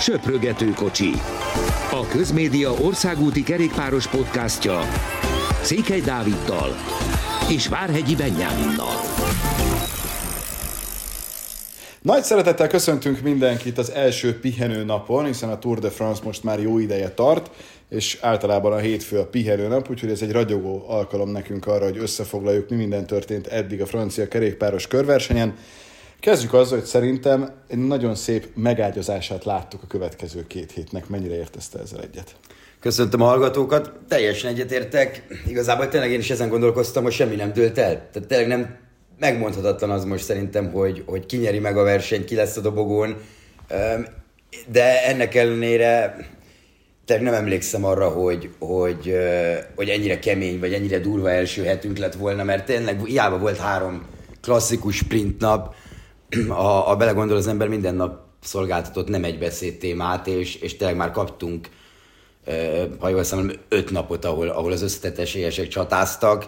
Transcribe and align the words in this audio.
Söprögető 0.00 0.70
kocsi. 0.70 1.10
A 1.90 2.06
Közmédia 2.06 2.72
országúti 2.72 3.42
kerékpáros 3.42 4.08
podcastja 4.08 4.80
Székely 5.62 6.00
Dáviddal 6.00 6.74
és 7.50 7.68
Várhegyi 7.68 8.16
Benyáminnal. 8.16 8.94
Nagy 12.02 12.22
szeretettel 12.22 12.68
köszöntünk 12.68 13.20
mindenkit 13.20 13.78
az 13.78 13.90
első 13.90 14.38
pihenő 14.38 14.84
napon, 14.84 15.24
hiszen 15.24 15.48
a 15.48 15.58
Tour 15.58 15.78
de 15.78 15.90
France 15.90 16.22
most 16.24 16.44
már 16.44 16.60
jó 16.60 16.78
ideje 16.78 17.10
tart, 17.10 17.50
és 17.90 18.18
általában 18.20 18.72
a 18.72 18.78
hétfő 18.78 19.18
a 19.18 19.26
pihenő 19.26 19.68
nap, 19.68 19.90
úgyhogy 19.90 20.10
ez 20.10 20.22
egy 20.22 20.32
ragyogó 20.32 20.84
alkalom 20.88 21.30
nekünk 21.30 21.66
arra, 21.66 21.84
hogy 21.84 21.98
összefoglaljuk, 21.98 22.68
mi 22.68 22.76
minden 22.76 23.06
történt 23.06 23.46
eddig 23.46 23.80
a 23.80 23.86
francia 23.86 24.28
kerékpáros 24.28 24.86
körversenyen. 24.86 25.54
Kezdjük 26.24 26.54
azzal, 26.54 26.78
hogy 26.78 26.86
szerintem 26.86 27.50
egy 27.68 27.78
nagyon 27.78 28.14
szép 28.14 28.46
megágyazását 28.54 29.44
láttuk 29.44 29.82
a 29.82 29.86
következő 29.86 30.46
két 30.46 30.72
hétnek. 30.72 31.08
Mennyire 31.08 31.34
értezte 31.34 31.78
ezzel 31.78 32.00
egyet? 32.00 32.36
Köszöntöm 32.80 33.20
a 33.20 33.24
hallgatókat, 33.24 33.92
teljesen 34.08 34.50
egyetértek. 34.50 35.26
Igazából 35.46 35.88
tényleg 35.88 36.10
én 36.10 36.18
is 36.18 36.30
ezen 36.30 36.48
gondolkoztam, 36.48 37.02
hogy 37.02 37.12
semmi 37.12 37.34
nem 37.34 37.52
dőlt 37.52 37.78
el. 37.78 38.08
Tehát 38.12 38.28
tényleg 38.28 38.48
nem 38.48 38.76
megmondhatatlan 39.18 39.90
az 39.90 40.04
most 40.04 40.24
szerintem, 40.24 40.72
hogy, 40.72 41.02
hogy 41.06 41.26
ki 41.26 41.36
nyeri 41.36 41.58
meg 41.58 41.76
a 41.76 41.82
versenyt, 41.82 42.24
ki 42.24 42.34
lesz 42.34 42.56
a 42.56 42.60
dobogón. 42.60 43.16
De 44.66 45.06
ennek 45.06 45.34
ellenére 45.34 46.16
tényleg 47.04 47.24
nem 47.24 47.34
emlékszem 47.34 47.84
arra, 47.84 48.08
hogy, 48.08 48.50
hogy, 48.58 49.16
hogy 49.74 49.88
ennyire 49.88 50.18
kemény, 50.18 50.60
vagy 50.60 50.72
ennyire 50.72 50.98
durva 50.98 51.30
első 51.30 51.64
hetünk 51.64 51.98
lett 51.98 52.14
volna, 52.14 52.44
mert 52.44 52.64
tényleg 52.64 53.04
hiába 53.04 53.38
volt 53.38 53.58
három 53.58 54.06
klasszikus 54.40 54.96
sprint 54.96 55.40
nap, 55.40 55.74
a, 56.48 56.90
a 56.90 56.96
belegondol 56.96 57.36
az 57.36 57.46
ember 57.46 57.68
minden 57.68 57.94
nap 57.94 58.22
szolgáltatott 58.42 59.08
nem 59.08 59.24
egy 59.24 59.38
beszéd 59.38 59.78
témát, 59.78 60.26
és, 60.26 60.54
és 60.54 60.76
tényleg 60.76 60.96
már 60.96 61.10
kaptunk, 61.10 61.68
ha 62.98 63.08
jól 63.08 63.22
számolom, 63.22 63.50
öt 63.68 63.90
napot, 63.90 64.24
ahol, 64.24 64.48
ahol 64.48 64.72
az 64.72 64.82
összetett 64.82 65.18
esélyesek 65.18 65.68
csatáztak. 65.68 66.46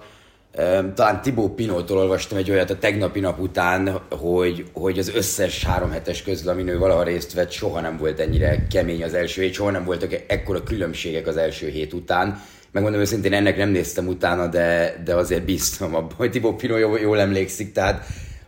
Talán 0.94 1.22
Tibó 1.22 1.55
Pinótól 1.55 1.98
olvastam 1.98 2.38
egy 2.38 2.50
olyat 2.50 2.70
a 2.70 2.78
tegnapi 2.78 3.20
nap 3.20 3.41
után, 3.41 4.00
hogy, 4.10 4.64
hogy 4.72 4.98
az 4.98 5.14
összes 5.14 5.64
három 5.64 5.91
hetes 5.91 6.22
közül, 6.22 6.50
amin 6.50 6.69
ő 6.69 6.78
valaha 6.78 7.03
részt 7.03 7.32
vett, 7.32 7.50
soha 7.50 7.80
nem 7.80 7.97
volt 7.97 8.20
ennyire 8.20 8.66
kemény 8.66 9.05
az 9.05 9.14
első 9.14 9.42
hét, 9.42 9.55
soha 9.55 9.70
nem 9.70 9.84
voltak 9.84 10.25
ekkora 10.27 10.62
különbségek 10.62 11.27
az 11.27 11.36
első 11.36 11.69
hét 11.69 11.92
után. 11.92 12.42
Megmondom 12.70 13.00
őszintén, 13.00 13.32
ennek 13.32 13.56
nem 13.56 13.69
néztem 13.69 14.06
utána, 14.06 14.47
de, 14.47 15.00
de 15.05 15.14
azért 15.14 15.44
biztos 15.44 15.80
abban, 15.86 16.10
hogy 16.16 16.30
Tibó 16.30 16.55
Pinó 16.55 16.77
jól, 16.77 16.98
jól 16.98 17.20
emlékszik, 17.20 17.72
tehát 17.72 18.06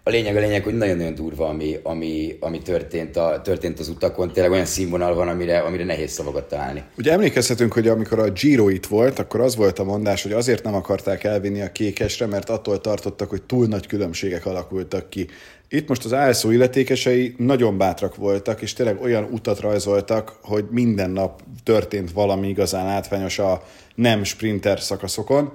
a 0.08 0.10
lényeg 0.10 0.36
a 0.36 0.40
lényeg, 0.40 0.62
hogy 0.62 0.76
nagyon-nagyon 0.76 1.14
durva, 1.14 1.48
ami, 1.48 1.78
ami, 1.82 2.36
ami 2.40 2.58
történt, 2.58 3.16
a, 3.16 3.40
történt 3.44 3.78
az 3.78 3.88
utakon. 3.88 4.32
Tényleg 4.32 4.52
olyan 4.52 4.64
színvonal 4.64 5.14
van, 5.14 5.28
amire, 5.28 5.58
amire 5.58 5.84
nehéz 5.84 6.10
szavakat 6.10 6.48
találni. 6.48 6.82
Ugye 6.96 7.12
emlékezhetünk, 7.12 7.72
hogy 7.72 7.88
amikor 7.88 8.18
a 8.18 8.30
Giro 8.30 8.68
itt 8.68 8.86
volt, 8.86 9.18
akkor 9.18 9.40
az 9.40 9.56
volt 9.56 9.78
a 9.78 9.84
mondás, 9.84 10.22
hogy 10.22 10.32
azért 10.32 10.64
nem 10.64 10.74
akarták 10.74 11.24
elvinni 11.24 11.60
a 11.60 11.72
kékesre, 11.72 12.26
mert 12.26 12.50
attól 12.50 12.80
tartottak, 12.80 13.30
hogy 13.30 13.42
túl 13.42 13.66
nagy 13.66 13.86
különbségek 13.86 14.46
alakultak 14.46 15.10
ki. 15.10 15.26
Itt 15.68 15.88
most 15.88 16.04
az 16.04 16.12
ASO 16.12 16.50
illetékesei 16.50 17.34
nagyon 17.38 17.78
bátrak 17.78 18.16
voltak, 18.16 18.62
és 18.62 18.72
tényleg 18.72 19.00
olyan 19.02 19.28
utat 19.30 19.60
rajzoltak, 19.60 20.38
hogy 20.42 20.64
minden 20.70 21.10
nap 21.10 21.42
történt 21.64 22.12
valami 22.12 22.48
igazán 22.48 22.84
látványos 22.84 23.38
a 23.38 23.62
nem 23.94 24.24
sprinter 24.24 24.80
szakaszokon 24.80 25.52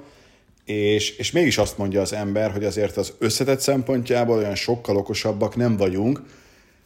és, 0.66 1.18
és 1.18 1.32
mégis 1.32 1.58
azt 1.58 1.78
mondja 1.78 2.02
az 2.02 2.14
ember, 2.14 2.52
hogy 2.52 2.64
azért 2.64 2.98
az 2.98 3.14
összetett 3.20 3.60
szempontjából 3.60 4.38
olyan 4.38 4.56
sokkal 4.56 4.98
okosabbak 4.98 5.56
nem 5.56 5.78
vagyunk, 5.78 6.22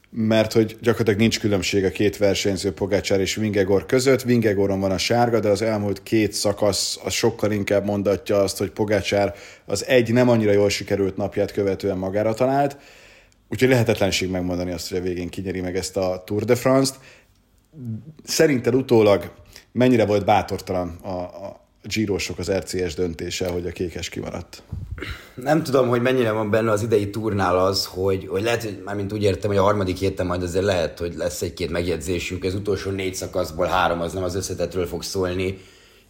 mert 0.10 0.54
hogy 0.54 0.78
gyakorlatilag 0.82 1.20
nincs 1.20 1.40
különbség 1.40 1.84
a 1.84 1.90
két 1.90 2.18
versenyző 2.18 2.74
Pogácsár 2.74 3.20
és 3.20 3.36
Vingegor 3.36 3.86
között. 3.86 4.22
Vingegoron 4.22 4.80
van 4.80 4.92
a 4.92 4.98
sárga, 4.98 5.40
de 5.40 5.50
az 5.50 5.62
elmúlt 5.62 6.04
két 6.04 6.34
szakasz 6.34 7.00
az 7.04 7.14
sokkal 7.14 7.52
inkább 7.52 7.86
mondatja 7.86 8.38
azt, 8.40 8.58
hogy 8.58 8.70
Pogácsár 8.70 9.36
az 9.66 9.86
egy 9.86 10.14
nem 10.14 10.30
annyira 10.30 10.52
jól 10.52 10.70
sikerült 10.70 11.18
napját 11.18 11.52
követően 11.52 11.98
magára 11.98 12.34
talált, 12.34 12.78
úgyhogy 13.50 13.70
lehetetlenség 13.70 14.30
megmondani 14.30 14.72
azt, 14.72 14.90
hogy 14.90 14.98
a 14.98 15.02
végén 15.02 15.30
kinyeri 15.30 15.62
meg 15.62 15.76
ezt 15.76 15.98
a 15.98 16.24
Tour 16.26 16.44
de 16.44 16.56
France-t. 16.56 17.00
Szerinted 18.24 18.76
utólag 18.76 19.32
mennyire 19.72 20.06
volt 20.06 20.26
bátortalan 20.26 20.98
a, 21.02 21.10
a, 21.10 21.67
Girosok 21.94 22.40
az 22.40 22.52
RCS 22.52 22.94
döntése, 22.94 23.48
hogy 23.48 23.66
a 23.68 23.72
kékes 23.72 24.10
kimaradt? 24.10 24.64
Nem 25.36 25.64
tudom, 25.64 25.88
hogy 25.88 26.02
mennyire 26.02 26.32
van 26.32 26.50
benne 26.50 26.72
az 26.72 26.82
idei 26.82 27.10
turnál 27.10 27.58
az, 27.58 27.86
hogy, 27.86 28.28
hogy 28.28 28.44
lehet, 28.44 28.64
hogy 28.64 28.82
mármint 28.86 29.14
úgy 29.14 29.24
értem, 29.24 29.50
hogy 29.50 29.60
a 29.60 29.64
harmadik 29.64 29.98
héten 29.98 30.26
majd 30.26 30.44
azért 30.44 30.66
lehet, 30.66 31.00
hogy 31.00 31.16
lesz 31.16 31.42
egy-két 31.42 31.70
megjegyzésünk, 31.70 32.44
az 32.44 32.54
utolsó 32.54 32.92
négy 32.92 33.16
szakaszból 33.16 33.66
három 33.66 34.02
az 34.02 34.14
nem 34.14 34.24
az 34.24 34.36
összetetről 34.36 34.88
fog 34.88 35.04
szólni, 35.04 35.58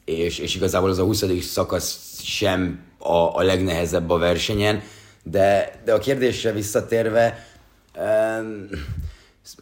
és, 0.06 0.40
és 0.40 0.56
igazából 0.56 0.90
az 0.90 1.00
a 1.00 1.04
20. 1.04 1.24
szakasz 1.42 2.00
sem 2.24 2.80
a, 2.98 3.18
a 3.18 3.44
legnehezebb 3.44 4.10
a 4.10 4.18
versenyen, 4.18 4.82
de, 5.24 5.80
de 5.86 5.94
a 5.94 6.00
kérdésre 6.00 6.52
visszatérve, 6.52 7.48
um, 7.96 8.68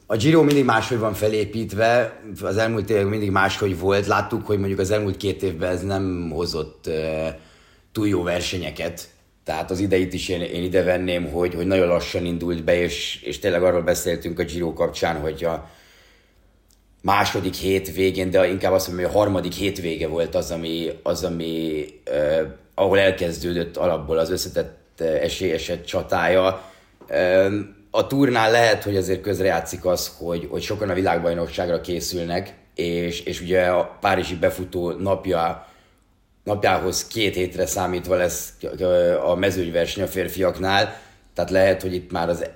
a 0.06 0.16
Giro 0.16 0.44
mindig 0.44 0.66
máshogy 0.66 0.98
van 0.98 1.14
felépítve, 1.14 2.20
az 2.42 2.58
elmúlt 2.58 2.90
évek 2.90 3.06
mindig 3.06 3.32
máshogy 3.32 3.80
volt. 3.80 4.08
Láttuk, 4.08 4.46
hogy 4.46 4.58
mondjuk 4.58 4.80
az 4.80 4.92
elmúlt 4.92 5.18
két 5.18 5.44
évben 5.44 5.72
ez 5.72 5.82
nem 5.82 6.30
hozott 6.34 6.90
túl 7.92 8.08
jó 8.08 8.24
versenyeket. 8.24 9.10
Tehát 9.44 9.72
az 9.72 9.80
ideit 9.80 10.14
is 10.14 10.30
én, 10.30 10.42
én 10.42 10.64
ide 10.64 10.84
venném, 10.84 11.32
hogy, 11.32 11.54
hogy 11.54 11.68
nagyon 11.68 11.88
lassan 11.88 12.26
indult 12.26 12.64
be, 12.64 12.82
és, 12.82 13.22
és 13.24 13.40
tényleg 13.40 13.64
arról 13.64 13.82
beszéltünk 13.82 14.40
a 14.40 14.44
Giro 14.44 14.74
kapcsán, 14.74 15.20
hogy 15.20 15.44
a 15.44 15.70
második 17.02 17.54
hét 17.54 17.94
végén, 17.94 18.30
de 18.30 18.48
inkább 18.48 18.74
azt 18.74 18.88
mondom, 18.88 19.06
hogy 19.06 19.16
a 19.16 19.18
harmadik 19.18 19.54
hét 19.54 19.82
vége 19.82 20.08
volt 20.08 20.36
az, 20.36 20.52
ami, 20.52 20.90
az, 21.04 21.24
ami 21.24 21.86
uh, 22.10 22.48
ahol 22.76 23.00
elkezdődött 23.00 23.78
alapból 23.78 24.18
az 24.18 24.30
összetett 24.30 25.00
uh, 25.00 25.08
esélyeset 25.08 25.86
csatája. 25.86 26.72
Uh, 27.10 27.54
a 27.96 28.08
turnál 28.08 28.52
lehet, 28.52 28.84
hogy 28.84 28.96
azért 28.96 29.22
közrejátszik 29.22 29.86
az, 29.86 30.12
hogy, 30.18 30.48
hogy 30.50 30.62
sokan 30.62 30.90
a 30.90 30.94
világbajnokságra 30.94 31.82
készülnek, 31.82 32.54
és, 32.76 33.20
és 33.20 33.42
ugye 33.42 33.66
a 33.66 33.98
Párizsi 34.02 34.36
befutó 34.36 34.92
napja, 34.92 35.68
napjához 36.44 37.08
két 37.08 37.36
hétre 37.36 37.66
számítva 37.66 38.16
lesz 38.16 38.54
a 39.26 39.36
mezőnyverseny 39.36 40.04
a 40.04 40.08
férfiaknál, 40.08 40.98
tehát 41.34 41.52
lehet, 41.52 41.82
hogy 41.82 41.94
itt 41.94 42.12
már 42.12 42.30
az 42.30 42.50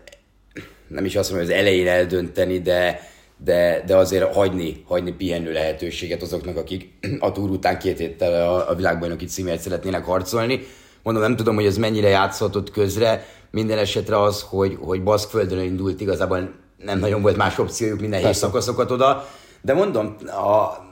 nem 0.88 1.06
is 1.06 1.16
azt 1.16 1.30
mondom, 1.30 1.48
hogy 1.48 1.56
az 1.56 1.62
elején 1.62 1.88
eldönteni, 1.88 2.60
de, 2.60 3.02
de, 3.38 3.84
de 3.86 3.96
azért 3.96 4.34
hagyni, 4.34 4.84
hagyni 4.88 5.12
pihenő 5.12 5.52
lehetőséget 5.52 6.22
azoknak, 6.22 6.58
akik 6.58 6.90
a 7.20 7.32
túr 7.32 7.50
után 7.50 7.80
két 7.80 7.98
héttel 7.98 8.50
a, 8.50 8.70
a 8.70 8.76
világbajnoki 8.76 9.26
címért 9.26 9.62
szeretnének 9.62 10.04
harcolni. 10.04 10.68
Mondom, 11.04 11.24
nem 11.24 11.36
tudom, 11.36 11.56
hogy 11.56 11.66
ez 11.66 11.78
mennyire 11.78 12.10
játszhatott 12.10 12.72
közre, 12.72 13.26
minden 13.52 13.78
esetre 13.78 14.22
az, 14.22 14.46
hogy, 14.50 14.78
hogy 14.82 15.04
Baszkföldön 15.04 15.60
indult, 15.60 16.02
igazából 16.02 16.52
nem 16.78 17.00
nagyon 17.00 17.22
volt 17.22 17.38
más 17.38 17.58
opciójuk, 17.58 18.00
minden 18.00 18.22
nehéz 18.22 18.38
szakaszokat 18.38 18.92
oda. 18.92 19.28
De 19.62 19.74
mondom, 19.74 20.16
a, 20.26 20.88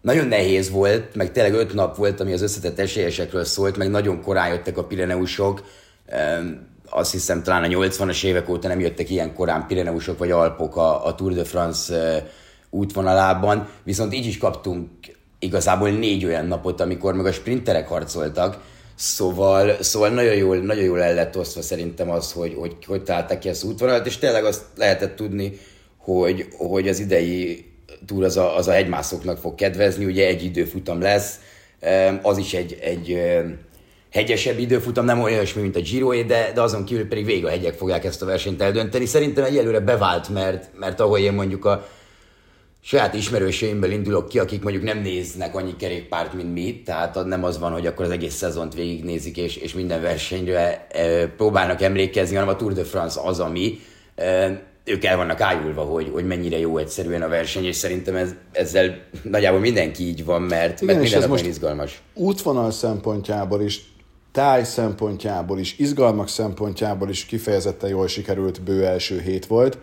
nagyon 0.00 0.26
nehéz 0.26 0.70
volt, 0.70 1.14
meg 1.14 1.32
tényleg 1.32 1.54
öt 1.54 1.74
nap 1.74 1.96
volt, 1.96 2.20
ami 2.20 2.32
az 2.32 2.42
összetett 2.42 2.78
esélyesekről 2.78 3.44
szólt, 3.44 3.76
meg 3.76 3.90
nagyon 3.90 4.22
korán 4.22 4.48
jöttek 4.48 4.78
a 4.78 4.84
Pireneusok. 4.84 5.62
Azt 6.90 7.12
hiszem 7.12 7.42
talán 7.42 7.62
a 7.62 7.66
80-as 7.66 8.24
évek 8.24 8.48
óta 8.48 8.68
nem 8.68 8.80
jöttek 8.80 9.10
ilyen 9.10 9.34
korán 9.34 9.66
Pireneusok 9.66 10.18
vagy 10.18 10.30
Alpok 10.30 10.76
a, 10.76 11.06
a 11.06 11.14
Tour 11.14 11.32
de 11.32 11.44
France 11.44 12.26
útvonalában, 12.70 13.68
viszont 13.82 14.14
így 14.14 14.26
is 14.26 14.38
kaptunk 14.38 14.88
igazából 15.38 15.90
négy 15.90 16.24
olyan 16.24 16.46
napot, 16.46 16.80
amikor 16.80 17.14
meg 17.14 17.26
a 17.26 17.32
sprinterek 17.32 17.88
harcoltak, 17.88 18.58
Szóval, 18.94 19.76
szóval 19.80 20.08
nagyon, 20.08 20.34
jól, 20.34 20.56
nagyon 20.56 20.84
jól 20.84 21.02
el 21.02 21.14
lett 21.14 21.36
osztva 21.36 21.62
szerintem 21.62 22.10
az, 22.10 22.32
hogy 22.32 22.54
hogy, 22.58 22.76
hogy 22.86 23.02
találták 23.02 23.38
ki 23.38 23.48
ezt 23.48 23.64
útvonalat, 23.64 24.06
és 24.06 24.18
tényleg 24.18 24.44
azt 24.44 24.62
lehetett 24.76 25.16
tudni, 25.16 25.58
hogy, 25.96 26.48
hogy 26.56 26.88
az 26.88 26.98
idei 26.98 27.64
túl 28.06 28.24
az 28.24 28.36
a, 28.36 28.56
az 28.56 28.68
a 28.68 28.72
hegymászoknak 28.72 29.38
fog 29.38 29.54
kedvezni, 29.54 30.04
ugye 30.04 30.26
egy 30.26 30.44
időfutam 30.44 31.00
lesz, 31.00 31.38
az 32.22 32.38
is 32.38 32.54
egy, 32.54 32.78
egy 32.80 33.18
hegyesebb 34.10 34.58
időfutam, 34.58 35.04
nem 35.04 35.20
olyan 35.22 35.44
mint 35.54 35.76
a 35.76 35.80
giro 35.80 36.22
de, 36.22 36.50
de 36.54 36.60
azon 36.60 36.84
kívül 36.84 37.08
pedig 37.08 37.24
végig 37.24 37.44
a 37.44 37.48
hegyek 37.48 37.74
fogják 37.74 38.04
ezt 38.04 38.22
a 38.22 38.26
versenyt 38.26 38.62
eldönteni. 38.62 39.06
Szerintem 39.06 39.44
egyelőre 39.44 39.80
bevált, 39.80 40.28
mert, 40.28 40.70
mert 40.78 41.00
ahogy 41.00 41.20
én 41.20 41.32
mondjuk 41.32 41.64
a 41.64 41.86
saját 42.86 43.14
ismerőseimből 43.14 43.90
indulok 43.90 44.28
ki, 44.28 44.38
akik 44.38 44.62
mondjuk 44.62 44.84
nem 44.84 44.98
néznek 44.98 45.54
annyi 45.54 45.76
kerékpárt, 45.76 46.34
mint 46.34 46.52
mi, 46.52 46.82
tehát 46.84 47.24
nem 47.24 47.44
az 47.44 47.58
van, 47.58 47.72
hogy 47.72 47.86
akkor 47.86 48.04
az 48.04 48.10
egész 48.10 48.34
szezont 48.34 48.74
végignézik, 48.74 49.36
és, 49.36 49.56
és 49.56 49.74
minden 49.74 50.00
versenyre 50.00 50.86
e, 50.90 51.26
próbálnak 51.26 51.82
emlékezni, 51.82 52.34
hanem 52.36 52.54
a 52.54 52.56
Tour 52.56 52.72
de 52.72 52.84
France 52.84 53.20
az, 53.20 53.40
ami 53.40 53.78
e, 54.14 54.62
ők 54.84 55.04
el 55.04 55.16
vannak 55.16 55.40
ájulva, 55.40 55.82
hogy, 55.82 56.10
hogy 56.12 56.26
mennyire 56.26 56.58
jó 56.58 56.78
egyszerűen 56.78 57.22
a 57.22 57.28
verseny, 57.28 57.64
és 57.64 57.76
szerintem 57.76 58.16
ez, 58.16 58.34
ezzel 58.52 58.98
nagyjából 59.22 59.60
mindenki 59.60 60.02
így 60.02 60.24
van, 60.24 60.42
mert, 60.42 60.80
Igen, 60.80 60.96
mert 60.96 61.10
minden 61.10 61.28
most 61.28 61.46
izgalmas. 61.46 62.02
Útvonal 62.14 62.70
szempontjából 62.70 63.62
is, 63.62 63.92
táj 64.32 64.64
szempontjából 64.64 65.58
is, 65.58 65.78
izgalmak 65.78 66.28
szempontjából 66.28 67.08
is 67.08 67.24
kifejezetten 67.24 67.90
jól 67.90 68.08
sikerült 68.08 68.62
bő 68.62 68.86
első 68.86 69.20
hét 69.20 69.46
volt 69.46 69.78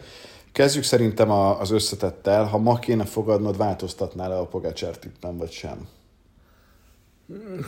Kezdjük 0.52 0.84
szerintem 0.84 1.32
az 1.32 1.72
összetettel. 1.72 2.44
Ha 2.44 2.58
ma 2.58 2.80
kéne 2.80 3.06
fogadnod, 3.06 3.58
változtatnál-e 3.58 4.38
a 4.38 4.46
Pogácsár 4.46 4.98
tippem, 4.98 5.38
vagy 5.38 5.52
sem? 5.52 5.88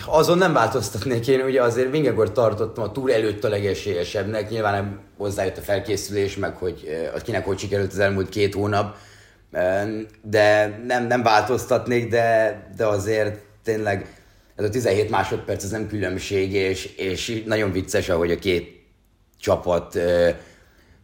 Azon 0.05 0.37
nem 0.37 0.53
változtatnék 0.53 1.27
én, 1.27 1.41
ugye 1.41 1.61
azért 1.61 1.91
Vingegor 1.91 2.31
tartottam 2.31 2.83
a 2.83 2.91
túr 2.91 3.11
előtt 3.11 3.43
a 3.43 3.49
legesélyesebbnek, 3.49 4.49
nyilván 4.49 4.73
nem 4.73 4.99
hozzájött 5.17 5.57
a 5.57 5.61
felkészülés, 5.61 6.37
meg 6.37 6.55
hogy 6.55 6.87
az 7.13 7.21
kinek 7.21 7.45
hogy 7.45 7.59
sikerült 7.59 7.91
az 7.91 7.99
elmúlt 7.99 8.29
két 8.29 8.53
hónap, 8.53 8.95
de 10.21 10.81
nem, 10.87 11.07
nem 11.07 11.23
változtatnék, 11.23 12.09
de, 12.09 12.57
de 12.77 12.85
azért 12.85 13.39
tényleg 13.63 14.23
ez 14.55 14.65
a 14.65 14.69
17 14.69 15.09
másodperc 15.09 15.63
ez 15.63 15.69
nem 15.69 15.87
különbség, 15.87 16.53
és, 16.53 16.85
és 16.85 17.43
nagyon 17.45 17.71
vicces, 17.71 18.09
ahogy 18.09 18.31
a 18.31 18.39
két 18.39 18.85
csapat 19.39 19.99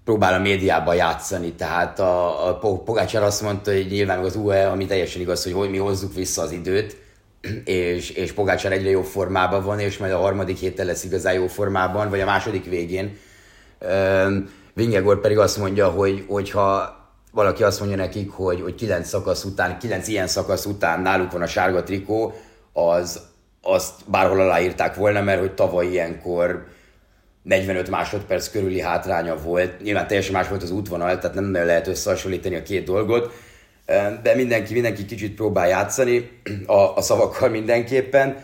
próbál 0.09 0.33
a 0.33 0.39
médiában 0.39 0.95
játszani, 0.95 1.53
tehát 1.53 1.99
a, 1.99 2.47
a 2.47 2.57
Pogácsár 2.57 3.23
azt 3.23 3.41
mondta, 3.41 3.71
hogy 3.71 3.87
nyilván 3.89 4.19
az 4.19 4.35
UE, 4.35 4.67
ami 4.67 4.85
teljesen 4.85 5.21
igaz, 5.21 5.43
hogy, 5.43 5.53
hogy 5.53 5.69
mi 5.69 5.77
hozzuk 5.77 6.13
vissza 6.13 6.41
az 6.41 6.51
időt, 6.51 6.97
és, 7.65 8.09
és 8.09 8.31
Pogácsár 8.31 8.71
egyre 8.71 8.89
jobb 8.89 9.03
formában 9.03 9.63
van, 9.63 9.79
és 9.79 9.97
majd 9.97 10.11
a 10.11 10.17
harmadik 10.17 10.57
héten 10.57 10.85
lesz 10.85 11.03
igazán 11.03 11.33
jó 11.33 11.47
formában, 11.47 12.09
vagy 12.09 12.19
a 12.19 12.25
második 12.25 12.65
végén. 12.65 13.17
Vingegor 14.73 15.21
pedig 15.21 15.37
azt 15.37 15.57
mondja, 15.57 15.89
hogy 15.89 16.25
hogyha 16.27 16.97
valaki 17.31 17.63
azt 17.63 17.79
mondja 17.79 17.97
nekik, 17.97 18.31
hogy, 18.31 18.61
hogy 18.61 18.75
kilenc 18.75 19.07
szakasz 19.07 19.43
után, 19.43 19.79
kilenc 19.79 20.07
ilyen 20.07 20.27
szakasz 20.27 20.65
után 20.65 21.01
náluk 21.01 21.31
van 21.31 21.41
a 21.41 21.47
sárga 21.47 21.83
trikó, 21.83 22.33
az, 22.73 23.21
azt 23.61 23.93
bárhol 24.05 24.39
aláírták 24.39 24.95
volna, 24.95 25.21
mert 25.21 25.39
hogy 25.39 25.53
tavaly 25.53 25.87
ilyenkor 25.87 26.65
45 27.43 27.89
másodperc 27.89 28.49
körüli 28.49 28.79
hátránya 28.81 29.35
volt. 29.35 29.81
Nyilván 29.81 30.07
teljesen 30.07 30.33
más 30.33 30.47
volt 30.47 30.63
az 30.63 30.71
útvonal, 30.71 31.17
tehát 31.17 31.35
nem 31.35 31.53
lehet 31.53 31.87
összehasonlítani 31.87 32.55
a 32.55 32.63
két 32.63 32.85
dolgot, 32.85 33.33
de 34.23 34.35
mindenki, 34.35 34.73
mindenki 34.73 35.05
kicsit 35.05 35.35
próbál 35.35 35.67
játszani 35.67 36.29
a, 36.65 36.95
a 36.95 37.01
szavakkal 37.01 37.49
mindenképpen. 37.49 38.43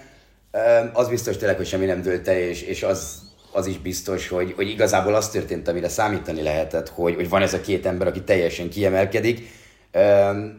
Az 0.93 1.09
biztos 1.09 1.37
tényleg, 1.37 1.57
hogy 1.57 1.67
semmi 1.67 1.85
nem 1.85 2.01
dőlt 2.01 2.27
el, 2.27 2.37
és, 2.37 2.61
és 2.61 2.83
az, 2.83 3.21
az 3.51 3.67
is 3.67 3.77
biztos, 3.77 4.27
hogy, 4.27 4.53
hogy 4.55 4.69
igazából 4.69 5.15
az 5.15 5.29
történt, 5.29 5.67
amire 5.67 5.89
számítani 5.89 6.41
lehetett, 6.41 6.89
hogy, 6.89 7.15
hogy 7.15 7.29
van 7.29 7.41
ez 7.41 7.53
a 7.53 7.61
két 7.61 7.85
ember, 7.85 8.07
aki 8.07 8.21
teljesen 8.21 8.69
kiemelkedik, 8.69 9.47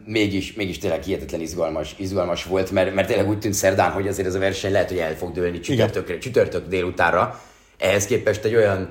mégis, 0.05 0.53
mégis 0.53 0.77
tényleg 0.77 1.03
hihetetlen 1.03 1.41
izgalmas, 1.41 1.95
izgalmas 1.97 2.43
volt, 2.43 2.71
mert, 2.71 2.93
mert 2.93 3.07
tényleg 3.07 3.27
úgy 3.27 3.39
tűnt 3.39 3.53
szerdán, 3.53 3.91
hogy 3.91 4.07
azért 4.07 4.27
ez 4.27 4.35
a 4.35 4.39
verseny 4.39 4.71
lehet, 4.71 4.89
hogy 4.89 4.97
el 4.97 5.15
fog 5.15 5.31
dőlni 5.31 5.59
csütörtök, 5.59 6.17
csütörtök 6.17 6.67
délutára. 6.67 7.41
Ehhez 7.77 8.05
képest 8.05 8.43
egy 8.43 8.55
olyan, 8.55 8.89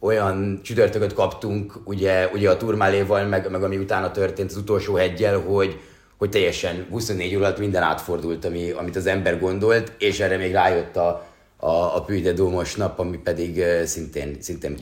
olyan 0.00 0.60
csütörtököt 0.62 1.12
kaptunk 1.12 1.80
ugye, 1.84 2.28
ugye 2.32 2.50
a 2.50 2.56
turmáléval, 2.56 3.24
meg, 3.24 3.50
meg 3.50 3.62
ami 3.62 3.76
utána 3.76 4.10
történt 4.10 4.50
az 4.50 4.56
utolsó 4.56 4.94
hegyel, 4.94 5.38
hogy, 5.38 5.80
hogy 6.18 6.30
teljesen 6.30 6.86
24 6.90 7.34
óra 7.36 7.44
alatt 7.44 7.58
minden 7.58 7.82
átfordult, 7.82 8.44
ami, 8.44 8.70
amit 8.70 8.96
az 8.96 9.06
ember 9.06 9.40
gondolt, 9.40 9.92
és 9.98 10.20
erre 10.20 10.36
még 10.36 10.52
rájött 10.52 10.96
a, 10.96 11.26
a, 11.56 11.96
a 11.96 12.02
Puy 12.06 12.20
Dómos 12.20 12.74
nap, 12.74 12.98
ami 12.98 13.16
pedig 13.16 13.64
szintén, 13.84 14.36
szintén 14.40 14.76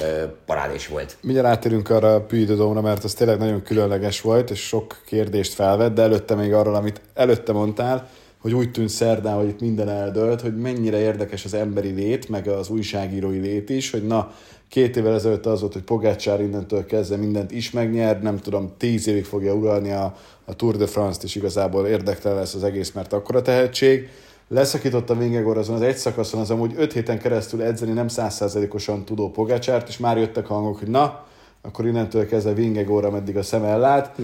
parádés 0.47 0.89
volt. 0.89 1.17
Mindjárt 1.21 1.49
átérünk 1.49 1.91
arra 1.91 2.15
a 2.15 2.21
Puy 2.21 2.45
Dómra, 2.45 2.81
mert 2.81 3.05
az 3.05 3.15
tényleg 3.15 3.39
nagyon 3.39 3.62
különleges 3.62 4.21
volt, 4.21 4.51
és 4.51 4.61
sok 4.61 5.01
kérdést 5.06 5.53
felvett, 5.53 5.95
de 5.95 6.03
előtte 6.03 6.35
még 6.35 6.53
arról, 6.53 6.75
amit 6.75 7.01
előtte 7.15 7.53
mondtál, 7.53 8.09
hogy 8.44 8.55
úgy 8.55 8.70
tűnt 8.70 8.88
szerdán, 8.88 9.37
hogy 9.37 9.49
itt 9.49 9.61
minden 9.61 9.88
eldőlt, 9.88 10.41
hogy 10.41 10.56
mennyire 10.56 10.99
érdekes 10.99 11.44
az 11.44 11.55
emberi 11.55 11.91
lét, 11.91 12.29
meg 12.29 12.49
az 12.49 12.69
újságírói 12.69 13.38
lét 13.38 13.70
is, 13.70 13.91
hogy 13.91 14.06
na, 14.06 14.32
két 14.69 14.96
évvel 14.96 15.14
ezelőtt 15.14 15.46
az 15.46 15.61
volt, 15.61 15.73
hogy 15.73 15.82
Pogácsár 15.82 16.41
innentől 16.41 16.87
kezdve 16.87 17.17
mindent 17.17 17.50
is 17.50 17.70
megnyer, 17.70 18.23
nem 18.23 18.38
tudom, 18.38 18.73
tíz 18.76 19.08
évig 19.08 19.25
fogja 19.25 19.55
uralni 19.55 19.91
a, 19.91 20.17
a 20.44 20.56
Tour 20.56 20.76
de 20.76 20.87
France-t, 20.87 21.23
és 21.23 21.35
igazából 21.35 21.87
érdektelen 21.87 22.38
lesz 22.38 22.55
az 22.55 22.64
egész, 22.64 22.93
mert 22.93 23.12
akkora 23.12 23.43
tehetség 23.43 24.08
leszakított 24.49 25.11
a 25.11 25.17
Vingegor 25.17 25.58
azon 25.58 25.75
az 25.75 25.82
egy 25.82 25.96
szakaszon, 25.96 26.41
az 26.41 26.50
amúgy 26.50 26.75
öt 26.76 26.93
héten 26.93 27.19
keresztül 27.19 27.62
edzeni 27.62 27.93
nem 27.93 28.08
százszázalékosan 28.08 29.05
tudó 29.05 29.31
Pogácsárt, 29.31 29.88
és 29.88 29.99
már 29.99 30.19
jöttek 30.19 30.46
hangok, 30.46 30.79
hogy 30.79 30.88
na, 30.88 31.25
akkor 31.62 31.87
innentől 31.87 32.26
kezdve 32.26 32.52
Vingegorra, 32.52 33.11
meddig 33.11 33.37
a 33.37 33.43
szem 33.43 33.64
ellát. 33.64 34.17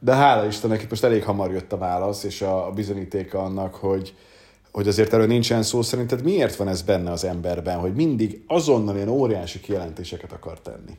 De 0.00 0.14
hála 0.14 0.46
Istennek, 0.46 0.90
most 0.90 1.04
elég 1.04 1.24
hamar 1.24 1.50
jött 1.52 1.72
a 1.72 1.78
válasz, 1.78 2.24
és 2.24 2.42
a 2.42 2.70
bizonyítéka 2.74 3.38
annak, 3.38 3.74
hogy, 3.74 4.14
hogy 4.72 4.88
azért 4.88 5.12
erről 5.12 5.26
nincsen 5.26 5.62
szó. 5.62 5.82
Szerinted 5.82 6.22
miért 6.22 6.56
van 6.56 6.68
ez 6.68 6.82
benne 6.82 7.10
az 7.10 7.24
emberben, 7.24 7.78
hogy 7.78 7.94
mindig 7.94 8.44
azonnal 8.46 8.96
ilyen 8.96 9.08
óriási 9.08 9.60
kijelentéseket 9.60 10.32
akar 10.32 10.60
tenni? 10.60 10.98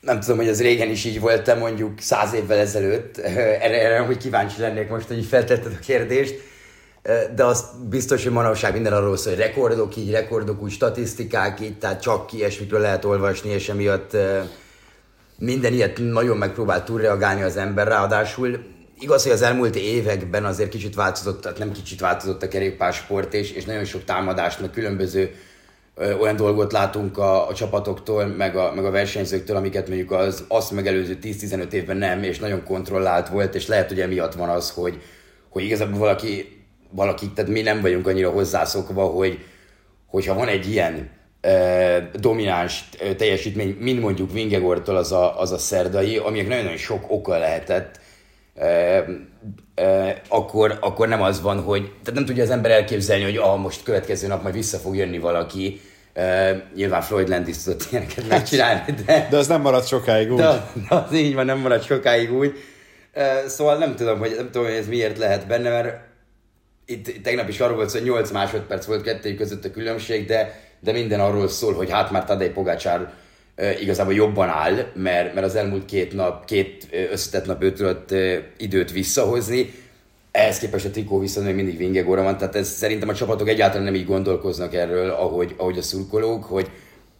nem 0.00 0.20
tudom, 0.20 0.36
hogy 0.36 0.48
az 0.48 0.62
régen 0.62 0.90
is 0.90 1.04
így 1.04 1.20
volt, 1.20 1.58
mondjuk 1.58 2.00
száz 2.00 2.32
évvel 2.32 2.58
ezelőtt. 2.58 3.18
Erre, 3.64 3.84
erre 3.84 3.98
hogy 3.98 4.16
kíváncsi 4.16 4.60
lennék 4.60 4.88
most, 4.88 5.06
hogy 5.06 5.24
feltetted 5.24 5.72
a 5.72 5.84
kérdést 5.84 6.34
de 7.34 7.44
az 7.44 7.64
biztos, 7.88 8.22
hogy 8.22 8.32
manapság 8.32 8.72
minden 8.72 8.92
arról 8.92 9.16
szól, 9.16 9.32
hogy 9.32 9.42
rekordok 9.42 9.96
így, 9.96 10.10
rekordok 10.10 10.62
úgy, 10.62 10.70
statisztikák 10.70 11.60
így, 11.60 11.78
tehát 11.78 12.02
csak 12.02 12.32
ilyesmikről 12.32 12.80
lehet 12.80 13.04
olvasni, 13.04 13.50
és 13.50 13.68
emiatt 13.68 14.16
minden 15.40 15.72
ilyet 15.72 15.98
nagyon 15.98 16.36
megpróbál 16.36 16.84
túlreagálni 16.84 17.42
az 17.42 17.56
ember, 17.56 17.86
ráadásul 17.86 18.58
igaz, 18.98 19.22
hogy 19.22 19.32
az 19.32 19.42
elmúlt 19.42 19.76
években 19.76 20.44
azért 20.44 20.70
kicsit 20.70 20.94
változott, 20.94 21.40
tehát 21.40 21.58
nem 21.58 21.72
kicsit 21.72 22.00
változott 22.00 22.42
a 22.42 22.48
kerékpársport, 22.48 23.34
és, 23.34 23.50
és 23.50 23.64
nagyon 23.64 23.84
sok 23.84 24.04
támadást, 24.04 24.60
meg 24.60 24.70
különböző 24.70 25.34
ö, 25.94 26.14
olyan 26.14 26.36
dolgot 26.36 26.72
látunk 26.72 27.18
a, 27.18 27.48
a 27.48 27.54
csapatoktól, 27.54 28.26
meg 28.26 28.56
a, 28.56 28.72
meg 28.74 28.84
a 28.84 28.90
versenyzőktől, 28.90 29.56
amiket 29.56 29.88
mondjuk 29.88 30.10
az 30.10 30.44
azt 30.48 30.70
megelőző 30.70 31.18
10-15 31.22 31.72
évben 31.72 31.96
nem, 31.96 32.22
és 32.22 32.38
nagyon 32.38 32.64
kontrollált 32.64 33.28
volt, 33.28 33.54
és 33.54 33.66
lehet, 33.66 33.88
hogy 33.88 34.00
emiatt 34.00 34.34
van 34.34 34.48
az, 34.48 34.70
hogy, 34.70 35.02
hogy 35.48 35.62
igazából 35.62 35.98
valaki 35.98 36.58
valakik, 36.90 37.32
tehát 37.32 37.50
mi 37.50 37.60
nem 37.60 37.80
vagyunk 37.80 38.06
annyira 38.06 38.30
hozzászokva, 38.30 39.04
hogy 39.04 39.38
hogyha 40.06 40.34
van 40.34 40.48
egy 40.48 40.70
ilyen 40.70 41.10
domináns 42.14 42.88
e, 43.00 43.14
teljesítmény, 43.14 43.76
mint 43.80 44.00
mondjuk 44.00 44.32
Vingegortól 44.32 44.96
az 44.96 45.12
a, 45.12 45.40
az 45.40 45.52
a 45.52 45.58
szerdai, 45.58 46.16
aminek 46.16 46.48
nagyon-nagyon 46.48 46.78
sok 46.78 47.04
oka 47.08 47.38
lehetett, 47.38 48.00
e, 48.54 48.66
e, 49.74 50.20
akkor, 50.28 50.78
akkor 50.80 51.08
nem 51.08 51.22
az 51.22 51.40
van, 51.40 51.62
hogy 51.62 51.82
tehát 51.82 52.14
nem 52.14 52.24
tudja 52.24 52.42
az 52.42 52.50
ember 52.50 52.70
elképzelni, 52.70 53.24
hogy 53.24 53.36
ah, 53.36 53.58
most 53.58 53.82
következő 53.82 54.26
nap 54.26 54.42
majd 54.42 54.54
vissza 54.54 54.78
fog 54.78 54.96
jönni 54.96 55.18
valaki, 55.18 55.80
Uh, 56.14 56.56
nyilván 56.74 57.02
Floyd 57.02 57.28
Landis 57.28 57.62
tudott 57.62 57.86
ilyeneket 57.90 58.28
megcsinálni, 58.28 58.94
de... 59.06 59.26
De 59.30 59.36
az 59.36 59.46
nem 59.46 59.60
maradt 59.60 59.86
sokáig 59.86 60.30
úgy. 60.30 60.36
De, 60.36 60.70
de 60.88 60.94
az 60.94 61.12
így 61.12 61.34
van, 61.34 61.46
nem 61.46 61.58
maradt 61.58 61.84
sokáig 61.84 62.32
úgy. 62.32 62.58
Uh, 63.14 63.46
szóval 63.46 63.78
nem 63.78 63.96
tudom, 63.96 64.18
hogy, 64.18 64.32
nem 64.36 64.50
tudom, 64.50 64.66
hogy 64.66 64.76
ez 64.76 64.88
miért 64.88 65.18
lehet 65.18 65.46
benne, 65.46 65.70
mert 65.70 65.98
itt 66.86 67.22
tegnap 67.22 67.48
is 67.48 67.60
arról 67.60 67.76
volt, 67.76 67.90
hogy 67.90 68.02
8 68.02 68.30
másodperc 68.30 68.84
volt 68.84 69.02
kettőjük 69.02 69.38
között 69.38 69.64
a 69.64 69.70
különbség, 69.70 70.26
de, 70.26 70.69
de 70.80 70.92
minden 70.92 71.20
arról 71.20 71.48
szól, 71.48 71.74
hogy 71.74 71.90
hát 71.90 72.10
már 72.10 72.24
Tadej 72.24 72.48
Pogácsár 72.48 73.12
igazából 73.80 74.14
jobban 74.14 74.48
áll, 74.48 74.86
mert, 74.94 75.34
mert 75.34 75.46
az 75.46 75.54
elmúlt 75.54 75.84
két 75.84 76.12
nap, 76.12 76.44
két 76.44 76.88
összetett 77.10 77.46
nap 77.46 77.62
ő 77.62 77.72
tudott 77.72 78.14
időt 78.56 78.92
visszahozni, 78.92 79.74
ehhez 80.30 80.58
képest 80.58 80.84
a 80.84 80.90
trikó 80.90 81.18
viszont 81.18 81.46
még 81.46 81.54
mindig 81.54 81.76
Vingegóra 81.76 82.22
van, 82.22 82.36
tehát 82.36 82.56
ez, 82.56 82.68
szerintem 82.68 83.08
a 83.08 83.14
csapatok 83.14 83.48
egyáltalán 83.48 83.84
nem 83.84 83.94
így 83.94 84.06
gondolkoznak 84.06 84.74
erről, 84.74 85.10
ahogy, 85.10 85.54
ahogy 85.56 85.78
a 85.78 85.82
szurkolók, 85.82 86.44
hogy 86.44 86.70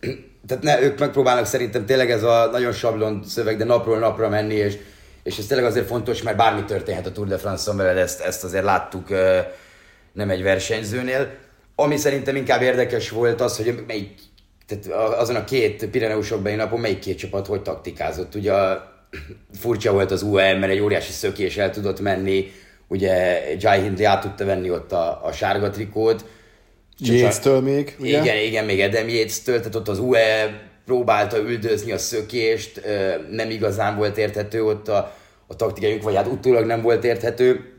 tehát 0.46 0.62
ne, 0.62 0.82
ők 0.82 0.98
megpróbálnak 0.98 1.46
szerintem 1.46 1.86
tényleg 1.86 2.10
ez 2.10 2.22
a 2.22 2.48
nagyon 2.52 2.72
sablon 2.72 3.22
szöveg, 3.26 3.56
de 3.56 3.64
napról 3.64 3.98
napra 3.98 4.28
menni, 4.28 4.54
és 4.54 4.78
és 5.22 5.38
ez 5.38 5.46
tényleg 5.46 5.66
azért 5.66 5.86
fontos, 5.86 6.22
mert 6.22 6.36
bármi 6.36 6.64
történhet 6.64 7.06
a 7.06 7.12
Tour 7.12 7.28
de 7.28 7.38
France-on 7.38 7.76
veled, 7.76 7.96
ezt, 7.96 8.20
ezt 8.20 8.44
azért 8.44 8.64
láttuk 8.64 9.08
nem 10.12 10.30
egy 10.30 10.42
versenyzőnél. 10.42 11.30
Ami 11.82 11.96
szerintem 11.96 12.36
inkább 12.36 12.62
érdekes 12.62 13.10
volt 13.10 13.40
az, 13.40 13.56
hogy 13.56 13.84
melyik, 13.86 14.10
tehát 14.66 15.14
azon 15.18 15.36
a 15.36 15.44
két 15.44 15.86
Pireneusok 15.86 16.42
beli 16.42 16.54
napon 16.54 16.80
melyik 16.80 16.98
két 16.98 17.18
csapat 17.18 17.46
hogy 17.46 17.62
taktikázott. 17.62 18.34
Ugye 18.34 18.52
furcsa 19.60 19.92
volt 19.92 20.10
az 20.10 20.22
UAE, 20.22 20.58
mert 20.58 20.72
egy 20.72 20.80
óriási 20.80 21.12
szökés 21.12 21.56
el 21.56 21.70
tudott 21.70 22.00
menni, 22.00 22.50
ugye 22.88 23.42
Jai 23.58 23.80
Hindley 23.80 24.06
át 24.06 24.20
tudta 24.20 24.44
venni 24.44 24.70
ott 24.70 24.92
a, 24.92 25.20
a 25.24 25.32
sárga 25.32 25.70
trikót. 25.70 26.24
Yates-től 26.98 27.60
még, 27.60 27.96
ugye? 28.00 28.20
Igen, 28.20 28.36
igen, 28.36 28.64
még 28.64 28.80
Edem 28.80 29.08
Yates-től, 29.08 29.58
tehát 29.58 29.74
ott 29.74 29.88
az 29.88 29.98
UE 29.98 30.60
próbálta 30.84 31.38
üldözni 31.38 31.92
a 31.92 31.98
szökést, 31.98 32.82
nem 33.30 33.50
igazán 33.50 33.96
volt 33.96 34.18
érthető 34.18 34.64
ott 34.64 34.88
a, 34.88 35.16
a 35.46 35.56
taktikájuk, 35.56 36.02
vagy 36.02 36.14
hát 36.14 36.26
utólag 36.26 36.66
nem 36.66 36.82
volt 36.82 37.04
érthető. 37.04 37.69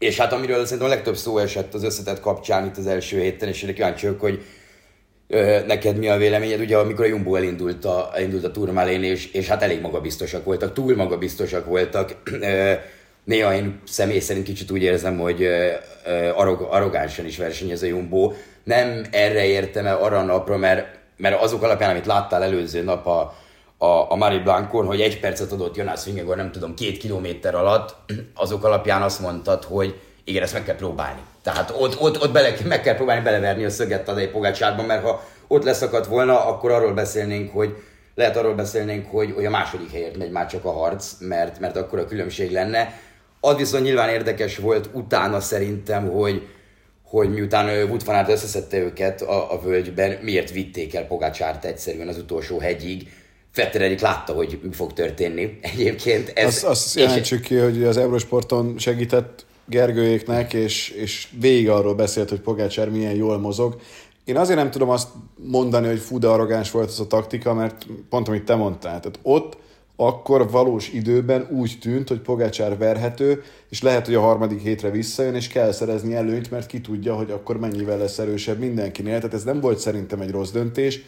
És 0.00 0.18
hát 0.18 0.32
amiről 0.32 0.64
szerintem 0.64 0.86
a 0.86 0.94
legtöbb 0.94 1.16
szó 1.16 1.38
esett 1.38 1.74
az 1.74 1.84
összetett 1.84 2.20
kapcsán 2.20 2.66
itt 2.66 2.76
az 2.76 2.86
első 2.86 3.20
héten, 3.20 3.48
és 3.48 3.62
én 3.62 3.74
kíváncsi 3.74 4.06
vagyok, 4.06 4.20
hogy 4.20 4.42
ö, 5.28 5.60
neked 5.66 5.96
mi 5.96 6.08
a 6.08 6.16
véleményed, 6.16 6.60
ugye 6.60 6.76
amikor 6.76 7.04
a 7.04 7.08
Jumbo 7.08 7.34
elindult 7.34 7.84
a, 7.84 8.10
elindult 8.14 8.44
a 8.44 8.50
turmálén, 8.50 9.02
és, 9.02 9.32
és 9.32 9.46
hát 9.46 9.62
elég 9.62 9.80
magabiztosak 9.80 10.44
voltak, 10.44 10.72
túl 10.72 10.96
magabiztosak 10.96 11.66
voltak. 11.66 12.14
Ö, 12.40 12.72
néha 13.24 13.54
én 13.54 13.80
személy 13.86 14.20
szerint 14.20 14.44
kicsit 14.44 14.70
úgy 14.70 14.82
érzem, 14.82 15.18
hogy 15.18 15.48
arrog, 16.34 16.66
arrogánsan 16.70 17.26
is 17.26 17.36
versenyez 17.36 17.82
a 17.82 17.86
Jumbo. 17.86 18.32
Nem 18.64 19.04
erre 19.10 19.46
értem 19.46 19.86
arra 19.86 20.18
a 20.18 20.22
napra, 20.22 20.56
mert 20.56 20.98
mert 21.20 21.42
azok 21.42 21.62
alapján, 21.62 21.90
amit 21.90 22.06
láttál 22.06 22.42
előző 22.42 22.82
nap 22.82 23.06
a, 23.06 23.34
a, 23.82 24.10
a 24.10 24.16
Mari 24.16 24.38
Blancon, 24.38 24.86
hogy 24.86 25.00
egy 25.00 25.20
percet 25.20 25.52
adott 25.52 25.76
Jonas 25.76 26.04
Vingegaard, 26.04 26.38
nem 26.38 26.52
tudom, 26.52 26.74
két 26.74 26.98
kilométer 26.98 27.54
alatt, 27.54 27.96
azok 28.34 28.64
alapján 28.64 29.02
azt 29.02 29.20
mondtad, 29.20 29.64
hogy 29.64 30.00
igen, 30.24 30.42
ezt 30.42 30.52
meg 30.52 30.64
kell 30.64 30.76
próbálni. 30.76 31.20
Tehát 31.42 31.74
ott, 31.78 32.00
ott, 32.00 32.22
ott 32.22 32.32
bele, 32.32 32.52
meg 32.64 32.80
kell 32.80 32.94
próbálni 32.94 33.22
beleverni 33.22 33.64
a 33.64 33.70
szöget 33.70 34.08
a 34.08 34.14
Pogácsárban, 34.32 34.84
mert 34.84 35.02
ha 35.02 35.24
ott 35.46 35.64
leszakadt 35.64 36.06
volna, 36.06 36.46
akkor 36.46 36.70
arról 36.70 36.92
beszélnénk, 36.92 37.52
hogy 37.52 37.76
lehet 38.14 38.36
arról 38.36 38.54
beszélnénk, 38.54 39.10
hogy, 39.10 39.32
hogy 39.34 39.44
a 39.44 39.50
második 39.50 39.90
helyért 39.92 40.16
megy 40.16 40.30
már 40.30 40.46
csak 40.46 40.64
a 40.64 40.72
harc, 40.72 41.12
mert, 41.18 41.58
mert 41.58 41.76
akkor 41.76 41.98
a 41.98 42.04
különbség 42.04 42.50
lenne. 42.50 43.00
Az 43.40 43.56
viszont 43.56 43.84
nyilván 43.84 44.08
érdekes 44.08 44.56
volt 44.56 44.88
utána 44.92 45.40
szerintem, 45.40 46.10
hogy, 46.10 46.46
hogy 47.02 47.30
miután 47.30 47.88
Wood 47.88 48.04
van 48.04 48.30
összeszedte 48.30 48.76
őket 48.76 49.22
a, 49.22 49.52
a 49.52 49.60
völgyben, 49.60 50.18
miért 50.22 50.50
vitték 50.50 50.94
el 50.94 51.06
Pogácsárt 51.06 51.64
egyszerűen 51.64 52.08
az 52.08 52.18
utolsó 52.18 52.58
hegyig, 52.58 53.08
Fetteredik 53.52 54.00
látta, 54.00 54.32
hogy 54.32 54.60
mi 54.62 54.72
fog 54.72 54.92
történni. 54.92 55.58
Egyébként 55.60 56.28
ez... 56.34 56.46
Azt, 56.46 56.64
azt 56.64 56.94
jelentsük 56.94 57.40
ki, 57.40 57.56
hogy 57.56 57.84
az 57.84 57.96
Eurosporton 57.96 58.74
segített 58.78 59.46
Gergőjéknek, 59.66 60.52
és, 60.52 60.88
és 60.88 61.28
végig 61.40 61.68
arról 61.68 61.94
beszélt, 61.94 62.28
hogy 62.28 62.40
Pogácsár 62.40 62.90
milyen 62.90 63.14
jól 63.14 63.38
mozog. 63.38 63.80
Én 64.24 64.36
azért 64.36 64.58
nem 64.58 64.70
tudom 64.70 64.88
azt 64.88 65.08
mondani, 65.34 65.86
hogy 65.86 65.98
fú, 65.98 66.18
de 66.18 66.26
arrogáns 66.26 66.70
volt 66.70 66.88
az 66.88 67.00
a 67.00 67.06
taktika, 67.06 67.54
mert 67.54 67.86
pont 68.08 68.28
amit 68.28 68.44
te 68.44 68.54
mondtál, 68.54 69.00
tehát 69.00 69.18
ott 69.22 69.56
akkor 69.96 70.50
valós 70.50 70.88
időben 70.88 71.48
úgy 71.50 71.78
tűnt, 71.80 72.08
hogy 72.08 72.18
Pogácsár 72.18 72.78
verhető, 72.78 73.42
és 73.68 73.82
lehet, 73.82 74.06
hogy 74.06 74.14
a 74.14 74.20
harmadik 74.20 74.60
hétre 74.60 74.90
visszajön, 74.90 75.34
és 75.34 75.48
kell 75.48 75.72
szerezni 75.72 76.14
előnyt, 76.14 76.50
mert 76.50 76.66
ki 76.66 76.80
tudja, 76.80 77.14
hogy 77.14 77.30
akkor 77.30 77.58
mennyivel 77.58 77.98
lesz 77.98 78.18
erősebb 78.18 78.58
mindenkinél. 78.58 79.16
Tehát 79.16 79.34
ez 79.34 79.42
nem 79.42 79.60
volt 79.60 79.78
szerintem 79.78 80.20
egy 80.20 80.30
rossz 80.30 80.50
döntés, 80.50 81.00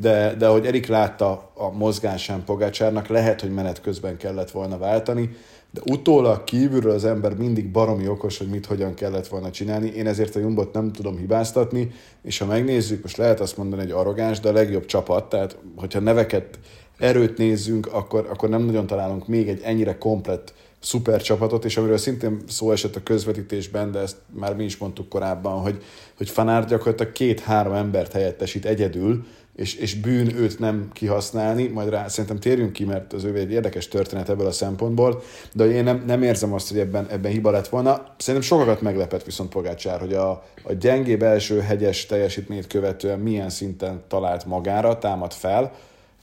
de, 0.00 0.34
de 0.34 0.46
hogy 0.46 0.66
Erik 0.66 0.86
látta 0.86 1.50
a 1.54 1.70
mozgásán 1.70 2.44
Pogácsárnak, 2.44 3.06
lehet, 3.06 3.40
hogy 3.40 3.54
menet 3.54 3.80
közben 3.80 4.16
kellett 4.16 4.50
volna 4.50 4.78
váltani, 4.78 5.36
de 5.70 5.80
utólag 5.84 6.44
kívülről 6.44 6.92
az 6.92 7.04
ember 7.04 7.36
mindig 7.36 7.70
baromi 7.70 8.08
okos, 8.08 8.38
hogy 8.38 8.48
mit 8.48 8.66
hogyan 8.66 8.94
kellett 8.94 9.28
volna 9.28 9.50
csinálni. 9.50 9.88
Én 9.88 10.06
ezért 10.06 10.36
a 10.36 10.40
Jumbot 10.40 10.72
nem 10.72 10.92
tudom 10.92 11.16
hibáztatni, 11.16 11.90
és 12.22 12.38
ha 12.38 12.46
megnézzük, 12.46 13.02
most 13.02 13.16
lehet 13.16 13.40
azt 13.40 13.56
mondani, 13.56 13.82
hogy 13.82 13.90
arrogáns, 13.90 14.40
de 14.40 14.48
a 14.48 14.52
legjobb 14.52 14.86
csapat, 14.86 15.28
tehát 15.28 15.56
hogyha 15.76 16.00
neveket, 16.00 16.58
erőt 16.98 17.38
nézzünk, 17.38 17.86
akkor, 17.92 18.26
akkor 18.30 18.48
nem 18.48 18.62
nagyon 18.62 18.86
találunk 18.86 19.28
még 19.28 19.48
egy 19.48 19.60
ennyire 19.64 19.98
komplett 19.98 20.52
szuper 20.80 21.22
csapatot, 21.22 21.64
és 21.64 21.76
amiről 21.76 21.96
szintén 21.96 22.40
szó 22.48 22.72
esett 22.72 22.96
a 22.96 23.02
közvetítésben, 23.02 23.92
de 23.92 23.98
ezt 23.98 24.16
már 24.34 24.56
mi 24.56 24.64
is 24.64 24.76
mondtuk 24.76 25.08
korábban, 25.08 25.60
hogy, 25.60 25.82
hogy 26.16 26.30
Fanár 26.30 26.64
gyakorlatilag 26.64 27.12
két-három 27.12 27.72
embert 27.72 28.12
helyettesít 28.12 28.64
egyedül, 28.64 29.24
és, 29.60 29.74
és 29.74 29.94
bűn 29.94 30.36
őt 30.36 30.58
nem 30.58 30.88
kihasználni, 30.92 31.66
majd 31.66 31.88
rá 31.88 32.08
szerintem 32.08 32.38
térjünk 32.38 32.72
ki, 32.72 32.84
mert 32.84 33.12
az 33.12 33.24
ő 33.24 33.34
egy 33.34 33.52
érdekes 33.52 33.88
történet 33.88 34.28
ebből 34.28 34.46
a 34.46 34.52
szempontból, 34.52 35.22
de 35.52 35.64
én 35.64 35.84
nem, 35.84 36.02
nem 36.06 36.22
érzem 36.22 36.52
azt, 36.52 36.68
hogy 36.68 36.78
ebben, 36.78 37.06
ebben 37.10 37.32
hiba 37.32 37.50
lett 37.50 37.68
volna. 37.68 38.06
Szerintem 38.18 38.48
sokakat 38.48 38.80
meglepett 38.80 39.24
viszont 39.24 39.50
Pogácsár, 39.50 40.00
hogy 40.00 40.14
a, 40.14 40.30
a 40.62 40.72
gyengébb 40.72 41.22
első 41.22 41.60
hegyes 41.60 42.06
teljesítményt 42.06 42.66
követően 42.66 43.18
milyen 43.18 43.50
szinten 43.50 44.02
talált 44.08 44.46
magára, 44.46 44.98
támad 44.98 45.32
fel, 45.32 45.72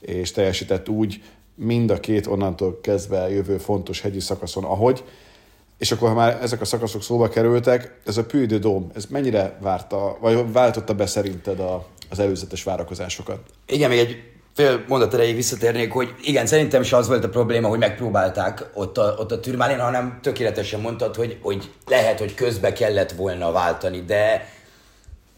és 0.00 0.32
teljesített 0.32 0.88
úgy 0.88 1.22
mind 1.54 1.90
a 1.90 2.00
két 2.00 2.26
onnantól 2.26 2.78
kezdve 2.80 3.30
jövő 3.30 3.58
fontos 3.58 4.00
hegyi 4.00 4.20
szakaszon, 4.20 4.64
ahogy, 4.64 5.04
és 5.76 5.92
akkor, 5.92 6.08
ha 6.08 6.14
már 6.14 6.38
ezek 6.42 6.60
a 6.60 6.64
szakaszok 6.64 7.02
szóba 7.02 7.28
kerültek, 7.28 8.00
ez 8.04 8.16
a 8.16 8.24
Puy 8.24 8.46
de 8.46 8.58
Dôme, 8.58 8.86
ez 8.94 9.06
mennyire 9.06 9.58
várta, 9.60 10.16
vagy 10.20 10.52
váltotta 10.52 10.94
be 10.94 11.06
szerinted 11.06 11.60
a, 11.60 11.86
az 12.08 12.18
előzetes 12.18 12.62
várakozásokat. 12.62 13.40
Igen, 13.66 13.88
még 13.88 13.98
egy 13.98 14.22
fél 14.54 14.84
mondat 14.88 15.14
erejéig 15.14 15.34
visszatérnék, 15.34 15.92
hogy 15.92 16.14
igen, 16.22 16.46
szerintem 16.46 16.80
is 16.80 16.92
az 16.92 17.08
volt 17.08 17.24
a 17.24 17.28
probléma, 17.28 17.68
hogy 17.68 17.78
megpróbálták 17.78 18.64
ott 18.74 18.98
a, 18.98 19.14
ott 19.18 19.32
a 19.32 19.40
türmálén, 19.40 19.78
hanem 19.78 20.18
tökéletesen 20.22 20.80
mondtad, 20.80 21.14
hogy, 21.14 21.38
hogy 21.42 21.70
lehet, 21.86 22.18
hogy 22.18 22.34
közbe 22.34 22.72
kellett 22.72 23.12
volna 23.12 23.52
váltani, 23.52 24.00
de 24.00 24.48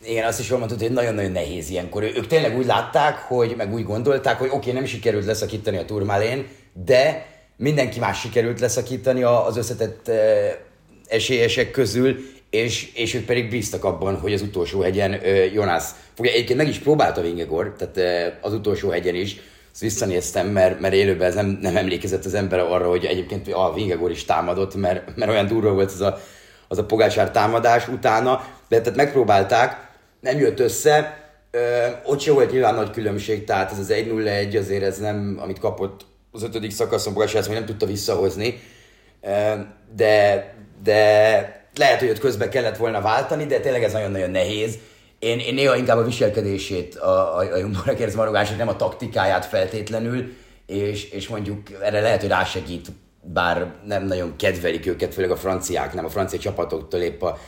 igen, 0.05 0.27
azt 0.27 0.41
is 0.41 0.49
jól 0.49 0.59
mondtad, 0.59 0.81
hogy 0.81 0.93
nagyon-nagyon 0.93 1.31
nehéz 1.31 1.71
ilyenkor. 1.71 2.03
Ők 2.03 2.27
tényleg 2.27 2.57
úgy 2.57 2.67
látták, 2.67 3.19
hogy, 3.19 3.55
meg 3.57 3.73
úgy 3.73 3.85
gondolták, 3.85 4.39
hogy 4.39 4.49
oké, 4.49 4.57
okay, 4.57 4.73
nem 4.73 4.85
sikerült 4.85 5.25
leszakítani 5.25 5.77
a 5.77 5.85
turmálén, 5.85 6.49
de 6.85 7.27
mindenki 7.57 7.99
más 7.99 8.21
sikerült 8.21 8.61
leszakítani 8.61 9.23
az 9.23 9.57
összetett 9.57 10.09
eh, 10.09 10.57
esélyesek 11.09 11.71
közül, 11.71 12.17
és, 12.51 12.93
és 12.95 13.15
ők 13.15 13.25
pedig 13.25 13.51
bíztak 13.51 13.85
abban, 13.85 14.19
hogy 14.19 14.33
az 14.33 14.43
utolsó 14.43 14.81
hegyen 14.81 15.21
Jonas 15.53 15.85
fogja. 16.15 16.33
Egyébként 16.33 16.59
meg 16.59 16.69
is 16.69 16.79
próbálta 16.79 17.21
Vingegor, 17.21 17.75
tehát 17.79 18.37
az 18.41 18.53
utolsó 18.53 18.91
hegyen 18.91 19.15
is, 19.15 19.37
ezt 19.73 19.81
visszanéztem, 19.81 20.47
mert, 20.47 20.81
mert 20.81 20.95
élőben 20.95 21.29
ez 21.29 21.35
nem, 21.35 21.59
nem 21.61 21.77
emlékezett 21.77 22.25
az 22.25 22.35
ember 22.35 22.59
arra, 22.59 22.89
hogy 22.89 23.05
egyébként 23.05 23.53
a 23.53 23.73
Vingegor 23.75 24.11
is 24.11 24.25
támadott, 24.25 24.75
mert, 24.75 25.17
mert 25.17 25.31
olyan 25.31 25.47
durva 25.47 25.73
volt 25.73 25.91
az 25.91 26.01
a, 26.01 26.21
az 26.69 26.79
a 26.79 26.85
pogácsár 26.85 27.31
támadás 27.31 27.89
utána, 27.89 28.45
de 28.69 28.81
tehát 28.81 28.97
megpróbálták, 28.97 29.89
nem 30.21 30.39
jött 30.39 30.61
össze, 30.61 31.19
Ö, 31.53 31.87
ott 32.05 32.21
se 32.21 32.33
volt 32.33 32.53
nyilván 32.53 32.75
nagy 32.75 32.91
különbség, 32.91 33.45
tehát 33.45 33.73
ez 33.73 33.79
az 33.79 33.93
1-0-1 33.93 34.59
azért 34.59 34.83
ez 34.83 34.99
nem, 34.99 35.39
amit 35.43 35.59
kapott 35.59 36.07
az 36.33 36.43
ötödik 36.43 36.71
szakaszon 36.71 37.13
Pogácsár, 37.13 37.37
ezt 37.37 37.49
még 37.49 37.57
nem 37.57 37.67
tudta 37.67 37.87
visszahozni, 37.87 38.61
Ö, 39.21 39.53
de, 39.97 40.55
de 40.83 41.60
lehet, 41.77 41.99
hogy 42.01 42.09
ott 42.09 42.19
közben 42.19 42.51
kellett 42.51 42.77
volna 42.77 43.01
váltani, 43.01 43.47
de 43.47 43.61
tényleg 43.61 43.83
ez 43.83 43.93
nagyon-nagyon 43.93 44.31
nehéz. 44.31 44.79
Én, 45.19 45.39
én 45.39 45.55
néha 45.55 45.77
inkább 45.77 45.99
a 45.99 46.05
viselkedését, 46.05 46.95
a, 46.95 47.37
a, 47.37 47.53
a 47.53 47.57
Jumbo-ra 47.57 47.95
kérdez 47.95 48.57
nem 48.57 48.69
a 48.69 48.77
taktikáját 48.77 49.47
feltétlenül, 49.47 50.33
és, 50.67 51.11
és 51.11 51.29
mondjuk 51.29 51.59
erre 51.83 52.01
lehet, 52.01 52.21
hogy 52.21 52.29
rásegít, 52.29 52.87
bár 53.23 53.73
nem 53.87 54.07
nagyon 54.07 54.37
kedvelik 54.37 54.87
őket, 54.87 55.15
főleg 55.15 55.31
a 55.31 55.37
franciák, 55.37 55.95
nem 55.95 56.05
a 56.05 56.09
francia 56.09 56.39
csapatoktól 56.39 57.01
épp 57.01 57.23
a 57.23 57.39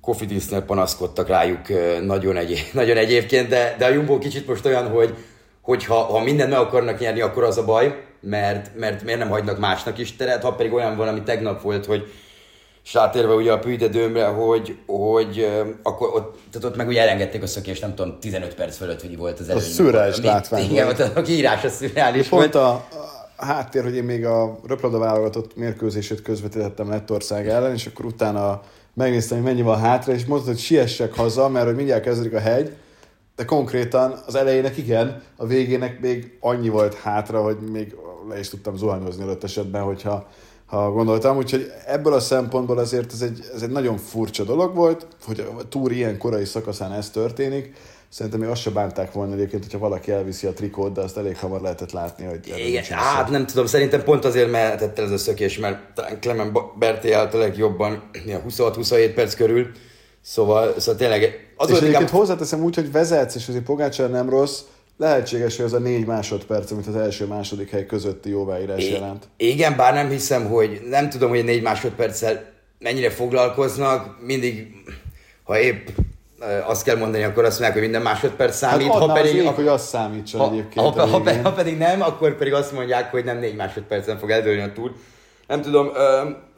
Kofidisnél 0.00 0.60
panaszkodtak 0.60 1.28
rájuk 1.28 1.60
nagyon, 2.04 2.36
egy, 2.36 2.68
nagyon 2.72 2.96
egyébként, 2.96 3.48
de, 3.48 3.74
de 3.78 3.84
a 3.84 3.88
Jumbo 3.88 4.18
kicsit 4.18 4.46
most 4.46 4.66
olyan, 4.66 4.88
hogy, 4.88 5.14
hogy 5.60 5.84
ha, 5.84 5.94
ha 5.94 6.22
mindent 6.22 6.50
meg 6.50 6.58
akarnak 6.58 6.98
nyerni, 6.98 7.20
akkor 7.20 7.44
az 7.44 7.58
a 7.58 7.64
baj, 7.64 8.04
mert, 8.20 8.74
mert 8.74 9.02
miért 9.02 9.18
nem 9.18 9.28
hagynak 9.28 9.58
másnak 9.58 9.98
is 9.98 10.16
teret, 10.16 10.42
ha 10.42 10.54
pedig 10.54 10.72
olyan 10.72 10.96
valami 10.96 11.22
tegnap 11.22 11.62
volt, 11.62 11.86
hogy 11.86 12.12
és 12.86 12.94
rátérve 12.94 13.34
ugye 13.34 13.52
a 13.52 13.58
püjdedőmre, 13.58 14.26
hogy, 14.26 14.78
hogy 14.86 15.48
akkor 15.82 16.08
ott, 16.14 16.38
tehát 16.50 16.68
ott 16.68 16.76
meg 16.76 16.88
ugye 16.88 17.00
elengedték 17.00 17.42
a 17.42 17.46
szökést, 17.46 17.80
nem 17.80 17.94
tudom, 17.94 18.16
15 18.20 18.54
perc 18.54 18.76
fölött, 18.76 19.00
hogy 19.00 19.16
volt 19.16 19.40
az 19.40 19.48
előny. 19.48 19.62
A 19.62 19.66
szürreális 19.66 20.20
látvány 20.20 20.70
Igen, 20.70 20.88
ott 20.88 20.98
a 20.98 21.22
kiírás 21.22 21.64
a 21.64 21.68
szürreális 21.68 22.28
volt. 22.28 22.50
Pont 22.50 22.64
a, 22.64 22.84
a 23.36 23.44
háttér, 23.44 23.82
hogy 23.82 23.94
én 23.94 24.04
még 24.04 24.24
a 24.24 24.58
röplabda 24.66 24.98
válogatott 24.98 25.56
mérkőzését 25.56 26.22
közvetítettem 26.22 26.88
Lettország 26.88 27.48
ellen, 27.48 27.72
és 27.72 27.86
akkor 27.86 28.04
utána 28.04 28.62
megnéztem, 28.94 29.36
hogy 29.36 29.46
mennyi 29.46 29.62
van 29.62 29.78
hátra, 29.78 30.12
és 30.12 30.24
mondta, 30.24 30.48
hogy 30.48 30.58
siessek 30.58 31.14
haza, 31.14 31.48
mert 31.48 31.66
hogy 31.66 31.76
mindjárt 31.76 32.02
kezdődik 32.02 32.34
a 32.34 32.40
hegy, 32.40 32.76
de 33.36 33.44
konkrétan 33.44 34.22
az 34.26 34.34
elejének 34.34 34.76
igen, 34.76 35.22
a 35.36 35.46
végének 35.46 36.00
még 36.00 36.36
annyi 36.40 36.68
volt 36.68 36.94
hátra, 36.94 37.42
hogy 37.42 37.56
még 37.72 37.96
le 38.28 38.38
is 38.38 38.48
tudtam 38.48 38.76
zuhanyozni 38.76 39.22
előtt 39.22 39.44
esetben, 39.44 39.82
hogyha 39.82 40.26
ha 40.66 40.90
gondoltam. 40.90 41.36
Úgyhogy 41.36 41.72
ebből 41.86 42.12
a 42.12 42.20
szempontból 42.20 42.78
azért 42.78 43.12
ez 43.12 43.20
egy, 43.20 43.50
ez 43.54 43.62
egy 43.62 43.70
nagyon 43.70 43.96
furcsa 43.96 44.44
dolog 44.44 44.74
volt, 44.74 45.06
hogy 45.24 45.40
a 45.58 45.68
túr 45.68 45.92
ilyen 45.92 46.18
korai 46.18 46.44
szakaszán 46.44 46.92
ez 46.92 47.10
történik. 47.10 47.72
Szerintem 48.08 48.40
még 48.40 48.48
azt 48.48 48.60
se 48.60 48.70
bánták 48.70 49.12
volna 49.12 49.34
egyébként, 49.34 49.62
hogyha 49.62 49.78
valaki 49.78 50.10
elviszi 50.10 50.46
a 50.46 50.52
trikót, 50.52 50.92
de 50.92 51.00
azt 51.00 51.16
elég 51.16 51.38
hamar 51.38 51.60
lehetett 51.60 51.92
látni, 51.92 52.24
hogy... 52.24 52.54
Igen, 52.66 52.84
hát 52.84 53.30
nem 53.30 53.46
tudom, 53.46 53.66
szerintem 53.66 54.04
pont 54.04 54.24
azért 54.24 54.50
mehetett 54.50 54.98
el 54.98 55.04
ez 55.04 55.10
a 55.10 55.18
szökés, 55.18 55.58
mert 55.58 55.78
talán 55.94 56.20
Clement 56.20 56.58
Berté 56.78 57.12
állt 57.12 57.34
a 57.34 57.38
legjobban 57.38 58.10
26-27 58.48 59.12
perc 59.14 59.34
körül, 59.34 59.70
szóval, 60.20 60.74
szóval 60.78 60.94
tényleg... 60.94 61.52
Az 61.56 61.70
és 61.70 61.76
egyébként 61.76 62.02
inkább... 62.02 62.18
hozzáteszem 62.18 62.62
úgy, 62.62 62.74
hogy 62.74 62.92
vezetsz, 62.92 63.34
és 63.34 63.48
azért 63.48 63.64
Pogácsár 63.64 64.10
nem 64.10 64.28
rossz, 64.28 64.60
lehetséges, 64.96 65.56
hogy 65.56 65.64
az 65.64 65.72
a 65.72 65.78
négy 65.78 66.06
másodperc, 66.06 66.70
amit 66.70 66.86
az 66.86 66.96
első-második 66.96 67.70
hely 67.70 67.86
közötti 67.86 68.30
jóváírás 68.30 68.84
I- 68.84 68.90
jelent. 68.90 69.28
Igen, 69.36 69.76
bár 69.76 69.94
nem 69.94 70.08
hiszem, 70.08 70.46
hogy 70.46 70.80
nem 70.88 71.08
tudom, 71.08 71.28
hogy 71.28 71.44
négy 71.44 71.62
másodperccel 71.62 72.44
mennyire 72.78 73.10
foglalkoznak, 73.10 74.16
mindig, 74.20 74.74
ha 75.42 75.58
épp 75.58 75.88
azt 76.66 76.84
kell 76.84 76.96
mondani, 76.96 77.22
akkor 77.22 77.44
azt 77.44 77.58
mondják, 77.58 77.72
hogy 77.72 77.82
minden 77.82 78.02
másodperc 78.02 78.60
hát 78.60 78.70
számít. 78.70 78.92
Hát 78.92 79.02
ha 79.02 79.12
pedig, 79.12 79.34
ég, 79.34 79.46
hogy 79.46 79.66
azt 79.66 79.88
számítson 79.88 80.40
ha, 80.40 80.52
egyébként. 80.52 80.86
Ha, 80.86 81.06
ha, 81.06 81.22
ha, 81.42 81.52
pedig 81.52 81.78
nem, 81.78 82.02
akkor 82.02 82.36
pedig 82.36 82.52
azt 82.52 82.72
mondják, 82.72 83.10
hogy 83.10 83.24
nem 83.24 83.38
négy 83.38 83.56
másodpercen 83.56 84.18
fog 84.18 84.30
eldőlni 84.30 84.62
a 84.62 84.72
túr. 84.72 84.92
Nem 85.46 85.62
tudom, 85.62 85.90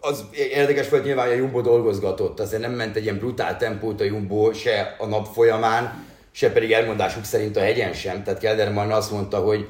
az 0.01 0.25
érdekes 0.33 0.89
volt 0.89 1.05
nyilván, 1.05 1.27
hogy 1.27 1.35
a 1.35 1.39
Jumbo 1.39 1.61
dolgozgatott, 1.61 2.41
azért 2.41 2.63
nem 2.63 2.73
ment 2.73 2.97
egy 2.97 3.03
ilyen 3.03 3.19
brutál 3.19 3.57
tempót 3.57 4.01
a 4.01 4.05
Jumbo 4.05 4.53
se 4.53 4.97
a 4.99 5.07
nap 5.07 5.27
folyamán, 5.27 6.07
se 6.33 6.53
pedig 6.53 6.73
elmondásuk 6.73 7.25
szerint 7.25 7.57
a 7.57 7.61
hegyen 7.61 7.93
sem. 7.93 8.23
Tehát 8.23 8.41
Kelderman 8.41 8.91
azt 8.91 9.11
mondta, 9.11 9.39
hogy, 9.39 9.67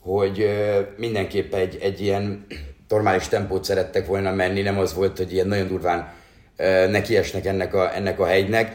hogy 0.00 0.50
mindenképp 0.96 1.54
egy, 1.54 1.78
egy 1.80 2.00
ilyen 2.00 2.46
normális 2.88 3.28
tempót 3.28 3.64
szerettek 3.64 4.06
volna 4.06 4.32
menni, 4.32 4.62
nem 4.62 4.78
az 4.78 4.94
volt, 4.94 5.16
hogy 5.16 5.32
ilyen 5.32 5.46
nagyon 5.46 5.68
durván 5.68 6.12
nekiesnek 6.90 7.46
ennek 7.46 7.74
a, 7.74 7.94
ennek 7.94 8.20
a 8.20 8.26
hegynek. 8.26 8.74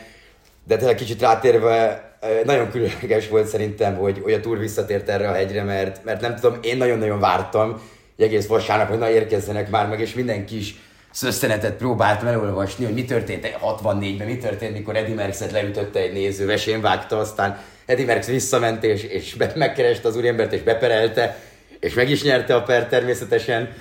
De 0.68 0.78
tényleg 0.78 0.96
kicsit 0.96 1.22
rátérve 1.22 2.04
nagyon 2.46 2.70
különleges 2.70 3.28
volt 3.28 3.48
szerintem, 3.48 3.96
hogy, 3.96 4.20
hogy 4.24 4.34
a 4.34 4.40
túr 4.40 4.58
visszatért 4.58 5.10
erre 5.10 5.30
a 5.30 5.34
hegyre, 5.34 5.64
mert, 5.64 6.04
mert 6.04 6.22
nem 6.22 6.36
tudom, 6.36 6.60
én 6.62 6.78
nagyon-nagyon 6.78 7.20
vártam 7.20 7.82
egész 8.18 8.48
vasárnap, 8.48 8.90
hogy 8.90 8.98
na 8.98 9.10
érkezzenek 9.10 9.70
már 9.70 9.88
meg, 9.88 10.00
és 10.00 10.14
mindenki 10.14 10.58
is 10.58 10.76
szösszenetet 11.16 11.74
próbáltam 11.76 12.28
elolvasni, 12.28 12.86
hogy 12.86 12.94
mi 12.94 13.06
történt 13.06 13.58
64-ben, 13.62 14.28
mi 14.28 14.38
történt, 14.38 14.74
mikor 14.74 14.96
Eddie 14.96 15.16
Merckx-et 15.16 15.52
leütötte 15.52 16.00
egy 16.00 16.14
néző, 16.14 16.46
vesén 16.46 16.82
vágta, 16.82 17.18
aztán 17.18 17.60
Eddie 17.86 18.06
Merckx 18.06 18.28
visszament, 18.28 18.84
és, 18.84 19.04
és 19.04 19.34
be, 19.34 19.52
megkereste 19.56 20.08
az 20.08 20.18
úriembert, 20.18 20.54
és 20.54 20.62
beperelte, 20.62 21.38
és 21.80 21.94
meg 21.94 22.10
is 22.10 22.24
nyerte 22.24 22.56
a 22.56 22.64
per 22.64 22.88
természetesen. 22.88 23.74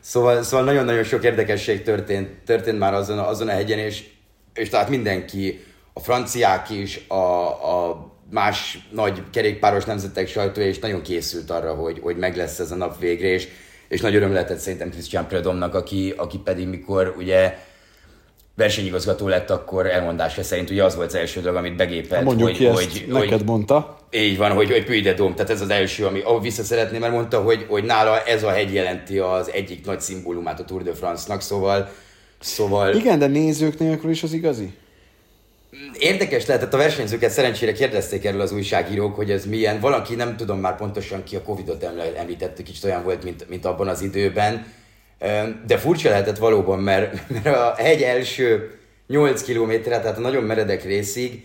Szóval, 0.00 0.42
szóval 0.42 0.64
nagyon-nagyon 0.64 1.04
sok 1.04 1.24
érdekesség 1.24 1.82
történt, 1.82 2.28
történt 2.44 2.78
már 2.78 2.94
azon, 2.94 3.18
azon 3.18 3.48
a 3.48 3.52
hegyen, 3.52 3.78
és, 3.78 4.04
és 4.54 4.68
tehát 4.68 4.88
mindenki, 4.88 5.64
a 5.92 6.00
franciák 6.00 6.70
is, 6.70 7.00
a, 7.08 7.14
a 7.74 8.06
más 8.30 8.88
nagy 8.90 9.22
kerékpáros 9.32 9.84
nemzetek 9.84 10.28
sajtója 10.28 10.68
is 10.68 10.78
nagyon 10.78 11.02
készült 11.02 11.50
arra, 11.50 11.74
hogy, 11.74 11.98
hogy 12.02 12.16
meg 12.16 12.36
lesz 12.36 12.58
ez 12.58 12.70
a 12.70 12.76
nap 12.76 12.98
végre, 13.00 13.28
és, 13.28 13.48
és 13.88 14.00
nagy 14.00 14.14
öröm 14.14 14.32
lehetett 14.32 14.58
szerintem 14.58 14.90
Christian 14.90 15.26
Predomnak, 15.26 15.74
aki, 15.74 16.14
aki 16.16 16.38
pedig 16.38 16.66
mikor 16.66 17.14
ugye 17.18 17.58
versenyigazgató 18.54 19.28
lett, 19.28 19.50
akkor 19.50 19.86
elmondása 19.86 20.42
szerint 20.42 20.70
ugye 20.70 20.84
az 20.84 20.96
volt 20.96 21.06
az 21.06 21.14
első 21.14 21.40
dolog, 21.40 21.56
amit 21.56 21.76
begépelt. 21.76 22.24
Mondjuk 22.24 22.48
hogy, 22.48 22.56
ki 22.56 22.66
ezt 22.66 22.76
hogy, 22.76 23.06
neked 23.08 23.30
hogy, 23.30 23.44
mondta. 23.44 23.98
Így 24.10 24.36
van, 24.36 24.52
hogy, 24.52 24.70
hogy 24.70 24.84
Puy 24.84 25.00
de 25.00 25.12
Dom, 25.12 25.34
tehát 25.34 25.50
ez 25.50 25.60
az 25.60 25.70
első, 25.70 26.06
ami 26.06 26.20
ahol 26.20 26.40
vissza 26.40 26.62
szeretném, 26.62 27.00
mert 27.00 27.12
mondta, 27.12 27.40
hogy, 27.42 27.66
hogy 27.68 27.84
nála 27.84 28.22
ez 28.22 28.42
a 28.42 28.50
hegy 28.50 28.74
jelenti 28.74 29.18
az 29.18 29.50
egyik 29.52 29.86
nagy 29.86 30.00
szimbólumát 30.00 30.60
a 30.60 30.64
Tour 30.64 30.82
de 30.82 30.94
France-nak, 30.94 31.40
szóval, 31.40 31.88
szóval... 32.40 32.94
Igen, 32.94 33.18
de 33.18 33.26
nézők 33.26 33.78
nélkül 33.78 34.10
is 34.10 34.22
az 34.22 34.32
igazi? 34.32 34.74
Érdekes 35.98 36.46
lehetett 36.46 36.74
a 36.74 36.76
versenyzőket, 36.76 37.30
szerencsére 37.30 37.72
kérdezték 37.72 38.24
erről 38.24 38.40
az 38.40 38.52
újságírók, 38.52 39.16
hogy 39.16 39.30
ez 39.30 39.46
milyen. 39.46 39.80
Valaki, 39.80 40.14
nem 40.14 40.36
tudom 40.36 40.60
már 40.60 40.76
pontosan 40.76 41.24
ki 41.24 41.36
a 41.36 41.42
Covid-ot 41.42 41.86
említette, 42.16 42.62
kicsit 42.62 42.84
olyan 42.84 43.02
volt, 43.02 43.24
mint, 43.24 43.48
mint 43.48 43.64
abban 43.64 43.88
az 43.88 44.02
időben. 44.02 44.72
De 45.66 45.78
furcsa 45.78 46.08
lehetett 46.08 46.38
valóban, 46.38 46.78
mert, 46.78 47.28
mert 47.28 47.56
a 47.56 47.74
hegy 47.76 48.02
első 48.02 48.78
8 49.06 49.42
kilométerre, 49.42 50.00
tehát 50.00 50.16
a 50.16 50.20
nagyon 50.20 50.42
meredek 50.42 50.84
részig, 50.84 51.42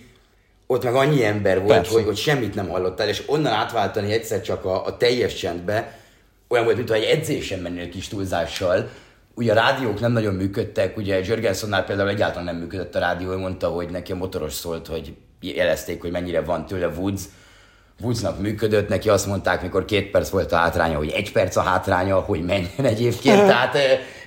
ott 0.68 0.84
meg 0.84 0.96
annyi 0.96 1.24
ember 1.24 1.62
volt, 1.62 1.88
hogy, 1.88 2.04
hogy 2.04 2.18
semmit 2.18 2.56
nem 2.56 2.70
hallottál, 2.70 3.08
és 3.08 3.24
onnan 3.26 3.52
átváltani 3.54 4.14
egyszer 4.14 4.42
csak 4.42 4.66
a, 4.66 4.86
a 4.86 4.98
teljes 4.98 5.34
csendbe, 5.34 6.00
olyan 6.48 6.66
volt, 6.66 6.78
mintha 6.78 6.96
egy 6.96 7.04
edzésen 7.04 7.60
mennél 7.60 7.90
kis 7.90 8.08
túlzással, 8.08 8.90
ugye 9.36 9.52
a 9.52 9.56
rádiók 9.56 10.00
nem 10.00 10.12
nagyon 10.12 10.34
működtek, 10.34 10.98
ugye 10.98 11.20
Jörgensonnál 11.20 11.84
például 11.84 12.10
egyáltalán 12.10 12.46
nem 12.46 12.56
működött 12.56 12.96
a 12.96 13.00
rádió, 13.00 13.32
ő 13.32 13.38
mondta, 13.38 13.68
hogy 13.68 13.90
neki 13.90 14.12
a 14.12 14.16
motoros 14.16 14.54
szólt, 14.54 14.88
hogy 14.88 15.14
jelezték, 15.42 16.02
hogy 16.02 16.12
mennyire 16.12 16.42
van 16.42 16.66
tőle 16.66 16.88
Woods, 16.88 17.22
Woodsnak 18.02 18.40
működött, 18.40 18.90
neki 18.90 19.10
azt 19.10 19.28
mondták, 19.28 19.62
mikor 19.62 19.86
két 19.86 20.12
perc 20.12 20.30
volt 20.30 20.52
a 20.52 20.56
hátránya, 20.56 20.98
hogy 20.98 21.10
egy 21.10 21.32
perc 21.32 21.56
a 21.56 21.62
hátránya, 21.62 22.20
hogy 22.20 22.44
menjen 22.44 22.86
egyébként, 22.86 23.46
tehát 23.48 23.78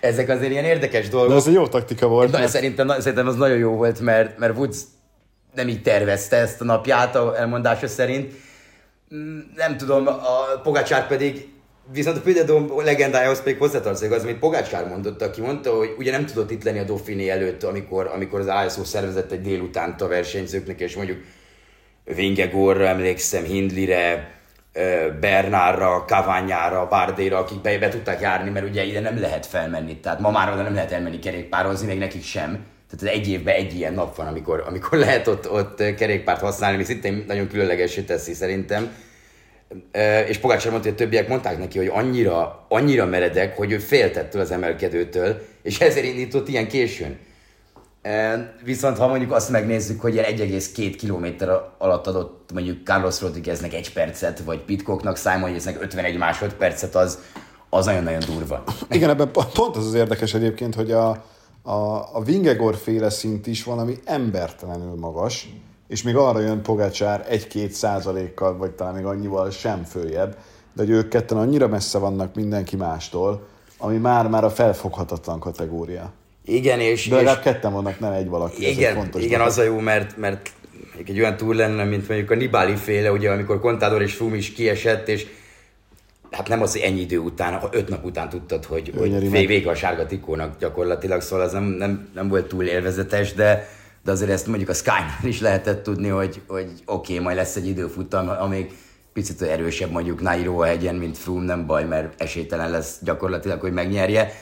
ezek 0.01 0.29
azért 0.29 0.51
ilyen 0.51 0.65
érdekes 0.65 1.09
dolgok. 1.09 1.31
De 1.31 1.37
ez 1.37 1.47
egy 1.47 1.53
jó 1.53 1.67
taktika 1.67 2.07
volt. 2.07 2.31
Na, 2.31 2.39
mert... 2.39 2.51
szerintem, 2.51 2.89
szerintem 2.89 3.27
az 3.27 3.37
nagyon 3.37 3.59
jó 3.59 3.73
volt, 3.73 4.01
mert, 4.01 4.39
mert 4.39 4.57
Woods 4.57 4.79
nem 5.55 5.69
így 5.69 5.83
tervezte 5.83 6.37
ezt 6.37 6.61
a 6.61 6.65
napját, 6.65 7.17
a 7.17 7.39
elmondása 7.39 7.89
szerint. 7.89 8.33
Mm, 9.15 9.39
nem 9.55 9.77
tudom, 9.77 10.07
a 10.07 10.61
Pogácsár 10.63 11.07
pedig 11.07 11.49
Viszont 11.93 12.17
a 12.17 12.21
Püdedom 12.21 12.73
legendájához 12.77 13.43
pedig 13.43 13.59
hozzátartozik 13.59 14.11
az, 14.11 14.23
amit 14.23 14.39
Pogácsár 14.39 14.89
mondott, 14.89 15.23
aki 15.23 15.41
mondta, 15.41 15.77
hogy 15.77 15.95
ugye 15.99 16.11
nem 16.11 16.27
tudott 16.27 16.51
itt 16.51 16.65
lenni 16.65 16.79
a 16.79 16.85
Dauphiné 16.85 17.29
előtt, 17.29 17.63
amikor, 17.63 18.11
amikor 18.15 18.41
az 18.41 18.67
ISO 18.67 18.85
szervezett 18.85 19.33
egy 19.33 19.41
délutánt 19.41 20.01
a 20.01 20.09
versenyzőknek, 20.09 20.81
és 20.81 20.97
mondjuk 20.97 21.19
Vingegorra 22.05 22.87
emlékszem, 22.87 23.45
Hindlire, 23.45 24.35
Bernárra, 25.21 26.05
Kaványára, 26.07 26.87
Bárdéra, 26.87 27.39
akik 27.39 27.61
be, 27.61 27.79
be 27.79 27.89
tudták 27.89 28.21
járni, 28.21 28.51
mert 28.51 28.69
ugye 28.69 28.85
ide 28.85 29.01
nem 29.01 29.21
lehet 29.21 29.47
felmenni. 29.47 29.97
Tehát 29.97 30.21
ma 30.21 30.31
már 30.31 30.53
oda 30.53 30.63
nem 30.63 30.75
lehet 30.75 30.93
elmenni 30.93 31.19
kerékpározni, 31.19 31.87
még 31.87 31.99
nekik 31.99 32.25
sem. 32.25 32.65
Tehát 32.91 33.17
egy 33.17 33.29
évben 33.29 33.55
egy 33.55 33.75
ilyen 33.75 33.95
nap 33.95 34.17
van, 34.17 34.27
amikor, 34.27 34.65
amikor 34.67 34.99
lehet 34.99 35.27
ott, 35.27 35.51
ott 35.51 35.95
kerékpárt 35.95 36.41
használni, 36.41 36.75
ami 36.77 36.85
szintén 36.85 37.25
nagyon 37.27 37.49
különlegesé 37.49 38.01
teszi 38.01 38.33
szerintem 38.33 38.91
és 40.29 40.39
Pogácsár 40.39 40.71
mondta, 40.71 40.89
hogy 40.89 40.99
a 40.99 41.03
többiek 41.03 41.29
mondták 41.29 41.59
neki, 41.59 41.79
hogy 41.79 41.91
annyira, 41.93 42.67
annyira 42.69 43.07
meredek, 43.07 43.57
hogy 43.57 43.73
ő 43.73 43.79
féltettől 43.79 44.41
az 44.41 44.51
emelkedőtől, 44.51 45.43
és 45.63 45.81
ezért 45.81 46.07
indított 46.07 46.49
ilyen 46.49 46.69
későn. 46.69 47.19
Viszont 48.65 48.99
ha 48.99 49.07
mondjuk 49.07 49.33
azt 49.33 49.51
megnézzük, 49.51 50.01
hogy 50.01 50.17
1,2 50.17 50.95
km 51.01 51.45
alatt 51.79 52.07
adott 52.07 52.51
mondjuk 52.53 52.85
Carlos 52.85 53.21
Rodrigueznek 53.21 53.75
egy 53.75 53.93
percet, 53.93 54.41
vagy 54.41 54.59
Pitcocknak, 54.59 55.17
Simon 55.17 55.49
Yatesnek 55.49 55.83
51 55.83 56.17
másodpercet, 56.17 56.95
az, 56.95 57.19
az 57.69 57.85
nagyon-nagyon 57.85 58.23
durva. 58.27 58.65
Igen, 58.91 59.11
ebben 59.11 59.31
pont 59.31 59.77
az 59.77 59.87
az 59.87 59.95
érdekes 59.95 60.35
egyébként, 60.35 60.75
hogy 60.75 60.91
a, 60.91 61.09
a, 61.63 62.09
a 62.13 62.23
Vingegor 62.25 62.77
féle 62.77 63.11
szint 63.11 63.47
is 63.47 63.65
valami 63.65 63.95
embertelenül 64.05 64.95
magas, 64.95 65.49
és 65.89 66.03
még 66.03 66.17
arra 66.17 66.41
jön 66.41 66.63
Pogácsár 66.63 67.27
egy-két 67.29 67.73
százalékkal, 67.73 68.57
vagy 68.57 68.71
talán 68.71 68.95
még 68.95 69.05
annyival 69.05 69.51
sem 69.51 69.85
följebb, 69.85 70.37
de 70.75 70.83
hogy 70.83 70.91
ők 70.91 71.09
ketten 71.09 71.39
annyira 71.39 71.69
messze 71.69 71.99
vannak 71.99 72.35
mindenki 72.35 72.77
mástól, 72.77 73.47
ami 73.79 73.97
már-már 73.97 74.45
a 74.45 74.51
felfoghatatlan 74.51 75.41
kategória. 75.41 76.13
Igen, 76.45 76.81
és... 76.81 77.09
De 77.09 77.15
legalább 77.15 77.39
és... 77.39 77.43
ketten 77.43 77.73
vannak, 77.73 78.01
nem 78.01 78.13
egy 78.13 78.29
valaki. 78.29 78.71
Igen, 78.71 78.91
ez 78.91 78.97
fontos 78.97 79.23
igen 79.23 79.41
az 79.41 79.59
a 79.59 79.63
jó, 79.63 79.79
mert, 79.79 80.17
mert 80.17 80.53
egy 81.07 81.19
olyan 81.19 81.37
túl 81.37 81.55
lenne, 81.55 81.85
mint 81.85 82.09
mondjuk 82.09 82.31
a 82.31 82.35
Nibali 82.35 82.77
féle, 82.77 83.13
ugye, 83.13 83.31
amikor 83.31 83.61
Contador 83.61 84.03
és 84.03 84.15
Fum 84.15 84.35
is 84.35 84.53
kiesett, 84.53 85.09
és 85.09 85.27
hát 86.31 86.49
nem 86.49 86.63
az, 86.63 86.73
hogy 86.73 86.81
ennyi 86.81 87.01
idő 87.01 87.19
után, 87.19 87.59
ha 87.59 87.69
öt 87.73 87.89
nap 87.89 88.05
után 88.05 88.29
tudtad, 88.29 88.65
hogy, 88.65 88.93
hogy 88.97 89.31
vége 89.31 89.71
a 89.71 89.75
sárga 89.75 90.07
tikónak 90.07 90.59
gyakorlatilag, 90.59 91.21
szóval 91.21 91.45
az 91.45 91.53
nem, 91.53 91.65
nem, 91.65 92.09
nem 92.15 92.29
volt 92.29 92.47
túl 92.47 92.65
élvezetes, 92.65 93.35
de, 93.35 93.69
de 94.07 94.13
azért 94.13 94.31
ezt 94.31 94.47
mondjuk 94.47 94.69
a 94.69 94.75
Sky-nál 94.75 95.19
is 95.23 95.41
lehetett 95.41 95.83
tudni, 95.83 96.09
hogy, 96.09 96.41
hogy 96.47 96.71
oké, 96.87 97.13
okay, 97.13 97.25
majd 97.25 97.37
lesz 97.37 97.57
egy 97.57 97.67
időfutam, 97.67 98.29
amíg 98.29 98.73
picit 99.13 99.43
erősebb 99.43 99.91
mondjuk 99.91 100.21
Nairo 100.21 100.61
a 100.61 100.65
hegyen, 100.65 100.95
mint 100.95 101.19
Froome, 101.19 101.45
nem 101.45 101.67
baj, 101.67 101.85
mert 101.85 102.21
esélytelen 102.23 102.71
lesz 102.71 102.99
gyakorlatilag, 103.03 103.61
hogy 103.61 103.73
megnyerje. 103.73 104.33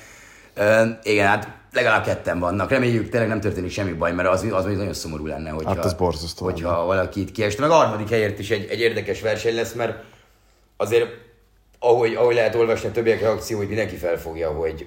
Uh, 0.57 0.89
igen, 1.03 1.27
hát 1.27 1.59
legalább 1.73 2.05
ketten 2.05 2.39
vannak. 2.39 2.71
Reméljük 2.71 3.09
tényleg 3.09 3.29
nem 3.29 3.41
történik 3.41 3.71
semmi 3.71 3.93
baj, 3.93 4.13
mert 4.13 4.29
az, 4.29 4.47
az 4.51 4.65
még 4.65 4.77
nagyon 4.77 4.93
szomorú 4.95 5.27
lenne, 5.27 5.51
hogyha, 5.51 5.75
hát 5.75 5.97
borzasztó 5.97 6.45
hogyha 6.45 6.85
valaki 6.85 7.21
itt 7.21 7.33
kiest. 7.33 7.59
Meg 7.59 7.71
a 7.71 7.75
harmadik 7.75 8.09
helyért 8.09 8.39
is 8.39 8.51
egy, 8.51 8.67
egy 8.71 8.81
érdekes 8.81 9.21
verseny 9.21 9.55
lesz, 9.55 9.73
mert 9.73 10.05
azért 10.77 11.09
ahogy, 11.79 12.15
ahogy 12.15 12.35
lehet 12.35 12.55
olvasni 12.55 12.89
a 12.89 12.93
többiek 12.93 13.21
reakcióit, 13.21 13.69
mindenki 13.69 13.97
felfogja, 13.97 14.51
hogy 14.51 14.87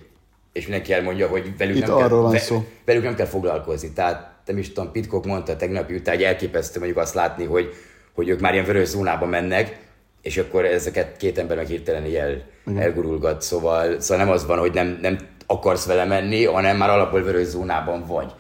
és 0.53 0.63
mindenki 0.63 0.93
elmondja, 0.93 1.27
hogy 1.27 1.57
velük, 1.57 1.75
Itt 1.75 1.87
nem 1.87 1.97
kell, 1.97 2.39
szó. 2.39 2.65
velük 2.85 3.03
nem 3.03 3.15
kell 3.15 3.25
foglalkozni. 3.25 3.91
Tehát 3.93 4.37
nem 4.47 4.57
is 4.57 4.73
tudom, 4.73 4.91
Pitcock 4.91 5.25
mondta 5.25 5.55
tegnap 5.55 5.91
után, 5.91 6.15
hogy 6.15 6.23
elképesztő 6.23 6.79
mondjuk 6.79 7.01
azt 7.01 7.13
látni, 7.13 7.45
hogy, 7.45 7.73
hogy 8.13 8.29
ők 8.29 8.39
már 8.39 8.53
ilyen 8.53 8.65
vörös 8.65 8.88
zónába 8.88 9.25
mennek, 9.25 9.77
és 10.21 10.38
akkor 10.38 10.65
ezeket 10.65 11.17
két 11.17 11.38
ember 11.38 11.65
hirtelen 11.65 12.15
el, 12.15 12.43
elgurulgat. 12.77 13.41
Szóval, 13.41 13.99
szóval 13.99 14.25
nem 14.25 14.33
az 14.33 14.45
van, 14.45 14.60
hogy 14.60 14.73
nem, 14.73 14.97
nem 15.01 15.17
akarsz 15.45 15.86
vele 15.86 16.05
menni, 16.05 16.45
hanem 16.45 16.77
már 16.77 16.89
alapból 16.89 17.21
vörös 17.21 17.45
zónában 17.45 18.05
vagy. 18.05 18.31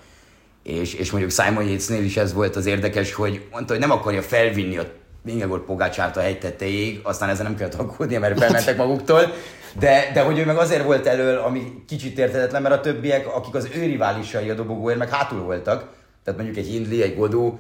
És, 0.63 0.93
és 0.93 1.11
mondjuk 1.11 1.31
Simon 1.31 1.63
Yatesnél 1.63 2.03
is 2.03 2.17
ez 2.17 2.33
volt 2.33 2.55
az 2.55 2.65
érdekes, 2.65 3.13
hogy 3.13 3.45
mondta, 3.51 3.71
hogy 3.71 3.81
nem 3.81 3.91
akarja 3.91 4.21
felvinni 4.21 4.77
a 4.77 4.85
Vingegaard 5.23 5.61
Pogácsárt 5.61 6.17
a 6.17 6.19
hegy 6.19 6.39
tetejéig, 6.39 6.99
aztán 7.03 7.29
ezen 7.29 7.45
nem 7.45 7.55
kellett 7.55 7.73
aggódnia, 7.73 8.19
mert 8.19 8.39
felmentek 8.39 8.77
maguktól, 8.77 9.33
de, 9.79 10.11
de 10.13 10.21
hogy 10.21 10.39
ő 10.39 10.45
meg 10.45 10.57
azért 10.57 10.83
volt 10.83 11.07
elől, 11.07 11.37
ami 11.37 11.83
kicsit 11.87 12.17
értetetlen, 12.17 12.61
mert 12.61 12.75
a 12.75 12.81
többiek, 12.81 13.35
akik 13.35 13.55
az 13.55 13.69
ő 13.75 13.85
riválisai 13.85 14.49
a 14.49 14.53
dobogóért, 14.53 14.97
meg 14.97 15.09
hátul 15.09 15.41
voltak, 15.41 15.89
tehát 16.23 16.39
mondjuk 16.39 16.65
egy 16.65 16.71
Hindley, 16.71 17.01
egy 17.01 17.15
Godú, 17.15 17.59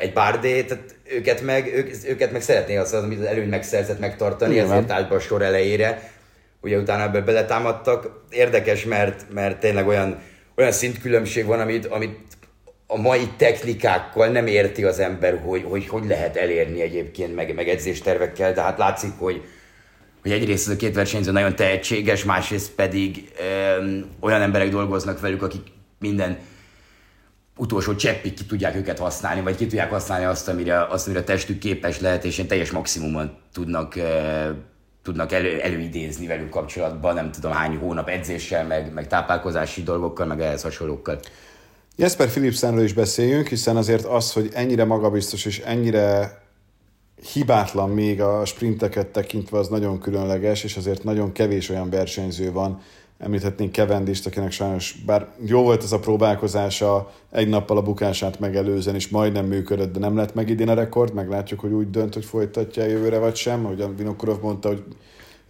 egy 0.00 0.12
Bardé, 0.12 0.62
tehát 0.62 0.94
őket 1.04 1.40
meg, 1.40 1.74
ők, 1.74 1.90
őket 2.08 2.32
meg 2.32 2.40
szeretné 2.40 2.76
azt, 2.76 2.94
amit 2.94 3.18
az 3.18 3.24
előny 3.24 3.48
megszerzett 3.48 3.98
megtartani, 3.98 4.52
Igen. 4.52 4.70
ezért 4.70 4.90
állt 4.90 5.08
be 5.08 5.14
a 5.14 5.20
sor 5.20 5.42
elejére. 5.42 6.10
Ugye 6.60 6.78
utána 6.78 7.02
ebbe 7.02 7.20
beletámadtak. 7.20 8.24
Érdekes, 8.30 8.84
mert, 8.84 9.24
mert 9.32 9.60
tényleg 9.60 9.86
olyan, 9.86 10.18
olyan 10.56 10.72
szintkülönbség 10.72 11.44
van, 11.44 11.60
amit, 11.60 11.86
amit 11.86 12.18
a 12.86 12.96
mai 12.96 13.28
technikákkal 13.36 14.28
nem 14.28 14.46
érti 14.46 14.84
az 14.84 14.98
ember, 14.98 15.40
hogy 15.44 15.62
hogy, 15.68 15.88
hogy 15.88 16.06
lehet 16.06 16.36
elérni 16.36 16.80
egyébként, 16.80 17.34
meg, 17.34 17.54
meg 17.54 17.68
edzéstervekkel, 17.68 18.52
de 18.52 18.62
hát 18.62 18.78
látszik, 18.78 19.12
hogy, 19.18 19.42
hogy 20.22 20.30
egyrészt 20.30 20.68
ez 20.68 20.74
a 20.74 20.76
két 20.76 20.94
versenyző 20.94 21.32
nagyon 21.32 21.56
tehetséges, 21.56 22.24
másrészt 22.24 22.70
pedig 22.70 23.32
ö, 23.38 23.98
olyan 24.20 24.42
emberek 24.42 24.68
dolgoznak 24.68 25.20
velük, 25.20 25.42
akik 25.42 25.62
minden 25.98 26.38
utolsó 27.56 27.94
cseppig 27.94 28.34
ki 28.34 28.44
tudják 28.44 28.76
őket 28.76 28.98
használni, 28.98 29.40
vagy 29.40 29.56
ki 29.56 29.66
tudják 29.66 29.90
használni 29.90 30.24
azt, 30.24 30.48
amire, 30.48 30.86
azt, 30.86 31.06
amire 31.06 31.20
a 31.20 31.24
testük 31.24 31.58
képes 31.58 32.00
lehet, 32.00 32.24
és 32.24 32.44
teljes 32.48 32.70
maximumon 32.70 33.30
tudnak, 33.52 33.94
uh, 33.96 34.56
tudnak 35.02 35.32
elő, 35.32 35.60
előidézni 35.60 36.26
velük 36.26 36.48
kapcsolatban, 36.48 37.14
nem 37.14 37.30
tudom 37.30 37.52
hány 37.52 37.76
hónap 37.76 38.08
edzéssel, 38.08 38.66
meg, 38.66 38.92
meg 38.92 39.06
táplálkozási 39.06 39.82
dolgokkal, 39.82 40.26
meg 40.26 40.40
ehhez 40.40 40.62
hasonlókkal. 40.62 41.20
Jesper 41.96 42.28
Philipsenről 42.28 42.84
is 42.84 42.92
beszéljünk, 42.92 43.48
hiszen 43.48 43.76
azért 43.76 44.04
az, 44.04 44.32
hogy 44.32 44.50
ennyire 44.52 44.84
magabiztos 44.84 45.44
és 45.44 45.58
ennyire 45.58 46.38
hibátlan 47.32 47.90
még 47.90 48.20
a 48.20 48.44
sprinteket 48.44 49.06
tekintve, 49.06 49.58
az 49.58 49.68
nagyon 49.68 49.98
különleges, 49.98 50.64
és 50.64 50.76
azért 50.76 51.04
nagyon 51.04 51.32
kevés 51.32 51.70
olyan 51.70 51.90
versenyző 51.90 52.52
van, 52.52 52.80
említhetnénk 53.18 53.72
Kevendist, 53.72 54.26
akinek 54.26 54.50
sajnos, 54.50 54.96
bár 55.06 55.28
jó 55.44 55.62
volt 55.62 55.82
ez 55.82 55.92
a 55.92 55.98
próbálkozása 55.98 57.12
egy 57.30 57.48
nappal 57.48 57.76
a 57.76 57.82
bukását 57.82 58.40
megelőzen, 58.40 58.94
és 58.94 59.08
majdnem 59.08 59.46
működött, 59.46 59.92
de 59.92 59.98
nem 59.98 60.16
lett 60.16 60.34
meg 60.34 60.48
idén 60.48 60.68
a 60.68 60.74
rekord, 60.74 61.14
meglátjuk, 61.14 61.60
hogy 61.60 61.72
úgy 61.72 61.90
dönt, 61.90 62.14
hogy 62.14 62.24
folytatja 62.24 62.82
a 62.82 62.86
jövőre 62.86 63.18
vagy 63.18 63.36
sem, 63.36 63.64
ahogy 63.64 63.80
a 63.80 63.94
Vinokurov 63.94 64.40
mondta, 64.40 64.68
hogy 64.68 64.82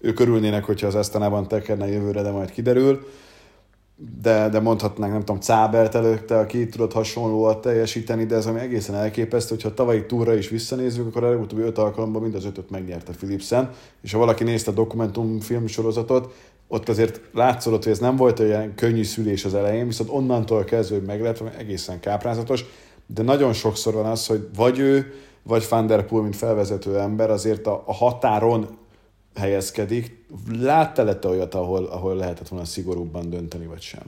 ő 0.00 0.12
körülnének, 0.12 0.64
hogyha 0.64 0.86
az 0.86 0.94
Asztanában 0.94 1.48
tekerne 1.48 1.88
jövőre, 1.88 2.22
de 2.22 2.30
majd 2.30 2.50
kiderül 2.50 3.06
de, 4.22 4.48
de 4.48 4.60
mondhatnánk, 4.60 5.12
nem 5.12 5.24
tudom, 5.24 5.40
Cábelt 5.40 5.94
előtte, 5.94 6.38
aki 6.38 6.66
tudott 6.66 6.92
hasonlóan 6.92 7.60
teljesíteni, 7.60 8.24
de 8.26 8.36
ez 8.36 8.46
ami 8.46 8.60
egészen 8.60 8.94
elképesztő, 8.94 9.54
hogyha 9.54 9.74
tavalyi 9.74 10.06
túra 10.06 10.34
is 10.34 10.48
visszanézzük, 10.48 11.06
akkor 11.06 11.24
a 11.24 11.30
legutóbbi 11.30 11.62
öt 11.62 11.78
alkalommal 11.78 12.20
mind 12.20 12.34
az 12.34 12.44
ötöt 12.44 12.70
megnyerte 12.70 13.12
Philipsen, 13.12 13.70
és 14.02 14.12
ha 14.12 14.18
valaki 14.18 14.44
nézte 14.44 14.70
a 14.70 14.74
dokumentumfilm 14.74 15.66
sorozatot, 15.66 16.34
ott 16.68 16.88
azért 16.88 17.20
látszott, 17.32 17.82
hogy 17.82 17.92
ez 17.92 17.98
nem 17.98 18.16
volt 18.16 18.40
olyan 18.40 18.74
könnyű 18.74 19.02
szülés 19.02 19.44
az 19.44 19.54
elején, 19.54 19.86
viszont 19.86 20.10
onnantól 20.10 20.64
kezdve, 20.64 21.16
hogy 21.16 21.50
egészen 21.58 22.00
káprázatos, 22.00 22.64
de 23.06 23.22
nagyon 23.22 23.52
sokszor 23.52 23.94
van 23.94 24.06
az, 24.06 24.26
hogy 24.26 24.48
vagy 24.56 24.78
ő, 24.78 25.12
vagy 25.42 25.66
Van 25.68 25.86
der 25.86 26.06
Poel, 26.06 26.22
mint 26.22 26.36
felvezető 26.36 26.98
ember 26.98 27.30
azért 27.30 27.66
a, 27.66 27.82
a 27.86 27.94
határon 27.94 28.78
helyezkedik. 29.34 30.17
Látta 30.58 31.18
te 31.18 31.28
olyat, 31.28 31.54
ahol, 31.54 31.84
ahol 31.84 32.16
lehetett 32.16 32.48
volna 32.48 32.64
szigorúbban 32.64 33.30
dönteni, 33.30 33.66
vagy 33.66 33.80
sem? 33.80 34.02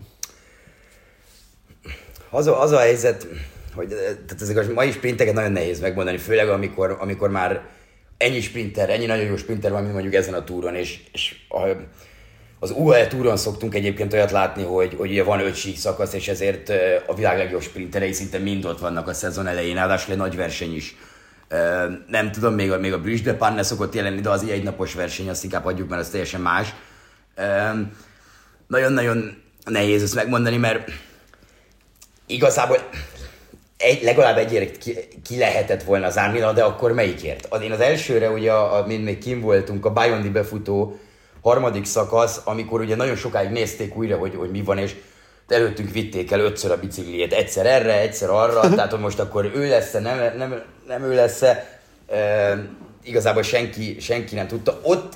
Az 2.30 2.46
a, 2.46 2.60
az 2.60 2.70
a 2.70 2.78
helyzet, 2.78 3.26
hogy 3.74 3.88
tehát 3.88 4.40
ezek 4.40 4.56
a 4.56 4.72
mai 4.72 4.90
sprinteket 4.90 5.34
nagyon 5.34 5.52
nehéz 5.52 5.80
megmondani, 5.80 6.16
főleg 6.16 6.48
amikor, 6.48 6.96
amikor 7.00 7.30
már 7.30 7.62
ennyi 8.16 8.40
sprinter, 8.40 8.90
ennyi 8.90 9.06
nagyon 9.06 9.24
jó 9.24 9.36
sprinter 9.36 9.70
van, 9.70 9.80
mint 9.80 9.92
mondjuk 9.92 10.14
ezen 10.14 10.34
a 10.34 10.44
túron, 10.44 10.74
és, 10.74 11.00
és 11.12 11.36
a, 11.48 11.60
az 12.58 12.70
UAE 12.70 13.06
túron 13.06 13.36
szoktunk 13.36 13.74
egyébként 13.74 14.12
olyat 14.12 14.30
látni, 14.30 14.62
hogy, 14.62 14.94
hogy 14.94 15.10
ugye 15.10 15.22
van 15.22 15.40
öt 15.40 15.54
sík 15.54 15.76
szakasz, 15.76 16.12
és 16.12 16.28
ezért 16.28 16.72
a 17.06 17.14
világ 17.14 17.36
legjobb 17.38 17.62
sprinterei 17.62 18.12
szinte 18.12 18.38
mind 18.38 18.64
ott 18.64 18.80
vannak 18.80 19.08
a 19.08 19.14
szezon 19.14 19.46
elején, 19.46 19.74
ráadásul 19.74 20.12
egy 20.12 20.18
nagy 20.18 20.36
verseny 20.36 20.74
is 20.74 20.96
nem 22.06 22.32
tudom, 22.32 22.54
még 22.54 22.72
a, 22.72 22.78
még 22.78 22.92
a 22.92 23.00
Bruce 23.00 23.22
de 23.22 23.34
Panne 23.34 23.62
szokott 23.62 23.94
jelenni, 23.94 24.20
de 24.20 24.30
az 24.30 24.42
egy 24.48 24.62
napos 24.62 24.94
verseny, 24.94 25.28
azt 25.28 25.44
inkább 25.44 25.62
hagyjuk, 25.62 25.88
mert 25.88 26.00
az 26.00 26.08
teljesen 26.08 26.40
más. 26.40 26.74
Nagyon-nagyon 28.66 29.42
nehéz 29.64 30.02
ezt 30.02 30.14
megmondani, 30.14 30.56
mert 30.56 30.90
igazából 32.26 32.76
egy, 33.76 34.02
legalább 34.02 34.36
egyért 34.36 34.78
ki, 34.78 34.98
ki 35.24 35.38
lehetett 35.38 35.82
volna 35.82 36.10
zárni, 36.10 36.38
de 36.38 36.62
akkor 36.62 36.92
melyikért? 36.92 37.62
Én 37.62 37.72
az 37.72 37.80
elsőre, 37.80 38.30
ugye, 38.30 38.52
a, 38.52 38.86
mint 38.86 39.04
még 39.04 39.18
kim 39.18 39.40
voltunk, 39.40 39.86
a 39.86 39.92
Bayondi 39.92 40.28
befutó 40.28 41.00
harmadik 41.42 41.84
szakasz, 41.84 42.40
amikor 42.44 42.80
ugye 42.80 42.96
nagyon 42.96 43.16
sokáig 43.16 43.50
nézték 43.50 43.96
újra, 43.96 44.16
hogy, 44.16 44.34
hogy 44.34 44.50
mi 44.50 44.62
van, 44.62 44.78
és 44.78 44.94
előttünk 45.52 45.90
vitték 45.90 46.30
el 46.30 46.40
ötször 46.40 46.70
a 46.70 46.78
bicikliét, 46.78 47.32
egyszer 47.32 47.66
erre, 47.66 48.00
egyszer 48.00 48.30
arra, 48.30 48.60
tehát 48.60 48.90
hogy 48.90 49.00
most 49.00 49.18
akkor 49.18 49.50
ő 49.54 49.68
lesz 49.68 49.92
nem, 49.92 50.36
nem, 50.36 50.62
nem 50.86 51.02
ő 51.02 51.14
lesz 51.14 51.42
e, 51.42 51.66
igazából 53.02 53.42
senki, 53.42 53.96
senki 54.00 54.34
nem 54.34 54.46
tudta. 54.46 54.78
Ott 54.82 55.14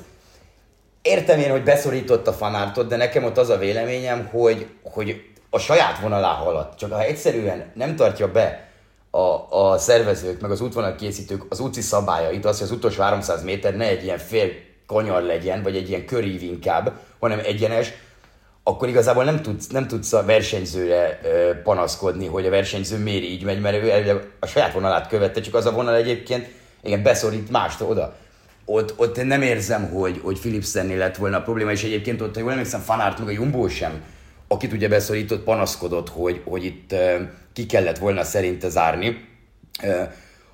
értem 1.03 1.39
én, 1.39 1.51
hogy 1.51 1.63
beszorított 1.63 2.27
a 2.27 2.33
fanártot, 2.33 2.87
de 2.87 2.97
nekem 2.97 3.25
ott 3.25 3.39
az 3.39 3.49
a 3.49 3.59
véleményem, 3.59 4.27
hogy, 4.27 4.67
hogy 4.83 5.23
a 5.51 5.59
saját 5.59 5.99
vonalá 5.99 6.33
haladt. 6.33 6.79
Csak 6.79 6.93
ha 6.93 7.03
egyszerűen 7.03 7.71
nem 7.75 7.97
tartja 7.97 8.31
be 8.31 8.69
a, 9.11 9.57
a 9.59 9.79
szervezők, 9.79 10.41
meg 10.41 10.51
az 10.51 10.61
útvonal 10.61 10.95
készítők 10.95 11.45
az 11.49 11.61
úti 11.61 11.81
szabályait, 11.81 12.45
az, 12.45 12.59
hogy 12.59 12.67
az 12.67 12.73
utolsó 12.73 13.03
300 13.03 13.43
méter 13.43 13.77
ne 13.77 13.87
egy 13.87 14.05
ilyen 14.05 14.19
fél 14.19 14.49
kanyar 14.87 15.23
legyen, 15.23 15.63
vagy 15.63 15.77
egy 15.77 15.89
ilyen 15.89 16.07
körív 16.07 16.43
inkább, 16.43 16.93
hanem 17.19 17.41
egyenes, 17.45 17.93
akkor 18.67 18.89
igazából 18.89 19.25
nem 19.25 19.43
tudsz, 19.43 19.67
nem 19.67 19.87
tudsz 19.87 20.13
a 20.13 20.25
versenyzőre 20.25 21.21
panaszkodni, 21.63 22.27
hogy 22.27 22.47
a 22.47 22.51
versenyző 22.51 22.99
miért 22.99 23.25
így 23.25 23.45
megy, 23.45 23.61
mert 23.61 23.83
ő 23.83 24.31
a 24.41 24.47
saját 24.47 24.73
vonalát 24.73 25.09
követte, 25.09 25.41
csak 25.41 25.55
az 25.55 25.67
a 25.67 25.73
vonal 25.73 25.95
egyébként 25.95 26.49
igen, 26.83 27.03
beszorít 27.03 27.51
mást 27.51 27.81
oda. 27.81 28.17
Ott, 28.65 28.95
ott 28.97 29.25
nem 29.25 29.43
érzem, 29.43 29.91
hogy, 29.91 30.21
hogy 30.23 30.41
Philipsennél 30.41 30.97
lett 30.97 31.17
volna 31.17 31.37
a 31.37 31.43
probléma, 31.43 31.71
és 31.71 31.85
egyébként 31.85 32.21
ott, 32.21 32.35
ha 32.35 32.41
jól 32.41 32.51
emlékszem, 32.51 32.81
Fanárt 32.81 33.19
meg 33.19 33.29
a 33.29 33.31
Jumbo 33.31 33.69
sem, 33.69 34.03
akit 34.49 34.73
ugye 34.73 34.89
beszorított, 34.89 35.45
panaszkodott, 35.45 36.09
hogy, 36.09 36.41
hogy 36.45 36.65
itt 36.65 36.95
ki 37.53 37.67
kellett 37.67 37.99
volna 37.99 38.23
szerinte 38.23 38.69
zárni. 38.69 39.29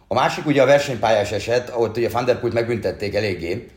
A 0.09 0.15
másik 0.15 0.47
ugye 0.47 0.63
a 0.63 0.67
versenypályás 0.67 1.33
eset, 1.33 1.73
ott 1.77 1.97
ugye 1.97 2.09
Van 2.09 2.25
der 2.25 2.41
Pult 2.41 2.53
megbüntették 2.53 3.15
eléggé, 3.15 3.69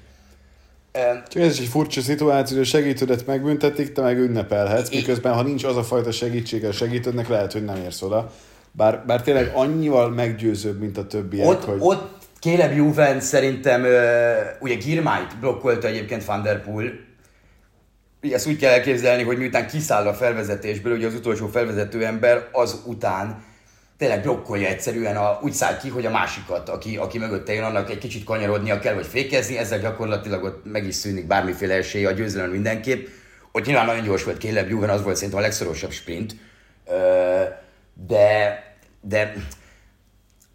csak 1.27 1.41
ez 1.41 1.53
is 1.53 1.59
egy 1.59 1.67
furcsa 1.67 2.01
szituáció, 2.01 2.57
hogy 2.57 2.65
segítődet 2.65 3.25
megbüntetik, 3.25 3.91
te 3.91 4.01
meg 4.01 4.17
ünnepelhetsz, 4.17 4.89
miközben 4.89 5.33
ha 5.33 5.41
nincs 5.41 5.63
az 5.63 5.77
a 5.77 5.83
fajta 5.83 6.11
segítség 6.11 6.65
a 6.65 6.71
segítődnek, 6.71 7.27
lehet, 7.27 7.51
hogy 7.51 7.65
nem 7.65 7.75
érsz 7.75 8.01
oda. 8.01 8.31
Bár, 8.71 9.03
bár 9.05 9.21
tényleg 9.21 9.51
annyival 9.53 10.09
meggyőzőbb, 10.09 10.79
mint 10.79 10.97
a 10.97 11.07
többiek, 11.07 11.47
ott, 11.47 11.63
hogy... 11.63 11.77
Ott 11.79 12.21
Caleb 12.39 12.75
Juven 12.75 13.19
szerintem, 13.19 13.85
ugye 14.59 14.75
Girmányt 14.75 15.39
blokkolta 15.39 15.87
egyébként 15.87 16.25
Van 16.25 16.41
Der 16.41 16.63
Poel, 16.63 16.91
ezt 18.21 18.47
úgy 18.47 18.57
kell 18.57 18.71
elképzelni, 18.71 19.23
hogy 19.23 19.37
miután 19.37 19.67
kiszáll 19.67 20.07
a 20.07 20.13
felvezetésből, 20.13 20.95
ugye 20.95 21.07
az 21.07 21.13
utolsó 21.13 21.47
felvezető 21.47 22.05
ember 22.05 22.47
az 22.51 22.81
után 22.85 23.43
tényleg 24.03 24.21
blokkolja 24.21 24.67
egyszerűen, 24.67 25.15
a, 25.15 25.39
úgy 25.41 25.53
száll 25.53 25.77
ki, 25.77 25.89
hogy 25.89 26.05
a 26.05 26.09
másikat, 26.09 26.69
aki, 26.69 26.97
aki 26.97 27.17
mögötte 27.17 27.53
jön, 27.53 27.63
annak 27.63 27.89
egy 27.89 27.97
kicsit 27.97 28.23
kanyarodnia 28.23 28.79
kell, 28.79 28.93
vagy 28.93 29.05
fékezni, 29.05 29.57
ezzel 29.57 29.79
gyakorlatilag 29.79 30.43
ott 30.43 30.71
meg 30.71 30.87
is 30.87 30.95
szűnik 30.95 31.27
bármiféle 31.27 31.73
esélye 31.73 32.07
a 32.07 32.11
győzelem 32.11 32.49
mindenképp. 32.49 33.07
Ott 33.51 33.65
nyilván 33.65 33.85
nagyon 33.85 34.03
gyors 34.03 34.23
volt 34.23 34.41
Caleb 34.41 34.69
Juven, 34.69 34.89
az 34.89 35.03
volt 35.03 35.15
szerintem 35.15 35.39
a 35.39 35.41
legszorosabb 35.41 35.91
sprint, 35.91 36.35
de, 38.07 38.63
de 39.01 39.33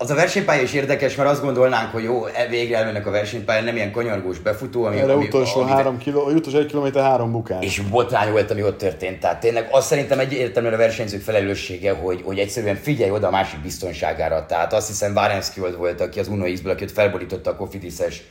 az 0.00 0.10
a 0.10 0.14
versenypálya 0.14 0.62
is 0.62 0.72
érdekes, 0.72 1.14
mert 1.14 1.30
azt 1.30 1.42
gondolnánk, 1.42 1.92
hogy 1.92 2.02
jó, 2.02 2.26
e, 2.26 2.46
végre 2.46 2.76
elmennek 2.76 3.06
a 3.06 3.10
versenypályán, 3.10 3.64
nem 3.64 3.76
ilyen 3.76 3.92
kanyargós 3.92 4.38
befutó, 4.38 4.84
ami... 4.84 4.98
Erre 4.98 5.12
ami, 5.12 5.24
utolsó, 5.24 5.60
ami, 5.60 5.70
három 5.70 5.98
kiló, 5.98 6.30
utolsó 6.30 6.58
egy 6.58 6.66
kilométer 6.66 7.02
három 7.02 7.32
bukás. 7.32 7.64
És 7.64 7.80
botrány 7.80 8.30
volt, 8.30 8.50
ami 8.50 8.62
ott 8.62 8.78
történt. 8.78 9.20
Tehát 9.20 9.40
tényleg 9.40 9.68
azt 9.70 9.86
szerintem 9.86 10.18
egyértelműen 10.18 10.74
a 10.74 10.76
versenyzők 10.76 11.22
felelőssége, 11.22 11.92
hogy, 11.92 12.22
hogy 12.24 12.38
egyszerűen 12.38 12.76
figyelj 12.76 13.10
oda 13.10 13.26
a 13.26 13.30
másik 13.30 13.60
biztonságára. 13.60 14.46
Tehát 14.46 14.72
azt 14.72 14.86
hiszem 14.86 15.14
Várenszki 15.14 15.60
volt, 15.60 16.00
aki 16.00 16.20
az 16.20 16.28
Uno 16.28 16.52
X-ből, 16.52 16.72
aki 16.72 16.84
ott 16.84 16.92
felborította 16.92 17.50
a 17.50 17.56
Kofidis-es 17.56 18.22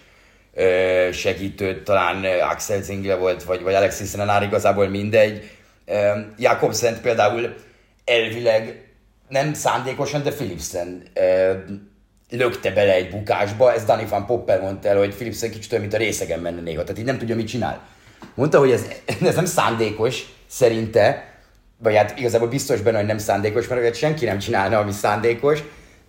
segítőt, 1.11 1.83
talán 1.83 2.25
Axel 2.51 2.81
Zingler 2.81 3.19
volt, 3.19 3.43
vagy, 3.43 3.63
vagy 3.63 3.73
Alexis 3.73 4.15
Renár, 4.15 4.43
igazából 4.43 4.87
mindegy. 4.87 5.49
Jakobsen 6.37 7.01
például 7.01 7.55
elvileg 8.05 8.86
nem 9.27 9.53
szándékosan, 9.53 10.23
de 10.23 10.31
Philipsen 10.31 11.03
ö, 11.13 11.51
lökte 12.29 12.71
bele 12.71 12.93
egy 12.93 13.09
bukásba, 13.09 13.73
ez 13.73 13.83
Danny 13.83 14.07
van 14.09 14.25
Popper 14.25 14.61
mondta 14.61 14.87
el, 14.87 14.97
hogy 14.97 15.15
Philipsen 15.15 15.51
kicsit 15.51 15.71
olyan, 15.71 15.83
mint 15.83 15.95
a 15.95 15.97
részegen 15.97 16.39
menne 16.39 16.61
néha, 16.61 16.83
tehát 16.83 16.99
így 16.99 17.05
nem 17.05 17.17
tudja, 17.17 17.35
mit 17.35 17.47
csinál. 17.47 17.81
Mondta, 18.33 18.59
hogy 18.59 18.71
ez, 18.71 18.87
ez 19.21 19.35
nem 19.35 19.45
szándékos, 19.45 20.25
szerinte, 20.47 21.35
vagy 21.77 21.95
hát 21.95 22.19
igazából 22.19 22.47
biztos 22.47 22.81
benne, 22.81 22.97
hogy 22.97 23.05
nem 23.05 23.17
szándékos, 23.17 23.67
mert 23.67 23.95
senki 23.95 24.25
nem 24.25 24.37
csinálna, 24.37 24.79
ami 24.79 24.91
szándékos, 24.91 25.63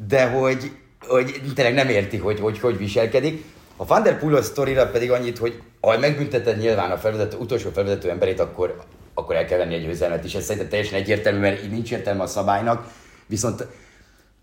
de 0.08 0.28
hogy, 0.28 0.70
hogy 1.06 1.40
tényleg 1.54 1.74
nem 1.74 1.88
érti, 1.88 2.16
hogy 2.16 2.40
hogy, 2.40 2.58
hogy 2.58 2.78
viselkedik. 2.78 3.44
A 3.76 3.86
Van 3.86 4.02
der 4.02 4.18
Poel 4.18 4.42
sztorira 4.42 4.90
pedig 4.90 5.10
annyit, 5.10 5.38
hogy 5.38 5.62
ha 5.80 5.98
megbünteted 5.98 6.58
nyilván 6.58 6.90
a 6.90 6.96
felvezető, 6.96 7.36
utolsó 7.36 7.70
felvezető 7.70 8.10
emberét, 8.10 8.40
akkor, 8.40 8.82
akkor 9.14 9.36
el 9.36 9.44
kell 9.44 9.58
venni 9.58 9.74
egy 9.74 9.84
győzelmet 9.84 10.24
is. 10.24 10.34
Ez 10.34 10.44
szerintem 10.44 10.68
teljesen 10.68 10.98
egyértelmű, 10.98 11.38
mert 11.38 11.64
így 11.64 11.70
nincs 11.70 11.92
értelme 11.92 12.22
a 12.22 12.26
szabálynak 12.26 12.86
Viszont 13.28 13.66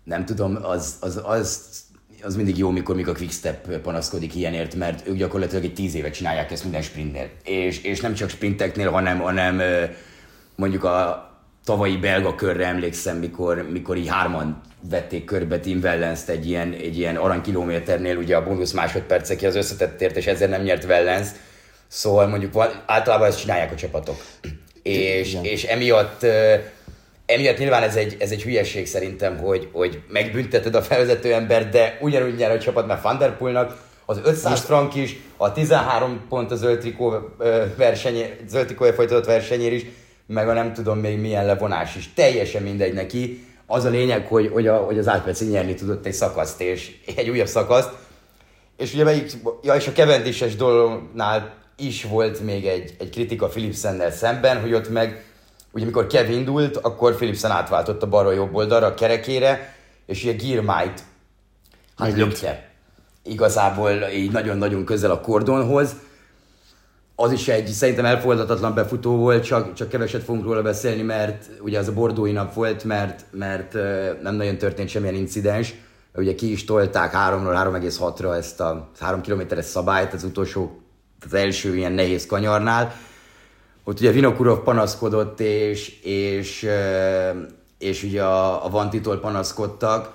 nem 0.04 0.24
tudom, 0.24 0.58
az, 0.62 0.96
az, 1.00 1.20
az, 1.24 1.60
az 2.22 2.36
mindig 2.36 2.58
jó, 2.58 2.70
mikor, 2.70 2.94
mikor 2.94 3.14
a 3.14 3.16
Quickstep 3.16 3.78
panaszkodik 3.78 4.34
ilyenért, 4.34 4.74
mert 4.74 5.08
ők 5.08 5.16
gyakorlatilag 5.16 5.64
egy 5.64 5.74
tíz 5.74 5.94
éve 5.94 6.10
csinálják 6.10 6.50
ezt 6.50 6.62
minden 6.62 6.82
sprintnél. 6.82 7.30
És, 7.44 7.82
és 7.82 8.00
nem 8.00 8.14
csak 8.14 8.28
sprinteknél, 8.28 8.90
hanem, 8.90 9.18
hanem 9.18 9.60
mondjuk 10.54 10.84
a 10.84 11.30
tavalyi 11.64 11.96
belga 11.96 12.34
körre 12.34 12.66
emlékszem, 12.66 13.16
mikor, 13.16 13.68
mikor 13.70 13.96
így 13.96 14.08
hárman 14.08 14.60
vették 14.80 15.24
körbe 15.24 15.60
Tim 15.60 15.80
wellens 15.82 16.20
egy 16.26 16.46
ilyen, 16.48 16.72
egy 16.72 16.98
ilyen 16.98 17.16
aranykilométernél, 17.16 18.16
ugye 18.16 18.36
a 18.36 18.42
bónusz 18.42 18.72
másodperceki 18.72 19.46
az 19.46 19.54
összetettért, 19.54 20.16
és 20.16 20.26
ezzel 20.26 20.48
nem 20.48 20.62
nyert 20.62 20.84
Wellens. 20.84 21.28
Szóval 21.88 22.26
mondjuk 22.26 22.82
általában 22.86 23.26
ezt 23.26 23.40
csinálják 23.40 23.72
a 23.72 23.76
csapatok. 23.76 24.16
És, 24.82 25.36
és 25.42 25.64
emiatt 25.64 26.26
emiatt 27.26 27.58
nyilván 27.58 27.82
ez 27.82 27.96
egy, 27.96 28.16
ez 28.18 28.30
egy 28.30 28.42
hülyeség 28.42 28.86
szerintem, 28.86 29.38
hogy, 29.38 29.68
hogy 29.72 30.02
megbünteted 30.08 30.74
a 30.74 30.82
felvezető 30.82 31.32
ember, 31.32 31.68
de 31.68 31.98
ugyanúgy 32.00 32.34
nyer 32.34 32.50
a 32.50 32.58
csapat, 32.58 32.86
mert 32.86 33.02
Van 33.02 33.18
der 33.18 33.36
Poelnak 33.36 33.84
az 34.06 34.20
500 34.24 34.50
Most... 34.50 34.64
frank 34.64 34.94
is, 34.94 35.16
a 35.36 35.52
13 35.52 36.20
pont 36.28 36.50
a 36.50 36.56
zöld 36.56 36.78
trikó 36.78 37.14
versenyé, 37.76 38.36
zöld 38.48 38.66
trikója 38.66 38.92
folytatott 38.92 39.24
versenyér 39.24 39.72
is, 39.72 39.84
meg 40.26 40.48
a 40.48 40.52
nem 40.52 40.72
tudom 40.72 40.98
még 40.98 41.18
milyen 41.18 41.46
levonás 41.46 41.96
is. 41.96 42.12
Teljesen 42.14 42.62
mindegy 42.62 42.92
neki. 42.92 43.44
Az 43.66 43.84
a 43.84 43.88
lényeg, 43.88 44.26
hogy, 44.26 44.50
hogy, 44.52 44.66
a, 44.66 44.76
hogy 44.76 44.98
az 44.98 45.06
Alpeci 45.06 45.44
nyerni 45.44 45.74
tudott 45.74 46.06
egy 46.06 46.12
szakaszt, 46.12 46.60
és 46.60 46.96
egy 47.16 47.30
újabb 47.30 47.46
szakaszt. 47.46 47.90
És 48.76 48.94
ugye 48.94 49.04
melyik, 49.04 49.32
ja, 49.62 49.74
és 49.74 49.86
a 49.86 49.92
Cavendish-es 49.92 50.56
dolognál 50.56 51.54
is 51.76 52.04
volt 52.04 52.40
még 52.40 52.66
egy, 52.66 52.94
egy 52.98 53.10
kritika 53.10 53.46
Philipsennel 53.46 54.10
szemben, 54.10 54.60
hogy 54.60 54.74
ott 54.74 54.88
meg, 54.88 55.24
ugye 55.76 55.84
amikor 55.84 56.06
Kev 56.06 56.30
indult, 56.30 56.76
akkor 56.76 57.16
Philipsen 57.16 57.50
átváltott 57.50 58.02
a 58.02 58.08
balra 58.08 58.32
jobb 58.32 58.54
oldalra 58.54 58.86
a 58.86 58.94
kerekére, 58.94 59.74
és 60.06 60.22
ugye 60.22 60.32
Girmait 60.32 61.02
hát 61.96 62.16
lökte. 62.16 62.70
Igazából 63.22 63.90
így 64.14 64.32
nagyon-nagyon 64.32 64.84
közel 64.84 65.10
a 65.10 65.20
kordonhoz. 65.20 65.94
Az 67.14 67.32
is 67.32 67.48
egy 67.48 67.66
szerintem 67.66 68.04
elfogadhatatlan 68.04 68.74
befutó 68.74 69.16
volt, 69.16 69.44
csak, 69.44 69.72
csak 69.72 69.88
keveset 69.88 70.22
fogunk 70.22 70.44
róla 70.44 70.62
beszélni, 70.62 71.02
mert 71.02 71.50
ugye 71.60 71.78
az 71.78 71.88
a 71.88 71.92
bordói 71.92 72.32
nap 72.32 72.54
volt, 72.54 72.84
mert, 72.84 73.24
mert 73.30 73.72
nem 74.22 74.34
nagyon 74.34 74.58
történt 74.58 74.88
semmilyen 74.88 75.14
incidens. 75.14 75.74
Ugye 76.14 76.34
ki 76.34 76.50
is 76.50 76.64
tolták 76.64 77.12
3-ról 77.14 77.80
3,6-ra 77.80 78.34
ezt 78.36 78.60
a 78.60 78.90
3 78.98 79.20
kilométeres 79.20 79.64
szabályt 79.64 80.12
az 80.12 80.24
utolsó, 80.24 80.80
az 81.24 81.34
első 81.34 81.76
ilyen 81.76 81.92
nehéz 81.92 82.26
kanyarnál. 82.26 82.94
Ott 83.88 84.00
ugye 84.00 84.10
Vinokurov 84.10 84.62
panaszkodott, 84.62 85.40
és, 85.40 86.00
és, 86.02 86.68
és 87.78 88.02
ugye 88.02 88.22
a, 88.22 88.64
a 88.64 88.68
Vantitól 88.68 89.20
panaszkodtak, 89.20 90.12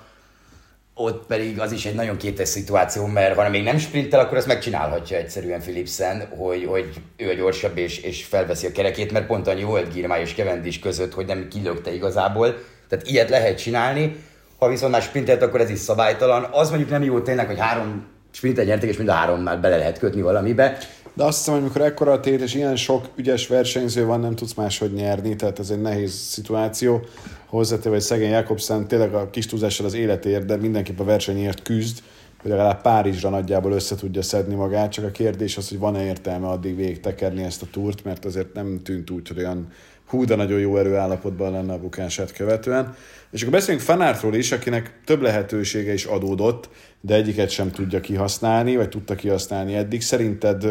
ott 0.94 1.26
pedig 1.26 1.60
az 1.60 1.72
is 1.72 1.86
egy 1.86 1.94
nagyon 1.94 2.16
kétes 2.16 2.48
szituáció, 2.48 3.06
mert 3.06 3.36
ha 3.36 3.48
még 3.48 3.62
nem 3.62 3.78
sprintel, 3.78 4.20
akkor 4.20 4.36
ezt 4.36 4.46
megcsinálhatja 4.46 5.16
egyszerűen 5.16 5.60
Philipsen, 5.60 6.28
hogy, 6.36 6.64
hogy 6.64 6.88
ő 7.16 7.28
a 7.28 7.34
gyorsabb 7.34 7.76
és, 7.76 7.98
és 7.98 8.24
felveszi 8.24 8.66
a 8.66 8.72
kerekét, 8.72 9.12
mert 9.12 9.26
pont 9.26 9.48
annyi 9.48 9.64
volt 9.64 9.92
Girmay 9.92 10.20
és 10.20 10.34
Cavendish 10.34 10.80
között, 10.80 11.12
hogy 11.12 11.26
nem 11.26 11.48
kilökte 11.48 11.94
igazából. 11.94 12.58
Tehát 12.88 13.06
ilyet 13.06 13.30
lehet 13.30 13.58
csinálni, 13.58 14.16
ha 14.58 14.68
viszont 14.68 14.92
már 14.92 15.02
sprintelt, 15.02 15.42
akkor 15.42 15.60
ez 15.60 15.70
is 15.70 15.78
szabálytalan. 15.78 16.48
Az 16.50 16.68
mondjuk 16.68 16.90
nem 16.90 17.02
jó 17.02 17.20
tényleg, 17.20 17.46
hogy 17.46 17.58
három 17.58 18.11
sprintet 18.32 18.66
nyertek, 18.66 18.88
és 18.88 18.96
mind 18.96 19.08
a 19.08 19.12
háromnál 19.12 19.60
bele 19.60 19.76
lehet 19.76 19.98
kötni 19.98 20.22
valamibe. 20.22 20.78
De 21.14 21.24
azt 21.24 21.38
hiszem, 21.38 21.52
hogy 21.52 21.62
amikor 21.62 21.82
ekkora 21.82 22.12
a 22.12 22.20
tét, 22.20 22.40
és 22.40 22.54
ilyen 22.54 22.76
sok 22.76 23.08
ügyes 23.16 23.46
versenyző 23.46 24.04
van, 24.04 24.20
nem 24.20 24.34
tudsz 24.34 24.54
máshogy 24.54 24.92
nyerni, 24.92 25.36
tehát 25.36 25.58
ez 25.58 25.70
egy 25.70 25.80
nehéz 25.80 26.12
szituáció. 26.12 27.00
Hozzátéve, 27.46 27.94
hogy 27.94 28.00
szegény 28.00 28.30
Jakobsen 28.30 28.88
tényleg 28.88 29.14
a 29.14 29.30
kis 29.30 29.46
túlzással 29.46 29.86
az 29.86 29.94
életért, 29.94 30.44
de 30.44 30.56
mindenképp 30.56 30.98
a 30.98 31.04
versenyért 31.04 31.62
küzd, 31.62 31.98
hogy 32.42 32.50
legalább 32.50 32.82
Párizsra 32.82 33.28
nagyjából 33.28 33.72
össze 33.72 33.94
tudja 33.94 34.22
szedni 34.22 34.54
magát, 34.54 34.92
csak 34.92 35.04
a 35.04 35.10
kérdés 35.10 35.56
az, 35.56 35.68
hogy 35.68 35.78
van-e 35.78 36.04
értelme 36.04 36.46
addig 36.46 36.76
végig 36.76 37.00
tekerni 37.00 37.42
ezt 37.42 37.62
a 37.62 37.66
túrt, 37.72 38.04
mert 38.04 38.24
azért 38.24 38.54
nem 38.54 38.80
tűnt 38.82 39.10
úgy, 39.10 39.28
hogy 39.28 39.38
olyan 39.38 39.68
hú, 40.12 40.24
de 40.24 40.34
nagyon 40.34 40.58
jó 40.58 40.76
erőállapotban 40.76 41.52
lenne 41.52 41.72
a 41.72 41.78
bukását 41.78 42.32
követően. 42.32 42.94
És 43.30 43.40
akkor 43.40 43.52
beszéljünk 43.52 43.86
Fanártról 43.86 44.34
is, 44.34 44.52
akinek 44.52 45.00
több 45.04 45.22
lehetősége 45.22 45.92
is 45.92 46.04
adódott, 46.04 46.68
de 47.00 47.14
egyiket 47.14 47.50
sem 47.50 47.70
tudja 47.70 48.00
kihasználni, 48.00 48.76
vagy 48.76 48.88
tudta 48.88 49.14
kihasználni 49.14 49.74
eddig. 49.74 50.02
Szerinted, 50.02 50.62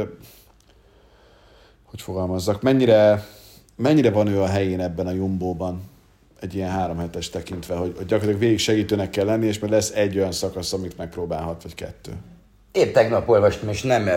hogy 1.84 2.02
fogalmazzak, 2.02 2.62
mennyire, 2.62 3.26
mennyire 3.76 4.12
van 4.12 4.28
ő 4.28 4.42
a 4.42 4.48
helyén 4.48 4.80
ebben 4.80 5.08
a 5.08 5.12
Jumbóban? 5.12 5.90
egy 6.42 6.56
ilyen 6.56 6.70
három 6.70 6.98
hetes 6.98 7.30
tekintve, 7.30 7.76
hogy, 7.76 7.94
hogy 7.98 8.06
gyakorlatilag 8.06 8.40
végig 8.40 8.60
segítőnek 8.60 9.10
kell 9.10 9.26
lenni, 9.26 9.46
és 9.46 9.60
majd 9.60 9.74
lesz 9.74 9.92
egy 9.96 10.18
olyan 10.18 10.32
szakasz, 10.32 10.74
amit 10.74 10.98
megpróbálhat, 10.98 11.64
vagy 11.64 11.76
kettő. 11.76 12.12
Épp 12.72 12.94
tegnap 12.94 13.30
olvastam, 13.30 13.70
és 13.70 13.82
nem, 13.82 14.10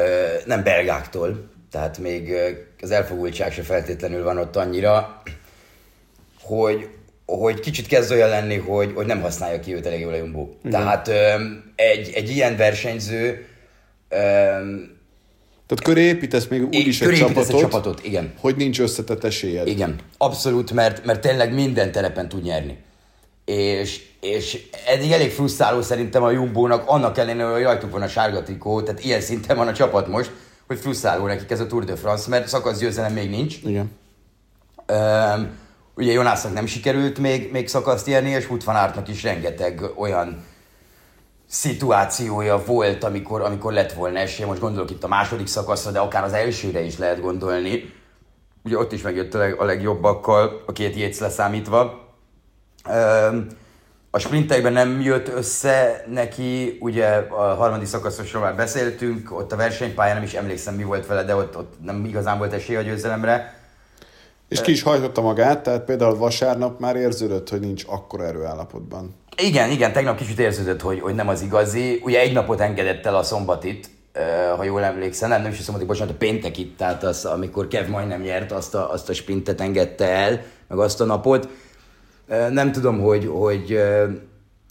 nem 0.46 0.62
belgáktól, 0.62 1.53
tehát 1.74 1.98
még 1.98 2.32
az 2.80 2.90
elfogultság 2.90 3.52
se 3.52 3.62
feltétlenül 3.62 4.22
van 4.22 4.38
ott 4.38 4.56
annyira, 4.56 5.22
hogy, 6.42 6.88
hogy 7.26 7.60
kicsit 7.60 7.86
kezd 7.86 8.12
olyan 8.12 8.28
lenni, 8.28 8.56
hogy, 8.56 8.92
hogy 8.94 9.06
nem 9.06 9.20
használja 9.20 9.60
ki 9.60 9.74
őt 9.74 9.86
elég 9.86 10.00
jól 10.00 10.12
a 10.12 10.16
Jumbo. 10.16 10.48
Tehát 10.70 11.08
egy, 11.74 12.12
egy 12.14 12.30
ilyen 12.30 12.56
versenyző 12.56 13.46
tehát 15.66 15.82
köré 15.82 16.02
építesz 16.02 16.46
még 16.46 16.62
úgy 16.62 16.74
is 16.74 17.00
egy 17.00 17.18
csapatot, 17.18 17.48
egy 17.48 17.60
csapatot, 17.60 18.04
igen. 18.04 18.32
hogy 18.40 18.56
nincs 18.56 18.80
összetett 18.80 19.24
esélyed. 19.24 19.66
Igen, 19.66 19.96
abszolút, 20.18 20.72
mert, 20.72 21.04
mert 21.04 21.20
tényleg 21.20 21.54
minden 21.54 21.92
terepen 21.92 22.28
tud 22.28 22.42
nyerni. 22.42 22.78
És, 23.44 24.02
és 24.20 24.66
eddig 24.86 25.10
elég 25.10 25.30
frusztráló 25.30 25.82
szerintem 25.82 26.22
a 26.22 26.30
Jumbo-nak, 26.30 26.88
annak 26.88 27.18
ellenére, 27.18 27.48
hogy 27.48 27.62
rajtuk 27.62 27.90
van 27.90 28.02
a 28.02 28.08
sárga 28.08 28.42
trikó, 28.42 28.82
tehát 28.82 29.04
ilyen 29.04 29.20
szinten 29.20 29.56
van 29.56 29.68
a 29.68 29.72
csapat 29.72 30.08
most, 30.08 30.30
hogy 30.66 30.78
frusztráló 30.78 31.26
nekik 31.26 31.50
ez 31.50 31.60
a 31.60 31.66
Tour 31.66 31.84
de 31.84 31.96
France, 31.96 32.28
mert 32.28 32.48
szakaszgyőzelem 32.48 33.12
még 33.12 33.30
nincs. 33.30 33.56
Igen. 33.62 33.90
Um, 34.92 35.48
ugye 35.94 36.12
Jonásznak 36.12 36.52
nem 36.52 36.66
sikerült 36.66 37.18
még, 37.18 37.50
még 37.52 37.68
szakaszt 37.68 38.08
érni, 38.08 38.30
és 38.30 38.48
Aertnak 38.64 39.08
is 39.08 39.22
rengeteg 39.22 39.80
olyan 39.96 40.44
szituációja 41.46 42.64
volt, 42.64 43.04
amikor, 43.04 43.40
amikor 43.40 43.72
lett 43.72 43.92
volna 43.92 44.18
esélye. 44.18 44.46
Most 44.46 44.60
gondolok 44.60 44.90
itt 44.90 45.04
a 45.04 45.08
második 45.08 45.46
szakaszra, 45.46 45.90
de 45.90 45.98
akár 45.98 46.24
az 46.24 46.32
elsőre 46.32 46.80
is 46.80 46.98
lehet 46.98 47.20
gondolni. 47.20 47.92
Ugye 48.64 48.78
ott 48.78 48.92
is 48.92 49.02
megjött 49.02 49.34
a, 49.34 49.38
leg, 49.38 49.60
a 49.60 49.64
legjobbakkal, 49.64 50.62
a 50.66 50.72
két 50.72 50.96
Jéz 50.96 51.18
leszámítva. 51.18 52.12
A 54.14 54.18
sprintekben 54.18 54.72
nem 54.72 55.00
jött 55.00 55.28
össze 55.28 56.04
neki, 56.10 56.76
ugye 56.80 57.06
a 57.16 57.54
harmadik 57.54 57.86
szakaszosról 57.86 58.42
már 58.42 58.56
beszéltünk, 58.56 59.36
ott 59.38 59.52
a 59.52 59.56
versenypályán 59.56 60.14
nem 60.14 60.24
is 60.24 60.34
emlékszem 60.34 60.74
mi 60.74 60.82
volt 60.82 61.06
vele, 61.06 61.24
de 61.24 61.34
ott, 61.34 61.56
ott 61.56 61.74
nem 61.84 62.04
igazán 62.04 62.38
volt 62.38 62.52
esély 62.52 62.76
a 62.76 62.80
győzelemre. 62.80 63.54
És 64.48 64.60
ki 64.60 64.70
is 64.70 64.82
hajtotta 64.82 65.20
magát, 65.20 65.62
tehát 65.62 65.84
például 65.84 66.16
vasárnap 66.16 66.80
már 66.80 66.96
érződött, 66.96 67.48
hogy 67.48 67.60
nincs 67.60 67.84
akkora 67.86 68.24
erőállapotban. 68.24 69.14
Igen, 69.36 69.70
igen, 69.70 69.92
tegnap 69.92 70.16
kicsit 70.16 70.38
érződött, 70.38 70.80
hogy, 70.80 71.00
hogy 71.00 71.14
nem 71.14 71.28
az 71.28 71.42
igazi. 71.42 72.00
Ugye 72.04 72.20
egy 72.20 72.32
napot 72.32 72.60
engedett 72.60 73.06
el 73.06 73.16
a 73.16 73.22
szombatit, 73.22 73.88
ha 74.56 74.64
jól 74.64 74.82
emlékszem, 74.82 75.28
nem, 75.28 75.42
nem 75.42 75.52
is 75.52 75.58
a 75.58 75.62
szombatit, 75.62 75.88
bocsánat, 75.88 76.14
a 76.14 76.16
péntekit, 76.16 76.76
tehát 76.76 77.02
az, 77.02 77.24
amikor 77.24 77.68
Kev 77.68 77.88
majdnem 77.88 78.20
nyert, 78.20 78.52
azt 78.52 78.74
a, 78.74 78.92
azt 78.92 79.08
a 79.08 79.14
sprintet 79.14 79.60
engedte 79.60 80.08
el, 80.08 80.40
meg 80.68 80.78
azt 80.78 81.00
a 81.00 81.04
napot. 81.04 81.48
Nem 82.50 82.72
tudom, 82.72 83.00
hogy, 83.00 83.26
hogy 83.26 83.66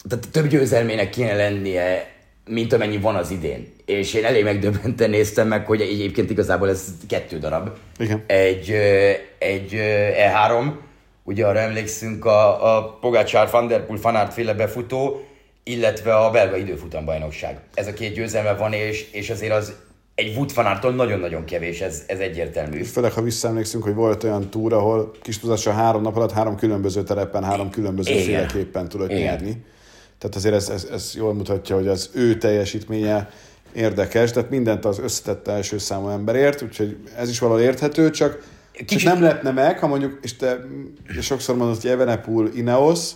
tehát 0.10 0.30
több 0.32 0.48
győzelmének 0.48 1.10
kéne 1.10 1.36
lennie, 1.36 2.12
mint 2.50 2.74
amennyi 2.74 2.98
van 2.98 3.16
az 3.16 3.32
idén. 3.32 3.74
És 3.86 4.14
én 4.14 4.26
elég 4.26 4.44
megdöbbenten 4.44 5.10
néztem 5.10 5.48
meg, 5.48 5.66
hogy 5.66 5.82
egyébként 5.82 6.30
igazából 6.30 6.70
ez 6.70 6.86
kettő 7.08 7.38
darab. 7.38 7.70
Igen. 8.00 8.24
Egy, 8.28 8.72
egy 9.38 9.74
E3, 10.18 10.72
ugye 11.24 11.46
arra 11.46 11.60
emlékszünk 11.60 12.26
a, 12.26 12.76
a 12.76 12.98
Pogácsár, 13.02 13.50
Van 13.52 13.68
Der 13.68 13.86
Poel, 13.86 14.00
Van 14.02 14.16
Aert 14.16 14.34
féle 14.34 14.54
befutó, 14.54 15.28
illetve 15.64 16.16
a 16.16 16.32
belga 16.32 16.58
időfutambajnokság. 16.58 17.60
Ez 17.74 17.88
a 17.88 17.94
két 17.94 18.14
győzelme 18.14 18.54
van, 18.54 18.74
és, 18.74 19.12
és 19.12 19.30
azért 19.30 19.54
az 19.54 19.74
egy 20.16 20.36
Wood 20.36 20.52
fanártól 20.52 20.92
nagyon-nagyon 20.92 21.46
kevés, 21.46 21.82
ez, 21.82 22.04
ez 22.08 22.20
egyértelmű. 22.20 22.84
Főleg, 22.84 23.12
ha 23.12 23.22
visszaemlékszünk, 23.22 23.84
hogy 23.84 23.94
volt 23.94 24.24
olyan 24.24 24.50
túra, 24.50 24.78
ahol 24.78 25.12
kis 25.22 25.40
tudással 25.40 25.74
három 25.74 26.02
nap 26.02 26.16
alatt 26.16 26.32
három 26.32 26.56
különböző 26.56 27.04
terepen, 27.04 27.44
három 27.44 27.70
különböző 27.70 28.12
Igen. 28.12 28.24
féleképpen 28.24 28.90
tudott 28.90 29.10
Igen. 29.10 29.22
nyerni. 29.22 29.64
Tehát 30.18 30.36
azért 30.36 30.56
ez, 30.56 30.70
ez, 30.70 30.88
ez 30.92 31.14
jól 31.16 31.34
mutatja, 31.34 31.76
hogy 31.76 31.88
az 31.88 32.10
ő 32.14 32.38
teljesítménye 32.38 33.30
érdekes, 33.74 34.32
tehát 34.32 34.50
mindent 34.50 34.86
az 34.86 35.00
összetett 35.00 35.48
első 35.48 35.78
számú 35.78 36.08
emberért, 36.08 36.62
úgyhogy 36.62 36.98
ez 37.18 37.30
is 37.30 37.40
valahol 37.40 37.62
érthető, 37.62 38.10
csak 38.10 38.52
Kicsit... 38.74 39.00
Csak 39.00 39.14
nem 39.14 39.22
lepne 39.22 39.52
meg, 39.52 39.80
ha 39.80 39.88
mondjuk, 39.88 40.20
és 40.22 40.36
te 40.36 40.66
sokszor 41.22 41.56
mondod, 41.56 41.82
hogy 41.82 41.90
Evenepul, 41.90 42.52
Ineos, 42.56 43.12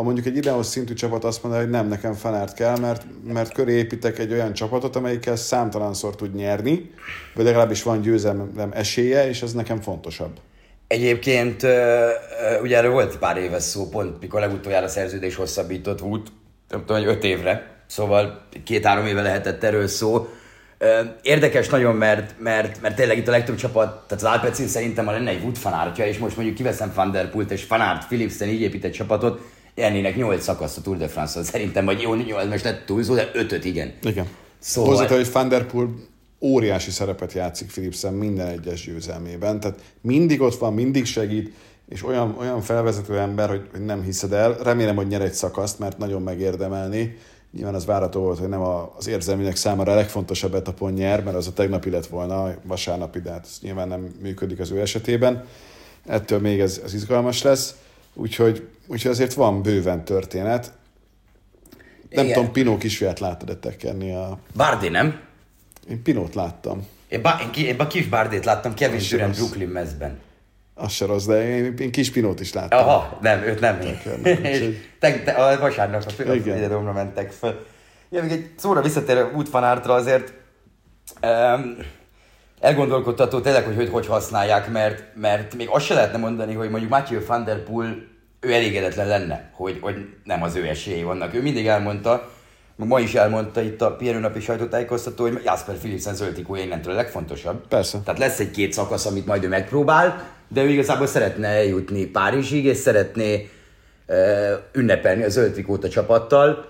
ha 0.00 0.06
mondjuk 0.06 0.26
egy 0.26 0.36
Ineos 0.36 0.66
szintű 0.66 0.94
csapat 0.94 1.24
azt 1.24 1.42
mondja, 1.42 1.60
hogy 1.60 1.70
nem, 1.70 1.88
nekem 1.88 2.14
Fanárt 2.14 2.54
kell, 2.54 2.78
mert, 2.78 3.02
mert 3.32 3.52
köré 3.52 3.72
építek 3.72 4.18
egy 4.18 4.32
olyan 4.32 4.52
csapatot, 4.52 4.96
amelyikkel 4.96 5.36
számtalanszor 5.36 6.14
tud 6.14 6.34
nyerni, 6.34 6.90
vagy 7.34 7.44
legalábbis 7.44 7.82
van 7.82 8.00
győzelem 8.00 8.70
esélye, 8.72 9.28
és 9.28 9.42
ez 9.42 9.52
nekem 9.52 9.80
fontosabb. 9.80 10.38
Egyébként 10.86 11.62
ugye 12.62 12.76
erről 12.76 12.90
volt 12.90 13.18
pár 13.18 13.36
éves 13.36 13.62
szó, 13.62 13.88
pont 13.88 14.20
mikor 14.20 14.40
legutoljára 14.40 14.88
szerződés 14.88 15.34
hosszabbított 15.34 16.00
Wood, 16.00 16.26
nem 16.68 16.80
tudom, 16.80 17.02
hogy 17.02 17.12
öt 17.12 17.24
évre, 17.24 17.66
szóval 17.86 18.46
két-három 18.64 19.06
éve 19.06 19.22
lehetett 19.22 19.64
erről 19.64 19.86
szó, 19.86 20.28
Érdekes 21.22 21.68
nagyon, 21.68 21.96
mert, 21.96 22.34
mert, 22.38 22.80
mert 22.80 22.96
tényleg 22.96 23.18
itt 23.18 23.28
a 23.28 23.30
legtöbb 23.30 23.56
csapat, 23.56 23.88
tehát 24.08 24.24
az 24.24 24.30
Alpecin 24.30 24.66
szerintem 24.66 25.04
ma 25.04 25.10
lenne 25.10 25.30
egy 25.30 25.42
Wood 25.42 25.56
fanártja, 25.56 26.06
és 26.06 26.18
most 26.18 26.36
mondjuk 26.36 26.56
kiveszem 26.56 26.92
Van 26.94 27.10
Der 27.10 27.30
Pult 27.30 27.50
és 27.50 27.62
Fanart 27.62 28.06
Philipsen 28.06 28.48
így 28.48 28.60
épített 28.60 28.92
csapatot, 28.92 29.40
ennének 29.74 30.16
8 30.16 30.42
szakasz 30.42 30.76
a 30.76 30.80
Tour 30.80 30.96
de 30.96 31.08
France-on. 31.08 31.44
Szerintem, 31.44 31.84
vagy 31.84 32.00
jó, 32.00 32.14
8 32.14 32.48
most 32.48 32.64
lett 32.64 32.86
túlzó, 32.86 33.14
de 33.14 33.30
5 33.34 33.64
igen. 33.64 33.92
Igen. 34.02 34.26
Szóval... 34.58 34.90
Hozzá, 34.90 35.16
hogy 35.16 35.32
Van 35.32 35.48
Der 35.48 35.66
Poel 35.66 35.88
óriási 36.40 36.90
szerepet 36.90 37.32
játszik 37.32 37.68
Philipsen 37.68 38.14
minden 38.14 38.46
egyes 38.46 38.84
győzelmében, 38.84 39.60
tehát 39.60 39.80
mindig 40.00 40.40
ott 40.40 40.58
van, 40.58 40.74
mindig 40.74 41.04
segít, 41.04 41.54
és 41.88 42.04
olyan, 42.04 42.36
olyan 42.38 42.60
felvezető 42.60 43.18
ember, 43.18 43.48
hogy, 43.48 43.68
hogy 43.70 43.84
nem 43.84 44.02
hiszed 44.02 44.32
el. 44.32 44.56
Remélem, 44.62 44.96
hogy 44.96 45.06
nyer 45.06 45.20
egy 45.20 45.32
szakaszt, 45.32 45.78
mert 45.78 45.98
nagyon 45.98 46.22
megérdemelni. 46.22 47.16
Nyilván 47.52 47.74
az 47.74 47.86
várható 47.86 48.20
volt, 48.20 48.38
hogy 48.38 48.48
nem 48.48 48.60
az 48.96 49.06
érzelminek 49.06 49.56
számára 49.56 49.92
a 49.92 49.94
legfontosabb 49.94 50.54
etapon 50.54 50.92
nyer, 50.92 51.22
mert 51.22 51.36
az 51.36 51.46
a 51.46 51.52
tegnapi 51.52 51.90
lett 51.90 52.06
volna, 52.06 52.54
vasárnapi, 52.62 53.20
de 53.20 53.30
hát 53.30 53.44
ez 53.44 53.58
nyilván 53.60 53.88
nem 53.88 54.14
működik 54.20 54.60
az 54.60 54.70
ő 54.70 54.80
esetében. 54.80 55.44
ettől 56.06 56.38
még 56.38 56.60
ez, 56.60 56.80
ez 56.84 56.94
izgalmas 56.94 57.42
lesz, 57.42 57.74
úgyhogy, 58.20 58.68
úgyhogy 58.86 59.10
azért 59.10 59.32
van 59.32 59.62
bőven 59.62 60.04
történet. 60.04 60.72
Nem 62.10 62.24
Igen. 62.24 62.36
tudom, 62.36 62.52
Pinó 62.52 62.76
kisfiát 62.76 63.18
láttad-e 63.18 63.54
tekerni 63.56 64.14
a... 64.14 64.38
Bardi, 64.56 64.88
nem? 64.88 65.20
Én 65.88 66.02
Pinót 66.02 66.34
láttam. 66.34 66.86
Én, 67.08 67.22
ba, 67.22 67.38
én, 67.42 67.50
ki, 67.50 67.66
én 67.66 67.78
a 67.78 67.86
kis 67.86 68.06
Bardét 68.08 68.44
láttam 68.44 68.74
Kevin 68.74 68.98
sem 68.98 69.18
Durant. 69.18 69.36
Brooklyn 69.36 69.68
mezben. 69.68 70.18
Az 70.74 70.92
se 70.92 71.06
rossz, 71.06 71.24
de 71.24 71.48
én, 71.48 71.74
én 71.78 71.90
kis 71.90 72.10
Pinót 72.10 72.40
is 72.40 72.52
láttam. 72.52 72.78
Aha, 72.78 73.18
nem, 73.20 73.42
őt 73.42 73.60
nem. 73.60 73.78
Úgyhogy- 73.80 74.90
te, 74.98 75.22
te, 75.22 75.32
a 75.32 75.58
vasárnap 75.58 76.04
a 76.06 76.10
fődomra 76.10 76.92
mentek 76.92 77.30
fel. 77.30 77.58
Ja, 78.10 78.22
még 78.22 78.30
egy 78.30 78.50
szóra 78.56 78.82
visszatérő 78.82 79.30
útfanártra 79.34 79.94
azért 79.94 80.32
um, 81.22 81.76
elgondolkodtató 82.60 83.40
tényleg, 83.40 83.64
hogy, 83.64 83.76
hogy 83.76 83.88
hogy 83.88 84.06
használják, 84.06 84.70
mert, 84.70 85.02
mert 85.14 85.54
még 85.54 85.68
azt 85.68 85.84
se 85.84 85.94
lehetne 85.94 86.18
mondani, 86.18 86.54
hogy 86.54 86.70
mondjuk 86.70 86.90
Matthew 86.90 87.26
Van 87.26 87.44
Der 87.44 87.62
Poel 87.62 88.09
ő 88.40 88.52
elégedetlen 88.52 89.08
lenne, 89.08 89.50
hogy, 89.52 89.78
hogy 89.80 89.96
nem 90.24 90.42
az 90.42 90.56
ő 90.56 90.66
esélyei 90.66 91.02
vannak. 91.02 91.34
Ő 91.34 91.42
mindig 91.42 91.66
elmondta, 91.66 92.30
ma 92.76 93.00
is 93.00 93.14
elmondta 93.14 93.60
itt 93.60 93.82
a 93.82 93.96
pihenőnapi 93.96 94.40
sajtótájékoztató, 94.40 95.24
hogy 95.24 95.40
Jasper 95.44 95.76
Philipsen 95.76 96.14
zöldikója 96.14 96.62
innentől 96.62 96.92
a 96.92 96.96
legfontosabb. 96.96 97.66
Persze. 97.68 97.98
Tehát 98.04 98.20
lesz 98.20 98.38
egy 98.38 98.50
két 98.50 98.72
szakasz, 98.72 99.06
amit 99.06 99.26
majd 99.26 99.44
ő 99.44 99.48
megpróbál, 99.48 100.28
de 100.48 100.62
ő 100.62 100.68
igazából 100.68 101.06
szeretne 101.06 101.48
eljutni 101.48 102.06
Párizsig, 102.06 102.64
és 102.64 102.76
szeretné 102.76 103.50
ünnepelni 104.72 105.22
a 105.22 105.28
zöld 105.28 105.64
a 105.82 105.88
csapattal, 105.88 106.68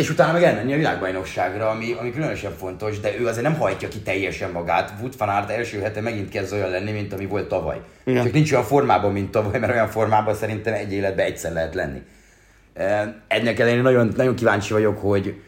és 0.00 0.10
utána 0.10 0.32
meg 0.32 0.42
elmenni 0.42 0.72
a 0.72 0.76
világbajnokságra, 0.76 1.68
ami, 1.68 1.92
ami 1.98 2.12
különösen 2.12 2.52
fontos, 2.56 3.00
de 3.00 3.18
ő 3.18 3.26
azért 3.26 3.42
nem 3.42 3.54
hajtja 3.54 3.88
ki 3.88 3.98
teljesen 3.98 4.50
magát. 4.50 4.92
Wood 5.00 5.18
van 5.18 5.28
Aert 5.28 5.50
első 5.50 5.80
hete 5.80 6.00
megint 6.00 6.28
kezd 6.28 6.52
olyan 6.52 6.70
lenni, 6.70 6.90
mint 6.90 7.12
ami 7.12 7.26
volt 7.26 7.48
tavaly. 7.48 7.80
Igen. 8.04 8.24
Csak 8.24 8.32
nincs 8.32 8.52
olyan 8.52 8.64
formában, 8.64 9.12
mint 9.12 9.30
tavaly, 9.30 9.58
mert 9.58 9.72
olyan 9.72 9.88
formában 9.88 10.34
szerintem 10.34 10.74
egy 10.74 10.92
életben 10.92 11.26
egyszer 11.26 11.52
lehet 11.52 11.74
lenni. 11.74 12.02
Ennek 13.28 13.58
ellenére 13.58 13.82
nagyon, 13.82 14.12
nagyon 14.16 14.34
kíváncsi 14.34 14.72
vagyok, 14.72 14.98
hogy, 14.98 15.40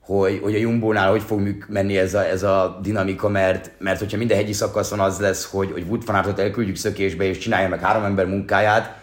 hogy, 0.00 0.40
hogy 0.42 0.54
a 0.54 0.58
Jumbo-nál 0.58 1.10
hogy 1.10 1.22
fog 1.22 1.64
menni 1.68 1.98
ez 1.98 2.14
a, 2.14 2.24
ez 2.24 2.42
a 2.42 2.78
dinamika, 2.82 3.28
mert, 3.28 3.70
mert 3.78 3.98
hogyha 3.98 4.16
minden 4.16 4.36
hegyi 4.36 4.52
szakaszon 4.52 5.00
az 5.00 5.18
lesz, 5.18 5.50
hogy, 5.50 5.70
hogy 5.72 5.84
Wood 5.88 6.06
van 6.06 6.14
Aertot 6.14 6.38
elküldjük 6.38 6.76
szökésbe 6.76 7.24
és 7.24 7.38
csinálja 7.38 7.68
meg 7.68 7.80
három 7.80 8.04
ember 8.04 8.26
munkáját, 8.26 9.00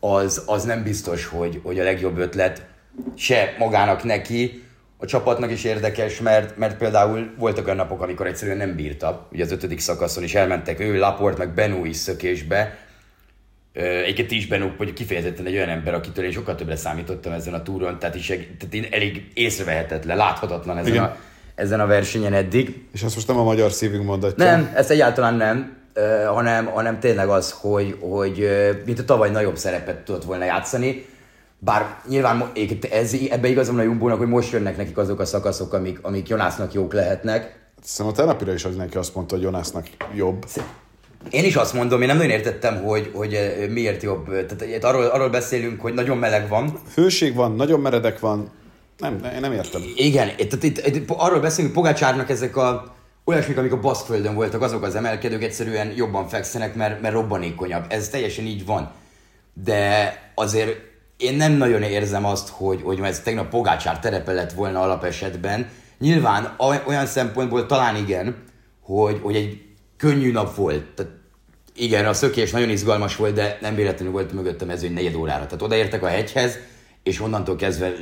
az, 0.00 0.42
az 0.46 0.64
nem 0.64 0.82
biztos, 0.82 1.26
hogy, 1.26 1.60
hogy 1.62 1.78
a 1.78 1.84
legjobb 1.84 2.18
ötlet 2.18 2.69
se 3.16 3.54
magának 3.58 4.04
neki, 4.04 4.64
a 4.96 5.06
csapatnak 5.06 5.50
is 5.50 5.64
érdekes, 5.64 6.20
mert, 6.20 6.56
mert 6.56 6.76
például 6.76 7.34
voltak 7.38 7.64
olyan 7.64 7.76
napok, 7.76 8.02
amikor 8.02 8.26
egyszerűen 8.26 8.56
nem 8.56 8.76
bírta, 8.76 9.28
ugye 9.32 9.44
az 9.44 9.52
ötödik 9.52 9.80
szakaszon 9.80 10.22
is 10.22 10.34
elmentek 10.34 10.80
ő, 10.80 10.98
Laport, 10.98 11.38
meg 11.38 11.54
Benó 11.54 11.84
is 11.84 11.96
szökésbe, 11.96 12.78
Egyébként 13.72 14.30
is 14.30 14.46
Benó, 14.46 14.72
hogy 14.76 14.92
kifejezetten 14.92 15.46
egy 15.46 15.54
olyan 15.54 15.68
ember, 15.68 15.94
akitől 15.94 16.24
én 16.24 16.32
sokkal 16.32 16.54
többre 16.54 16.76
számítottam 16.76 17.32
ezen 17.32 17.54
a 17.54 17.62
túron, 17.62 17.98
tehát, 17.98 18.14
is, 18.14 18.26
tehát 18.26 18.74
én 18.74 18.86
elég 18.90 19.30
észrevehetetlen, 19.34 20.16
láthatatlan 20.16 20.78
ezen 20.78 20.92
Igen. 20.92 21.04
a, 21.04 21.16
ezen 21.54 21.80
a 21.80 21.86
versenyen 21.86 22.32
eddig. 22.32 22.84
És 22.92 23.02
azt 23.02 23.14
most 23.14 23.26
nem 23.26 23.38
a 23.38 23.42
magyar 23.42 23.72
szívünk 23.72 24.04
mondatja. 24.04 24.44
Nem, 24.44 24.72
ezt 24.74 24.90
egyáltalán 24.90 25.34
nem, 25.34 25.76
hanem, 26.26 26.66
hanem 26.66 27.00
tényleg 27.00 27.28
az, 27.28 27.54
hogy, 27.60 27.96
hogy 28.00 28.48
mint 28.84 28.98
a 28.98 29.04
tavaly 29.04 29.30
nagyobb 29.30 29.56
szerepet 29.56 29.96
tudott 29.96 30.24
volna 30.24 30.44
játszani, 30.44 31.06
bár 31.62 32.00
nyilván 32.08 32.52
ez, 32.90 33.16
ebbe 33.30 33.48
igazam 33.48 33.78
a 33.78 33.82
Jumbónak, 33.82 34.18
hogy 34.18 34.28
most 34.28 34.52
jönnek 34.52 34.76
nekik 34.76 34.98
azok 34.98 35.20
a 35.20 35.24
szakaszok, 35.24 35.72
amik, 35.72 35.98
amik 36.02 36.28
Jonásznak 36.28 36.72
jók 36.72 36.92
lehetnek. 36.92 37.58
Szerintem 37.82 38.06
a 38.06 38.26
tegnapira 38.26 38.52
is 38.52 38.64
az 38.64 38.76
neki 38.76 38.96
azt 38.96 39.14
mondta, 39.14 39.34
hogy 39.34 39.44
Jonásznak 39.44 39.86
jobb. 40.14 40.46
Én 41.30 41.44
is 41.44 41.56
azt 41.56 41.74
mondom, 41.74 42.00
én 42.00 42.06
nem 42.06 42.16
nagyon 42.16 42.30
értettem, 42.30 42.82
hogy, 42.82 43.10
hogy 43.14 43.34
ö, 43.34 43.66
miért 43.68 44.02
jobb. 44.02 44.24
Tehát 44.26 44.62
itt 44.62 44.84
arról, 44.84 45.04
arról 45.04 45.28
beszélünk, 45.28 45.80
hogy 45.80 45.94
nagyon 45.94 46.18
meleg 46.18 46.48
van, 46.48 46.80
Hőség 46.94 47.34
van, 47.34 47.54
nagyon 47.54 47.80
meredek 47.80 48.18
van. 48.18 48.50
Nem, 48.98 49.20
én 49.34 49.40
nem 49.40 49.52
értem. 49.52 49.82
Igen, 49.96 50.28
itt, 50.36 50.62
itt, 50.62 50.86
itt, 50.86 51.10
arról 51.10 51.40
beszélünk, 51.40 51.74
hogy 51.74 51.82
Pogácsárnak 51.82 52.30
ezek 52.30 52.56
a 52.56 52.94
olyasmik, 53.24 53.58
amik 53.58 53.72
a 53.72 53.80
Baszkföldön 53.80 54.34
voltak, 54.34 54.62
azok 54.62 54.82
az 54.82 54.94
emelkedők 54.94 55.42
egyszerűen 55.42 55.92
jobban 55.96 56.28
fekszenek, 56.28 56.74
mert, 56.74 57.00
mert 57.00 57.14
robbanékonyabb. 57.14 57.84
Ez 57.88 58.08
teljesen 58.08 58.44
így 58.44 58.66
van. 58.66 58.90
De 59.64 60.14
azért 60.34 60.89
én 61.20 61.34
nem 61.34 61.52
nagyon 61.52 61.82
érzem 61.82 62.24
azt, 62.24 62.48
hogy, 62.48 62.82
hogy 62.82 63.00
ez 63.00 63.20
tegnap 63.20 63.48
Pogácsár 63.48 63.98
terepe 63.98 64.32
lett 64.32 64.52
volna 64.52 64.80
alapesetben. 64.80 65.68
Nyilván 65.98 66.54
olyan 66.86 67.06
szempontból 67.06 67.66
talán 67.66 67.96
igen, 67.96 68.36
hogy, 68.80 69.18
hogy 69.22 69.36
egy 69.36 69.62
könnyű 69.96 70.32
nap 70.32 70.54
volt. 70.54 70.84
Tehát 70.84 71.12
igen, 71.76 72.06
a 72.06 72.12
szökés 72.12 72.50
nagyon 72.50 72.68
izgalmas 72.68 73.16
volt, 73.16 73.34
de 73.34 73.58
nem 73.60 73.74
véletlenül 73.74 74.12
volt 74.12 74.32
mögöttem 74.32 74.68
mezőny 74.68 74.92
negyed 74.92 75.14
órára. 75.14 75.44
Tehát 75.44 75.62
odaértek 75.62 76.02
a 76.02 76.06
hegyhez, 76.06 76.58
és 77.02 77.20
onnantól 77.20 77.56
kezdve 77.56 77.92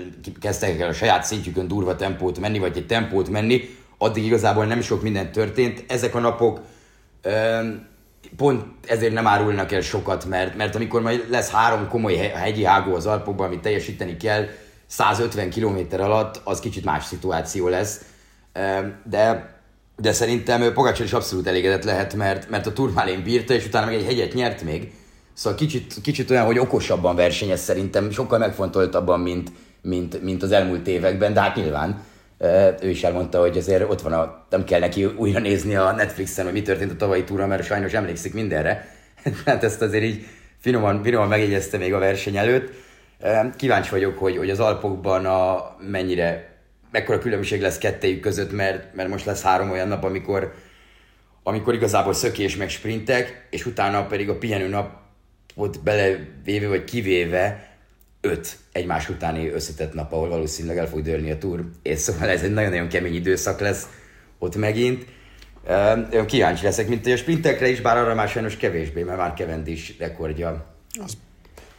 kezdtek 0.40 0.80
el 0.80 0.88
a 0.88 0.92
saját 0.92 1.24
szintjükön 1.24 1.68
durva 1.68 1.96
tempót 1.96 2.38
menni, 2.38 2.58
vagy 2.58 2.76
egy 2.76 2.86
tempót 2.86 3.28
menni, 3.28 3.68
addig 3.98 4.24
igazából 4.24 4.64
nem 4.64 4.80
sok 4.80 5.02
minden 5.02 5.32
történt. 5.32 5.84
Ezek 5.88 6.14
a 6.14 6.18
napok 6.20 6.60
pont 8.36 8.64
ezért 8.86 9.12
nem 9.12 9.26
árulnak 9.26 9.72
el 9.72 9.80
sokat, 9.80 10.24
mert, 10.24 10.56
mert 10.56 10.74
amikor 10.74 11.02
majd 11.02 11.26
lesz 11.30 11.50
három 11.50 11.88
komoly 11.88 12.14
he- 12.14 12.32
hegyi 12.32 12.64
hágó 12.64 12.94
az 12.94 13.06
Alpokban, 13.06 13.46
amit 13.46 13.60
teljesíteni 13.60 14.16
kell, 14.16 14.46
150 14.86 15.50
km 15.50 15.78
alatt, 16.00 16.40
az 16.44 16.60
kicsit 16.60 16.84
más 16.84 17.04
szituáció 17.04 17.68
lesz. 17.68 18.04
De 19.04 19.56
de 20.00 20.12
szerintem 20.12 20.62
ő 20.62 20.72
Pogácsár 20.72 21.06
is 21.06 21.12
abszolút 21.12 21.46
elégedett 21.46 21.84
lehet, 21.84 22.14
mert, 22.14 22.50
mert 22.50 22.66
a 22.66 22.72
turmálén 22.72 23.22
bírta, 23.22 23.54
és 23.54 23.66
utána 23.66 23.86
meg 23.86 23.94
egy 23.94 24.04
hegyet 24.04 24.34
nyert 24.34 24.62
még. 24.62 24.92
Szóval 25.32 25.58
kicsit, 25.58 25.94
kicsit 26.02 26.30
olyan, 26.30 26.44
hogy 26.44 26.58
okosabban 26.58 27.16
versenyez 27.16 27.60
szerintem, 27.60 28.10
sokkal 28.10 28.38
megfontoltabban, 28.38 29.20
mint, 29.20 29.52
mint, 29.82 30.22
mint 30.22 30.42
az 30.42 30.52
elmúlt 30.52 30.86
években, 30.86 31.32
de 31.32 31.40
hát 31.40 31.56
nyilván 31.56 32.02
ő 32.80 32.88
is 32.88 33.04
elmondta, 33.04 33.40
hogy 33.40 33.56
azért 33.56 33.90
ott 33.90 34.00
van 34.00 34.12
a, 34.12 34.46
nem 34.50 34.64
kell 34.64 34.80
neki 34.80 35.04
újra 35.04 35.38
nézni 35.38 35.76
a 35.76 35.92
Netflixen, 35.92 36.44
hogy 36.44 36.54
mi 36.54 36.62
történt 36.62 36.92
a 36.92 36.96
tavalyi 36.96 37.24
túra, 37.24 37.46
mert 37.46 37.64
sajnos 37.64 37.92
emlékszik 37.92 38.34
mindenre. 38.34 38.88
hát 39.44 39.64
ezt 39.64 39.82
azért 39.82 40.04
így 40.04 40.26
finoman, 40.58 41.02
finoman 41.02 41.28
megjegyezte 41.28 41.78
még 41.78 41.94
a 41.94 41.98
verseny 41.98 42.36
előtt. 42.36 42.72
Kíváncsi 43.56 43.90
vagyok, 43.90 44.18
hogy, 44.18 44.36
hogy 44.36 44.50
az 44.50 44.60
Alpokban 44.60 45.26
a, 45.26 45.76
mennyire, 45.90 46.56
mekkora 46.90 47.18
különbség 47.18 47.60
lesz 47.60 47.78
kettejük 47.78 48.20
között, 48.20 48.52
mert, 48.52 48.94
mert 48.94 49.08
most 49.08 49.24
lesz 49.24 49.42
három 49.42 49.70
olyan 49.70 49.88
nap, 49.88 50.04
amikor, 50.04 50.54
amikor 51.42 51.74
igazából 51.74 52.12
szökés 52.12 52.56
meg 52.56 52.68
sprintek, 52.68 53.46
és 53.50 53.66
utána 53.66 54.06
pedig 54.06 54.28
a 54.28 54.38
pihenő 54.38 54.68
napot 54.68 55.82
belevéve 55.82 56.68
vagy 56.68 56.84
kivéve 56.84 57.67
öt 58.20 58.56
egymás 58.72 59.08
utáni 59.08 59.48
összetett 59.48 59.94
nap, 59.94 60.12
ahol 60.12 60.28
valószínűleg 60.28 60.78
el 60.78 60.88
fog 60.88 61.02
dőlni 61.02 61.30
a 61.30 61.38
túr, 61.38 61.64
és 61.82 61.98
szóval 61.98 62.28
ez 62.28 62.42
egy 62.42 62.52
nagyon-nagyon 62.52 62.88
kemény 62.88 63.14
időszak 63.14 63.60
lesz 63.60 63.86
ott 64.38 64.56
megint. 64.56 65.06
Ö, 65.66 65.92
Én 66.12 66.26
kíváncsi 66.26 66.64
leszek, 66.64 66.88
mint 66.88 67.06
a 67.06 67.16
sprintekre 67.16 67.68
is, 67.68 67.80
bár 67.80 67.96
arra 67.96 68.14
már 68.14 68.28
sajnos 68.28 68.56
kevésbé, 68.56 69.02
mert 69.02 69.18
már 69.18 69.32
Cavendish 69.36 69.98
rekordja. 69.98 70.66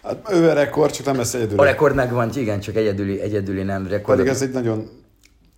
Hát 0.03 0.31
ő 0.31 0.49
a 0.49 0.53
rekord, 0.53 0.91
csak 0.91 1.05
nem 1.05 1.15
lesz 1.15 1.33
egyedül. 1.33 1.59
A 1.59 1.63
rekord 1.63 1.95
megvan, 1.95 2.29
igen, 2.35 2.59
csak 2.59 2.75
egyedüli, 2.75 3.21
egyedüli 3.21 3.63
nem 3.63 3.87
rekord. 3.87 4.17
Pedig 4.17 4.31
ez 4.31 4.41
egy 4.41 4.51
nagyon 4.51 4.89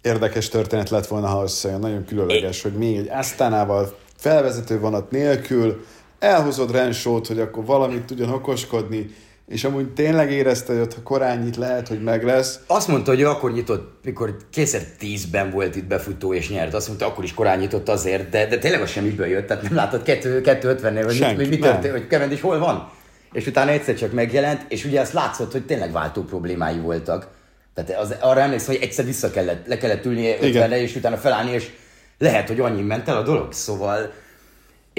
érdekes 0.02 0.50
történet 0.50 0.89
lett 0.89 1.08
volna, 1.08 1.28
ha 1.28 1.44
összejön. 1.44 1.80
Nagyon 1.80 2.06
különleges, 2.06 2.62
hogy 2.62 2.74
még 2.74 2.98
egy 2.98 3.10
Asztánával 3.10 3.98
felvezető 4.17 4.80
vonat 4.80 5.12
nélkül 5.12 5.86
elhozod 6.20 6.72
Rensót, 6.72 7.28
hogy 7.28 7.39
akkor 7.39 7.65
valamit 7.65 8.04
tudjon 8.04 8.30
okoskodni, 8.30 9.15
és 9.47 9.63
amúgy 9.63 9.93
tényleg 9.93 10.32
érezte, 10.32 10.73
hogy 10.73 10.82
ott 10.82 10.93
ha 10.93 11.01
korán 11.04 11.39
nyit 11.39 11.58
lehet, 11.58 11.88
hogy 11.88 12.04
meg 12.04 12.23
lesz. 12.23 12.60
Azt 12.67 12.88
mondta, 12.88 13.12
hogy 13.12 13.19
ő 13.19 13.27
akkor 13.27 13.51
nyitott, 13.51 13.99
mikor 14.04 14.38
kétszer 14.49 14.82
tízben 14.97 15.51
volt 15.51 15.75
itt 15.75 15.86
befutó 15.86 16.34
és 16.34 16.49
nyert. 16.49 16.73
Azt 16.73 16.88
mondta, 16.88 17.06
akkor 17.06 17.23
is 17.23 17.34
korán 17.34 17.60
nyitott 17.60 17.89
azért, 17.89 18.30
de, 18.30 18.47
de 18.47 18.58
tényleg 18.58 18.82
az 18.82 18.89
semmiből 18.89 19.27
jött. 19.27 19.47
Tehát 19.47 19.63
nem 19.63 19.75
látod 19.75 20.01
250-nél, 20.06 21.01
hogy, 21.06 21.15
Senki, 21.15 21.36
mit, 21.36 21.47
hogy 21.47 21.49
mi 21.49 21.58
történt, 21.58 21.93
hogy 21.93 22.08
Cavendish 22.08 22.41
hol 22.41 22.60
van. 22.60 22.91
És 23.32 23.47
utána 23.47 23.71
egyszer 23.71 23.95
csak 23.95 24.12
megjelent, 24.12 24.65
és 24.67 24.86
ugye 24.86 24.99
azt 24.99 25.13
látszott, 25.13 25.51
hogy 25.51 25.65
tényleg 25.65 25.91
váltó 25.91 26.21
problémái 26.21 26.77
voltak. 26.77 27.27
Tehát 27.73 28.01
az, 28.01 28.15
arra 28.19 28.39
emlékszem, 28.39 28.75
hogy 28.75 28.84
egyszer 28.84 29.06
vissza 29.06 29.32
kellett, 29.32 29.67
le 29.67 29.77
kellett 29.77 30.06
ülni 30.06 30.36
50-re, 30.41 30.82
és 30.82 30.95
utána 30.95 31.17
felállni, 31.17 31.52
és 31.52 31.69
lehet, 32.17 32.48
hogy 32.48 32.60
annyi 32.60 32.81
ment 32.81 33.08
el 33.08 33.17
a 33.17 33.23
dolog. 33.23 33.54
Szóval, 33.54 34.12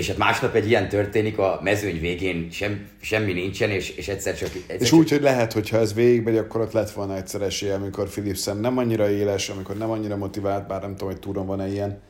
és 0.03 0.09
hát 0.09 0.17
másnap 0.17 0.55
egy 0.55 0.69
ilyen 0.69 0.89
történik, 0.89 1.39
a 1.39 1.61
mezőny 1.63 2.01
végén 2.01 2.49
sem, 2.51 2.87
semmi 3.01 3.33
nincsen, 3.33 3.71
és, 3.71 3.91
és 3.91 4.09
egyszer 4.09 4.37
csak... 4.37 4.49
Egyszer 4.55 4.81
És 4.81 4.89
csak 4.89 4.99
úgy, 4.99 5.11
hogy 5.11 5.23
lehet, 5.23 5.53
hogyha 5.53 5.79
ez 5.79 5.95
végigmegy, 5.95 6.37
akkor 6.37 6.61
ott 6.61 6.73
lett 6.73 6.91
volna 6.91 7.17
egyszer 7.17 7.43
esélye, 7.43 7.75
amikor 7.75 8.09
Philipsen 8.09 8.57
nem 8.57 8.79
annyira 8.79 9.11
éles, 9.11 9.49
amikor 9.49 9.77
nem 9.77 9.91
annyira 9.91 10.17
motivált, 10.17 10.67
bár 10.67 10.81
nem 10.81 10.91
tudom, 10.91 11.09
hogy 11.09 11.21
túron 11.21 11.47
van-e 11.47 11.69
ilyen. 11.69 12.01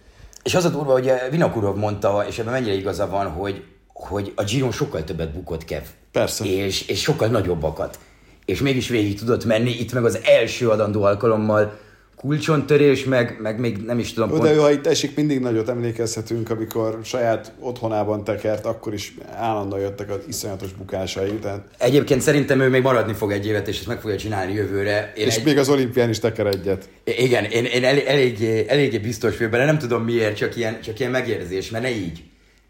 És 0.42 0.54
az 0.54 0.64
a 0.64 0.68
durva, 0.68 0.92
hogy 0.92 1.12
Vinokurov 1.30 1.76
mondta, 1.76 2.24
és 2.28 2.38
ebben 2.38 2.52
mennyire 2.52 2.74
igaza 2.74 3.08
van, 3.08 3.26
hogy, 3.26 3.64
hogy 3.92 4.32
a 4.36 4.44
Giron 4.44 4.72
sokkal 4.72 5.04
többet 5.04 5.32
bukott 5.32 5.64
Kev. 5.64 5.82
Persze. 6.12 6.44
És, 6.44 6.88
és 6.88 7.00
sokkal 7.00 7.28
nagyobbakat. 7.28 7.98
És 8.44 8.60
mégis 8.60 8.88
végig 8.88 9.18
tudott 9.18 9.44
menni, 9.44 9.70
itt 9.70 9.92
meg 9.92 10.04
az 10.04 10.18
első 10.24 10.68
adandó 10.68 11.02
alkalommal 11.02 11.78
kulcsontörés, 12.22 13.04
meg, 13.04 13.36
meg 13.40 13.60
még 13.60 13.76
nem 13.76 13.98
is 13.98 14.12
tudom 14.12 14.28
Jó, 14.28 14.36
pont... 14.36 14.48
de 14.48 14.60
ha 14.60 14.70
itt 14.70 14.86
esik, 14.86 15.16
mindig 15.16 15.40
nagyot 15.40 15.68
emlékezhetünk, 15.68 16.50
amikor 16.50 16.98
saját 17.04 17.52
otthonában 17.60 18.24
tekert, 18.24 18.66
akkor 18.66 18.92
is 18.92 19.14
állandóan 19.34 19.80
jöttek 19.80 20.10
az 20.10 20.18
iszonyatos 20.28 20.72
bukásai. 20.72 21.30
Tehát... 21.30 21.64
Egyébként 21.78 22.20
szerintem 22.20 22.60
ő 22.60 22.68
még 22.68 22.82
maradni 22.82 23.12
fog 23.12 23.32
egy 23.32 23.46
évet, 23.46 23.68
és 23.68 23.78
ezt 23.78 23.86
meg 23.86 24.00
fogja 24.00 24.16
csinálni 24.16 24.52
jövőre. 24.52 25.12
Én 25.16 25.26
és 25.26 25.36
egy... 25.36 25.44
még 25.44 25.58
az 25.58 25.68
olimpián 25.68 26.08
is 26.08 26.18
teker 26.18 26.46
egyet. 26.46 26.88
Igen, 27.04 27.44
én, 27.44 27.64
én 27.64 27.84
el, 27.84 28.00
eléggé, 28.00 28.64
eléggé 28.68 28.98
biztos 28.98 29.36
vagyok 29.36 29.52
benne, 29.52 29.64
nem 29.64 29.78
tudom 29.78 30.04
miért, 30.04 30.36
csak 30.36 30.56
ilyen, 30.56 30.80
csak 30.80 30.98
ilyen 30.98 31.10
megérzés, 31.10 31.70
mert 31.70 31.84
ne 31.84 31.90
így. 31.90 32.22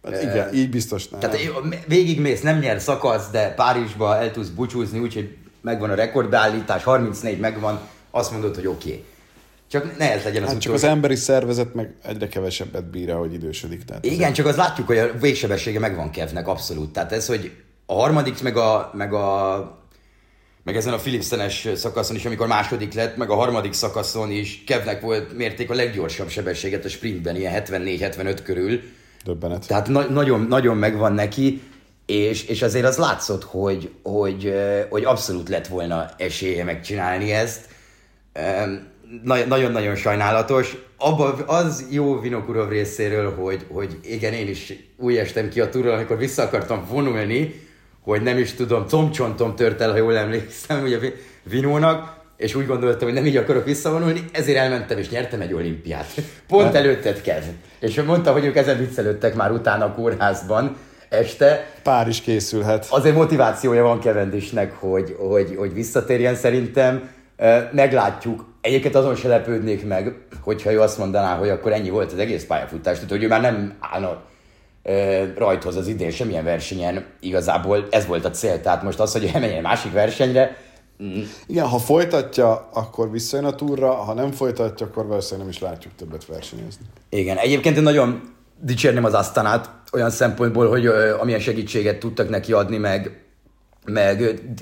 Hát 0.04 0.22
igen, 0.22 0.48
uh, 0.48 0.56
így 0.56 0.70
biztos 0.70 1.08
nem. 1.08 1.20
Tehát 1.20 1.38
végigmész, 1.86 2.40
nem 2.40 2.58
nyer 2.58 2.80
szakasz, 2.80 3.30
de 3.30 3.54
Párizsba 3.56 4.16
el 4.16 4.30
tudsz 4.30 4.48
búcsúzni, 4.48 4.98
úgyhogy 4.98 5.36
megvan 5.60 5.90
a 5.90 5.94
rekordbeállítás, 5.94 6.82
34 6.82 7.38
megvan, 7.38 7.80
azt 8.10 8.32
mondod, 8.32 8.54
hogy 8.54 8.66
oké. 8.66 8.88
Okay. 8.88 9.04
Csak 9.72 9.98
ne 9.98 10.12
ez 10.12 10.24
legyen 10.24 10.42
az 10.42 10.48
hát 10.48 10.60
csak 10.60 10.72
az 10.72 10.84
emberi 10.84 11.14
szervezet 11.14 11.74
meg 11.74 11.94
egyre 12.02 12.28
kevesebbet 12.28 12.90
bír, 12.90 13.12
hogy 13.12 13.32
idősödik. 13.32 13.84
Tehát 13.84 14.04
Igen, 14.04 14.18
azért... 14.18 14.34
csak 14.34 14.46
az 14.46 14.56
látjuk, 14.56 14.86
hogy 14.86 14.98
a 14.98 15.12
végsebessége 15.20 15.78
megvan 15.78 16.10
Kevnek 16.10 16.48
abszolút. 16.48 16.92
Tehát 16.92 17.12
ez, 17.12 17.26
hogy 17.26 17.52
a 17.86 17.94
harmadik, 17.94 18.42
meg 18.42 18.56
a, 18.56 18.90
meg 18.94 19.12
a 19.12 19.80
meg 20.62 20.76
ezen 20.76 20.92
a 20.92 20.96
Philipsenes 20.96 21.68
szakaszon 21.74 22.16
is, 22.16 22.24
amikor 22.24 22.46
második 22.46 22.94
lett, 22.94 23.16
meg 23.16 23.30
a 23.30 23.34
harmadik 23.34 23.72
szakaszon 23.72 24.30
is 24.30 24.64
Kevnek 24.66 25.00
volt 25.00 25.36
mérték 25.36 25.70
a 25.70 25.74
leggyorsabb 25.74 26.28
sebességet 26.28 26.84
a 26.84 26.88
sprintben, 26.88 27.36
ilyen 27.36 27.62
74-75 27.66 28.38
körül. 28.44 28.80
Döbbenet. 29.24 29.66
Tehát 29.66 29.88
na- 29.88 30.10
nagyon, 30.10 30.40
nagyon 30.40 30.76
megvan 30.76 31.12
neki, 31.12 31.62
és, 32.06 32.44
és 32.44 32.62
azért 32.62 32.86
az 32.86 32.96
látszott, 32.96 33.44
hogy, 33.44 33.90
hogy, 34.02 34.54
hogy 34.90 35.04
abszolút 35.04 35.48
lett 35.48 35.66
volna 35.66 36.10
esélye 36.16 36.64
megcsinálni 36.64 37.32
ezt 37.32 37.68
nagyon-nagyon 39.46 39.94
sajnálatos. 39.94 40.76
Abba 40.98 41.32
az 41.46 41.86
jó 41.90 42.20
Vinokurov 42.20 42.68
részéről, 42.68 43.34
hogy, 43.34 43.66
hogy 43.68 43.98
igen, 44.02 44.32
én 44.32 44.48
is 44.48 44.72
úgy 44.96 45.16
estem 45.16 45.48
ki 45.48 45.60
a 45.60 45.68
túról, 45.68 45.92
amikor 45.92 46.18
vissza 46.18 46.42
akartam 46.42 46.86
vonulni, 46.90 47.60
hogy 48.02 48.22
nem 48.22 48.38
is 48.38 48.52
tudom, 48.52 48.86
comcsontom 48.88 49.56
tört 49.56 49.80
el, 49.80 49.90
ha 49.90 49.96
jól 49.96 50.16
emlékszem, 50.16 50.82
ugye 50.82 50.98
Vinónak, 51.42 52.20
és 52.36 52.54
úgy 52.54 52.66
gondoltam, 52.66 53.08
hogy 53.08 53.16
nem 53.16 53.26
így 53.26 53.36
akarok 53.36 53.64
visszavonulni, 53.64 54.24
ezért 54.32 54.58
elmentem 54.58 54.98
és 54.98 55.08
nyertem 55.08 55.40
egy 55.40 55.52
olimpiát. 55.52 56.06
Pont 56.48 56.74
előtted 56.74 57.20
kell. 57.20 57.40
És 57.80 58.02
mondta, 58.02 58.32
hogy 58.32 58.44
ők 58.44 58.56
ezen 58.56 58.78
viccelődtek 58.78 59.34
már 59.34 59.50
utána 59.50 59.84
a 59.84 59.92
kórházban 59.92 60.76
este. 61.08 61.70
Pár 61.82 62.08
is 62.08 62.20
készülhet. 62.20 62.86
Azért 62.90 63.14
motivációja 63.14 63.82
van 63.82 64.00
Kevendisnek, 64.00 64.72
hogy, 64.72 65.16
hogy, 65.18 65.54
hogy 65.56 65.74
visszatérjen 65.74 66.34
szerintem. 66.34 67.10
Meglátjuk. 67.72 68.44
Egyébként 68.60 68.94
azon 68.94 69.14
se 69.14 69.28
lepődnék 69.28 69.86
meg, 69.86 70.26
hogyha 70.40 70.72
ő 70.72 70.80
azt 70.80 70.98
mondaná, 70.98 71.36
hogy 71.36 71.48
akkor 71.48 71.72
ennyi 71.72 71.90
volt 71.90 72.12
az 72.12 72.18
egész 72.18 72.44
pályafutás, 72.44 72.94
tehát 72.94 73.10
hogy 73.10 73.22
ő 73.22 73.28
már 73.28 73.40
nem 73.40 73.74
állna 73.80 74.22
rajthoz 75.36 75.76
az 75.76 75.88
idén 75.88 76.10
semmilyen 76.10 76.44
versenyen 76.44 77.04
igazából 77.20 77.86
ez 77.90 78.06
volt 78.06 78.24
a 78.24 78.30
cél. 78.30 78.60
Tehát 78.60 78.82
most 78.82 79.00
az, 79.00 79.12
hogy 79.12 79.30
elmenjen 79.34 79.56
egy 79.56 79.62
másik 79.62 79.92
versenyre, 79.92 80.56
mm. 81.02 81.20
igen, 81.46 81.66
ha 81.66 81.78
folytatja, 81.78 82.68
akkor 82.72 83.10
visszajön 83.10 83.44
a 83.44 83.54
túra, 83.54 83.94
ha 83.94 84.14
nem 84.14 84.30
folytatja, 84.30 84.86
akkor 84.86 85.06
valószínűleg 85.06 85.40
nem 85.40 85.56
is 85.56 85.62
látjuk 85.62 85.94
többet 85.94 86.26
versenyezni. 86.26 86.84
Igen, 87.08 87.36
egyébként 87.36 87.76
én 87.76 87.82
nagyon 87.82 88.20
dicsérném 88.60 89.04
az 89.04 89.14
Asztanát 89.14 89.70
olyan 89.92 90.10
szempontból, 90.10 90.68
hogy 90.68 90.86
amilyen 91.20 91.40
segítséget 91.40 91.98
tudtak 91.98 92.28
neki 92.28 92.52
adni, 92.52 92.76
meg, 92.76 93.24
meg 93.86 94.16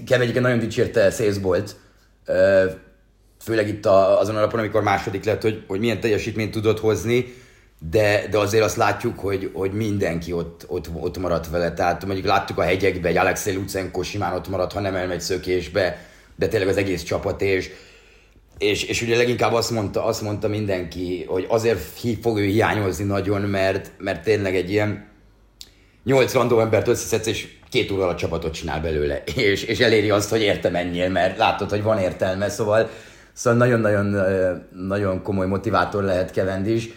Kevin 0.07 0.23
egyébként 0.23 0.41
nagyon 0.41 0.59
dicsérte 0.59 1.11
Szészbolt, 1.11 1.77
főleg 3.41 3.69
itt 3.69 3.87
a, 3.87 4.21
azon 4.21 4.37
a 4.37 4.41
napon, 4.41 4.61
amikor 4.61 4.83
második 4.83 5.25
lett, 5.25 5.43
hogy, 5.43 5.65
hogy 5.67 5.81
milyen 5.81 6.01
teljesítményt 6.01 6.51
tudott 6.51 6.81
hozni, 6.81 7.35
de, 7.91 8.27
de 8.31 8.39
azért 8.39 8.65
azt 8.65 8.77
látjuk, 8.77 9.19
hogy, 9.19 9.51
hogy 9.53 9.73
mindenki 9.73 10.33
ott, 10.33 10.65
ott, 10.69 10.91
ott 10.95 11.19
maradt 11.19 11.51
vele. 11.51 11.73
Tehát 11.73 12.05
mondjuk 12.05 12.27
láttuk 12.27 12.59
a 12.59 12.63
hegyekbe, 12.63 13.09
egy 13.09 13.17
Alexei 13.17 13.55
Lucenko 13.55 14.03
simán 14.03 14.35
ott 14.35 14.49
maradt, 14.49 14.73
ha 14.73 14.81
nem 14.81 14.95
elmegy 14.95 15.21
szökésbe, 15.21 16.07
de 16.37 16.49
tényleg 16.49 16.69
az 16.69 16.77
egész 16.77 17.03
csapat, 17.03 17.43
és, 17.43 17.71
és, 18.59 18.83
és 18.83 19.03
ugye 19.03 19.17
leginkább 19.17 19.53
azt 19.53 19.71
mondta, 19.71 20.05
azt 20.05 20.23
mondta 20.23 20.49
mindenki, 20.49 21.25
hogy 21.29 21.47
azért 21.49 21.81
fog 22.23 22.39
ő 22.39 22.45
hiányozni 22.45 23.05
nagyon, 23.05 23.41
mert, 23.41 23.91
mert 23.99 24.23
tényleg 24.23 24.57
egy 24.57 24.71
ilyen 24.71 25.09
80 26.05 26.41
random 26.41 26.61
embert 26.61 26.89
összeszedsz, 26.89 27.27
és 27.27 27.49
két 27.71 27.91
óra 27.91 28.07
a 28.07 28.15
csapatot 28.15 28.55
csinál 28.55 28.81
belőle, 28.81 29.23
és, 29.35 29.63
és 29.63 29.79
eléri 29.79 30.11
azt, 30.11 30.31
hogy 30.31 30.41
érte 30.41 30.71
menjél, 30.71 31.09
mert 31.09 31.39
látod, 31.39 31.71
hogy 31.71 31.83
van 31.83 31.99
értelme, 31.99 32.49
szóval 32.49 32.91
Szóval 33.33 33.59
nagyon-nagyon 33.59 34.17
nagyon 34.89 35.23
komoly 35.23 35.47
motivátor 35.47 36.03
lehet 36.03 36.31
Cavendish. 36.33 36.89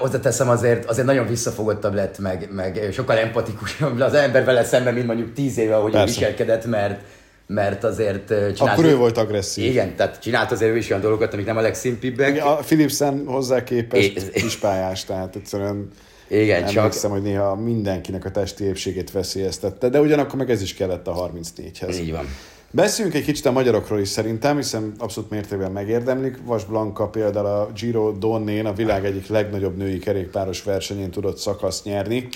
Hozzáteszem 0.00 0.48
azért, 0.48 0.84
azért 0.84 1.06
nagyon 1.06 1.26
visszafogottabb 1.26 1.94
lett, 1.94 2.18
meg, 2.18 2.48
meg 2.52 2.88
sokkal 2.92 3.16
empatikusabb 3.16 4.00
az 4.00 4.14
ember 4.14 4.44
vele 4.44 4.64
szemben, 4.64 4.94
mint 4.94 5.06
mondjuk 5.06 5.32
tíz 5.32 5.58
éve, 5.58 5.76
ahogy 5.76 5.92
Persze. 5.92 6.18
viselkedett, 6.18 6.66
mert, 6.66 7.00
mert 7.46 7.84
azért 7.84 8.26
csinált... 8.26 8.58
Akkor 8.58 8.84
ő 8.84 8.96
volt 8.96 9.18
agresszív. 9.18 9.64
Igen, 9.64 9.96
tehát 9.96 10.20
csinált 10.20 10.52
azért 10.52 10.72
ő 10.72 10.76
is 10.76 10.90
olyan 10.90 11.02
dolgokat, 11.02 11.32
amik 11.32 11.46
nem 11.46 11.56
a 11.56 11.60
legszimpibbek. 11.60 12.44
A 12.44 12.54
Philipsen 12.54 13.24
hozzá 13.26 13.64
képest 13.64 14.30
kispályás, 14.30 15.04
tehát 15.04 15.36
egyszerűen 15.36 15.88
igen, 16.30 16.62
emlékszem, 16.62 16.90
csak... 16.90 17.10
hogy 17.10 17.22
néha 17.22 17.54
mindenkinek 17.54 18.24
a 18.24 18.30
testi 18.30 18.64
épségét 18.64 19.10
veszélyeztette, 19.10 19.88
de 19.88 20.00
ugyanakkor 20.00 20.38
meg 20.38 20.50
ez 20.50 20.62
is 20.62 20.74
kellett 20.74 21.06
a 21.06 21.30
34-hez. 21.32 21.98
Így 22.00 22.12
van. 22.12 22.26
Beszéljünk 22.72 23.16
egy 23.16 23.24
kicsit 23.24 23.46
a 23.46 23.52
magyarokról 23.52 24.00
is 24.00 24.08
szerintem, 24.08 24.56
hiszen 24.56 24.94
abszolút 24.98 25.30
mértékben 25.30 25.72
megérdemlik. 25.72 26.38
Vas 26.44 26.64
Blanka 26.64 27.08
például 27.08 27.46
a 27.46 27.70
Giro 27.80 28.12
Donnén 28.12 28.66
a 28.66 28.72
világ 28.72 29.04
egyik 29.04 29.26
legnagyobb 29.26 29.76
női 29.76 29.98
kerékpáros 29.98 30.62
versenyén 30.62 31.10
tudott 31.10 31.36
szakaszt 31.36 31.84
nyerni, 31.84 32.28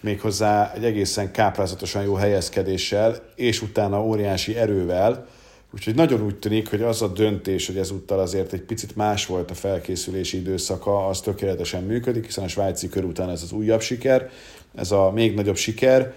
méghozzá 0.00 0.72
egy 0.74 0.84
egészen 0.84 1.32
káprázatosan 1.32 2.02
jó 2.02 2.14
helyezkedéssel, 2.14 3.16
és 3.34 3.62
utána 3.62 4.04
óriási 4.04 4.56
erővel. 4.56 5.26
Úgyhogy 5.74 5.94
nagyon 5.94 6.22
úgy 6.22 6.36
tűnik, 6.36 6.70
hogy 6.70 6.82
az 6.82 7.02
a 7.02 7.08
döntés, 7.08 7.66
hogy 7.66 7.78
ezúttal 7.78 8.18
azért 8.18 8.52
egy 8.52 8.60
picit 8.60 8.96
más 8.96 9.26
volt 9.26 9.50
a 9.50 9.54
felkészülési 9.54 10.36
időszaka, 10.36 11.06
az 11.06 11.20
tökéletesen 11.20 11.82
működik, 11.82 12.24
hiszen 12.24 12.44
a 12.44 12.48
svájci 12.48 12.88
kör 12.88 13.04
után 13.04 13.30
ez 13.30 13.42
az 13.42 13.52
újabb 13.52 13.80
siker, 13.80 14.30
ez 14.74 14.90
a 14.90 15.10
még 15.10 15.34
nagyobb 15.34 15.56
siker. 15.56 16.14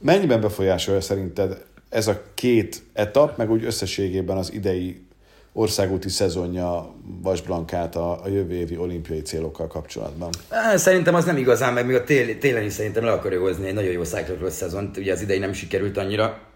Mennyiben 0.00 0.40
befolyásolja 0.40 1.00
szerinted 1.00 1.64
ez 1.88 2.06
a 2.06 2.22
két 2.34 2.82
etap, 2.92 3.36
meg 3.36 3.50
úgy 3.50 3.64
összességében 3.64 4.36
az 4.36 4.52
idei 4.52 5.06
országúti 5.52 6.08
szezonja 6.08 6.94
Vasblankát 7.22 7.96
a, 7.96 8.24
a 8.24 8.28
jövő 8.28 8.54
évi 8.54 8.76
olimpiai 8.76 9.22
célokkal 9.22 9.66
kapcsolatban? 9.66 10.30
Szerintem 10.74 11.14
az 11.14 11.24
nem 11.24 11.36
igazán, 11.36 11.72
meg 11.72 11.86
még 11.86 11.96
a 11.96 12.04
tél, 12.04 12.38
télen 12.38 12.64
is 12.64 12.72
szerintem 12.72 13.04
le 13.04 13.12
akarja 13.12 13.40
hozni 13.40 13.66
egy 13.66 13.74
nagyon 13.74 13.92
jó 13.92 14.02
cyclocross 14.02 14.52
szezont, 14.52 14.96
ugye 14.96 15.12
az 15.12 15.20
idei 15.20 15.38
nem 15.38 15.52
sikerült 15.52 15.96
annyira, 15.96 16.47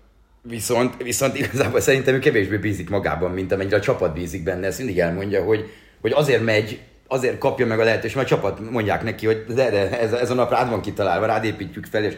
viszont, 0.43 1.03
viszont 1.03 1.38
igazából 1.38 1.80
szerintem 1.80 2.14
ő 2.14 2.18
kevésbé 2.18 2.57
bízik 2.57 2.90
magában, 2.90 3.30
mint 3.30 3.53
amennyire 3.53 3.76
a 3.76 3.80
csapat 3.80 4.14
bízik 4.14 4.43
benne, 4.43 4.66
ezt 4.66 4.78
mindig 4.78 4.99
elmondja, 4.99 5.43
hogy, 5.43 5.70
hogy 6.01 6.12
azért 6.12 6.45
megy, 6.45 6.80
azért 7.09 7.38
kapja 7.38 7.66
meg 7.66 7.80
a 7.80 7.84
lehetőséget, 7.84 8.16
mert 8.16 8.30
a 8.30 8.34
csapat 8.34 8.70
mondják 8.70 9.03
neki, 9.03 9.26
hogy 9.26 9.45
de, 9.49 9.70
de 9.70 10.01
ez, 10.01 10.12
ez 10.12 10.30
a 10.30 10.34
nap 10.34 10.51
rád 10.51 10.70
van 10.70 10.80
kitalálva, 10.80 11.26
rád 11.26 11.45
építjük 11.45 11.86
fel, 11.86 12.05
és 12.05 12.14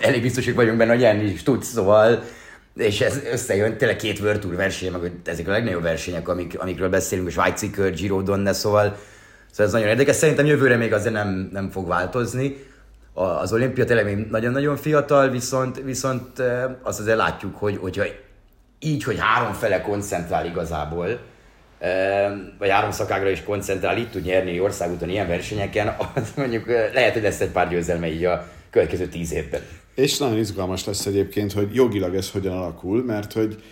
elég 0.00 0.22
biztosak 0.22 0.54
vagyunk 0.54 0.76
benne, 0.78 0.90
hogy 0.90 1.00
nyerni 1.00 1.24
is 1.24 1.42
tudsz, 1.42 1.68
szóval 1.68 2.22
és 2.76 3.00
ez 3.00 3.20
összejön, 3.32 3.76
tényleg 3.76 3.96
két 3.96 4.18
World 4.18 4.40
Tour 4.40 4.54
verseny, 4.54 4.90
meg 4.90 5.12
ezek 5.24 5.48
a 5.48 5.50
legnagyobb 5.50 5.82
versenyek, 5.82 6.28
amik, 6.28 6.58
amikről 6.58 6.88
beszélünk, 6.88 7.28
a 7.28 7.30
Svájci 7.30 7.70
kör, 7.70 7.94
Giro 7.94 8.22
Donne, 8.22 8.52
szóval, 8.52 8.98
szóval 9.50 9.66
ez 9.66 9.72
nagyon 9.72 9.88
érdekes. 9.88 10.16
Szerintem 10.16 10.46
jövőre 10.46 10.76
még 10.76 10.92
azért 10.92 11.14
nem, 11.14 11.48
nem 11.52 11.70
fog 11.70 11.88
változni. 11.88 12.65
Az 13.18 13.52
olimpia 13.52 13.84
tényleg 13.84 14.30
nagyon-nagyon 14.30 14.76
fiatal, 14.76 15.28
viszont, 15.28 15.82
viszont 15.84 16.42
azt 16.82 17.00
azért 17.00 17.16
látjuk, 17.16 17.56
hogy, 17.56 17.76
hogyha 17.76 18.04
így, 18.78 19.04
hogy 19.04 19.18
három 19.18 19.52
fele 19.52 19.80
koncentrál 19.80 20.46
igazából, 20.46 21.18
vagy 22.58 22.70
három 22.70 22.90
szakágra 22.90 23.28
is 23.28 23.42
koncentrál, 23.42 23.98
itt 23.98 24.10
tud 24.10 24.24
nyerni 24.24 24.60
országúton 24.60 25.08
ilyen 25.08 25.26
versenyeken, 25.28 25.96
az 26.14 26.32
mondjuk 26.36 26.66
lehet, 26.66 27.12
hogy 27.12 27.22
lesz 27.22 27.40
egy 27.40 27.50
pár 27.50 27.68
győzelme 27.68 28.10
így 28.12 28.24
a 28.24 28.48
következő 28.70 29.06
tíz 29.06 29.32
évben. 29.32 29.60
És 29.94 30.18
nagyon 30.18 30.38
izgalmas 30.38 30.84
lesz 30.84 31.06
egyébként, 31.06 31.52
hogy 31.52 31.74
jogilag 31.74 32.14
ez 32.14 32.30
hogyan 32.30 32.56
alakul, 32.56 33.04
mert 33.04 33.32
hogy 33.32 33.62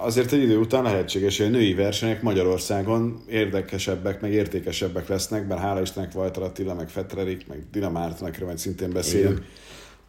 azért 0.00 0.32
egy 0.32 0.42
idő 0.42 0.58
után 0.58 0.82
lehetséges, 0.82 1.36
hogy 1.36 1.46
a 1.46 1.50
női 1.50 1.74
versenyek 1.74 2.22
Magyarországon 2.22 3.24
érdekesebbek, 3.28 4.20
meg 4.20 4.32
értékesebbek 4.32 5.08
lesznek, 5.08 5.46
bár 5.46 5.58
hála 5.58 5.80
Istennek 5.80 6.14
Walter 6.14 6.42
Attila, 6.42 6.74
meg 6.74 6.88
Fetrerik, 6.88 7.46
meg 7.46 7.64
Dina 7.72 7.90
Márton, 7.90 8.28
akiről 8.28 8.46
majd 8.46 8.58
szintén 8.58 8.92
beszélünk, 8.92 9.42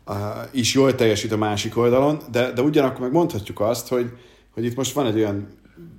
uh, 0.07 0.15
is 0.51 0.73
jól 0.73 0.95
teljesít 0.95 1.31
a 1.31 1.37
másik 1.37 1.77
oldalon, 1.77 2.19
de, 2.31 2.51
de 2.51 2.61
ugyanakkor 2.61 3.01
meg 3.01 3.11
mondhatjuk 3.11 3.59
azt, 3.59 3.87
hogy, 3.87 4.09
hogy 4.53 4.65
itt 4.65 4.75
most 4.75 4.93
van 4.93 5.05
egy 5.05 5.15
olyan 5.15 5.47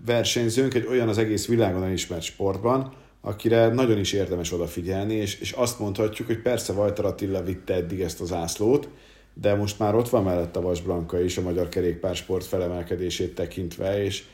versenyzőnk, 0.07 0.75
egy 0.75 0.87
olyan 0.87 1.09
az 1.09 1.19
egész 1.19 1.47
világon 1.47 1.85
elismert 1.85 2.23
sportban, 2.23 2.93
akire 3.21 3.69
nagyon 3.69 3.99
is 3.99 4.13
érdemes 4.13 4.53
odafigyelni, 4.53 5.15
és, 5.15 5.41
és 5.41 5.53
azt 5.53 5.79
mondhatjuk, 5.79 6.27
hogy 6.27 6.43
persze 6.43 6.73
Vajtar 6.73 7.05
Attila 7.05 7.43
vitte 7.43 7.75
eddig 7.75 8.01
ezt 8.01 8.21
az 8.21 8.33
ászlót, 8.33 8.89
de 9.41 9.55
most 9.55 9.79
már 9.79 9.95
ott 9.95 10.09
van 10.09 10.23
mellett 10.23 10.57
a 10.57 10.61
Vas 10.61 10.83
Blanka 10.83 11.21
is 11.21 11.37
a 11.37 11.43
magyar 11.43 11.69
kerékpársport 11.69 12.45
felemelkedését 12.45 13.35
tekintve, 13.35 14.03
és, 14.03 14.25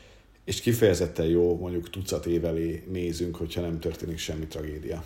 és 0.44 0.60
kifejezetten 0.60 1.26
jó, 1.26 1.56
mondjuk 1.56 1.90
tucat 1.90 2.26
évelé 2.26 2.84
nézünk, 2.90 3.36
hogyha 3.36 3.60
nem 3.60 3.80
történik 3.80 4.18
semmi 4.18 4.46
tragédia. 4.46 5.04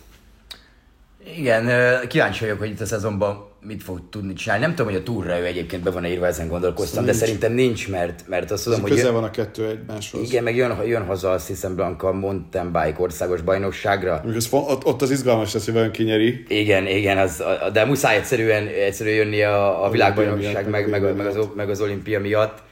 Igen, 1.37 1.71
kíváncsi 2.09 2.41
vagyok, 2.45 2.59
hogy 2.59 2.69
itt 2.69 2.81
a 2.81 2.87
szezonban 2.87 3.49
mit 3.61 3.83
fog 3.83 4.01
tudni 4.11 4.33
csinálni. 4.33 4.65
Nem 4.65 4.75
tudom, 4.75 4.93
hogy 4.93 5.01
a 5.01 5.03
túlra 5.03 5.39
ő 5.39 5.45
egyébként 5.45 5.83
be 5.83 5.91
van 5.91 6.05
írva, 6.05 6.27
ezen 6.27 6.49
gondolkoztam, 6.49 7.05
de 7.05 7.13
szerintem 7.13 7.53
nincs, 7.53 7.89
mert, 7.89 8.25
mert 8.29 8.51
azt 8.51 8.65
tudom, 8.65 8.81
hogy... 8.81 8.91
Közel 8.91 9.13
van 9.13 9.25
a 9.25 9.31
kettő 9.31 9.69
egymáshoz. 9.69 10.31
Igen, 10.31 10.43
meg 10.43 10.57
jön, 10.57 10.83
jön 10.87 11.05
haza 11.05 11.31
azt 11.31 11.47
hiszem 11.47 11.75
Blanka 11.75 12.13
mountain 12.13 12.73
bike 12.73 12.97
országos 12.97 13.41
bajnokságra. 13.41 14.23
Az, 14.37 14.49
ott, 14.51 14.85
ott, 14.85 15.03
az 15.03 15.11
izgalmas 15.11 15.55
lesz, 15.55 15.65
hogy 15.65 15.75
vajon 15.75 15.91
kinyeri. 15.91 16.45
Igen, 16.49 16.87
igen, 16.87 17.19
az, 17.19 17.43
de 17.73 17.85
muszáj 17.85 18.17
egyszerűen, 18.17 18.67
egyszerűen 18.67 19.17
jönni 19.17 19.43
a, 19.43 19.85
a 19.85 19.91
világbajnokság, 19.91 20.69
meg, 20.69 20.89
meg, 20.89 21.17
meg, 21.17 21.27
az, 21.27 21.49
meg 21.57 21.71
az 21.71 21.81
olimpia 21.81 22.21
miatt. 22.21 22.63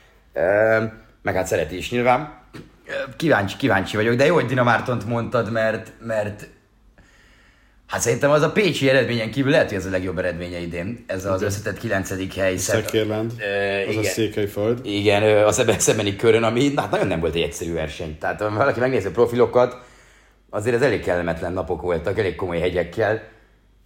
Meg 1.22 1.34
hát 1.34 1.46
szereti 1.46 1.76
is 1.76 1.90
nyilván. 1.90 2.44
Kíváncsi, 3.16 3.56
kíváncsi 3.56 3.96
vagyok, 3.96 4.14
de 4.14 4.26
jó, 4.26 4.34
hogy 4.34 4.46
Dinamártont 4.46 5.06
mondtad, 5.06 5.52
mert, 5.52 5.92
mert 6.06 6.48
Hát 7.86 8.00
szerintem 8.00 8.30
az 8.30 8.42
a 8.42 8.52
pécsi 8.52 8.88
eredményen 8.88 9.30
kívül 9.30 9.50
lehet, 9.50 9.68
hogy 9.68 9.78
ez 9.78 9.86
a 9.86 9.90
legjobb 9.90 10.18
eredménye 10.18 10.58
idén. 10.58 11.04
Ez 11.06 11.24
az 11.24 11.42
összetett 11.42 11.78
9. 11.78 12.34
hely. 12.36 12.56
Szekérland, 12.56 13.32
uh, 13.32 13.88
az 13.88 13.92
igen, 13.92 14.04
a 14.04 14.06
Székelyföld. 14.06 14.80
Igen, 14.82 15.44
a 15.44 15.52
szebeni 15.78 16.16
körön, 16.16 16.42
ami 16.42 16.72
hát 16.76 16.90
nagyon 16.90 17.06
nem 17.06 17.20
volt 17.20 17.34
egy 17.34 17.42
egyszerű 17.42 17.72
verseny. 17.72 18.18
Tehát 18.18 18.40
ha 18.40 18.50
valaki 18.50 18.80
megnézi 18.80 19.06
a 19.06 19.10
profilokat, 19.10 19.76
azért 20.50 20.76
ez 20.76 20.82
elég 20.82 21.00
kellemetlen 21.00 21.52
napok 21.52 21.82
voltak, 21.82 22.18
elég 22.18 22.34
komoly 22.34 22.58
hegyekkel. 22.58 23.22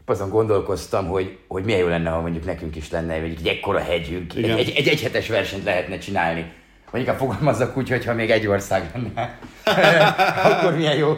Azon 0.06 0.30
gondolkoztam, 0.30 1.06
hogy, 1.06 1.38
hogy 1.48 1.64
milyen 1.64 1.80
jó 1.80 1.86
lenne, 1.86 2.10
ha 2.10 2.20
mondjuk 2.20 2.44
nekünk 2.44 2.76
is 2.76 2.90
lenne 2.90 3.14
egy 3.14 3.46
ekkora 3.46 3.78
hegyünk, 3.78 4.34
egy, 4.34 4.48
egy, 4.48 4.72
egy, 4.76 4.88
egy 4.88 5.02
hetes 5.02 5.28
versenyt 5.28 5.64
lehetne 5.64 5.98
csinálni. 5.98 6.52
Vagy 6.90 7.00
inkább 7.00 7.18
fogalmazzak 7.18 7.76
úgy, 7.76 7.88
hogy 7.88 8.04
ha 8.04 8.14
még 8.14 8.30
egy 8.30 8.46
ország 8.46 8.90
lenne, 8.94 9.38
akkor 10.50 10.76
milyen 10.76 10.96
jó 10.96 11.16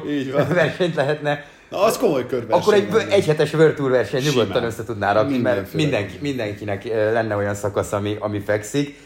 versenyt 0.49 0.95
lehetne 0.95 1.45
Na, 1.73 1.83
az 1.83 1.97
komoly 1.99 2.27
körverseny. 2.27 2.61
Akkor 2.61 2.75
egy 2.75 3.11
egyhetes 3.11 3.53
World 3.53 3.75
Tour 3.75 3.91
verseny 3.91 4.23
nyugodtan 4.23 4.65
össze 4.65 4.85
tudná 4.85 5.13
rakni, 5.13 5.39
mert 5.39 5.73
mindenki, 5.73 6.19
mindenkinek 6.21 6.85
lenne 6.85 7.37
olyan 7.37 7.55
szakasz, 7.55 7.93
ami, 7.93 8.17
ami 8.21 8.41
fekszik. 8.41 8.99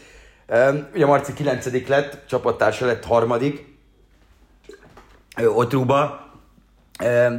Ugye 0.93 1.05
Marci 1.05 1.33
9 1.33 1.87
lett, 1.87 2.23
csapattársa 2.27 2.85
lett 2.85 3.05
harmadik, 3.05 3.65
Otruba, 5.45 6.31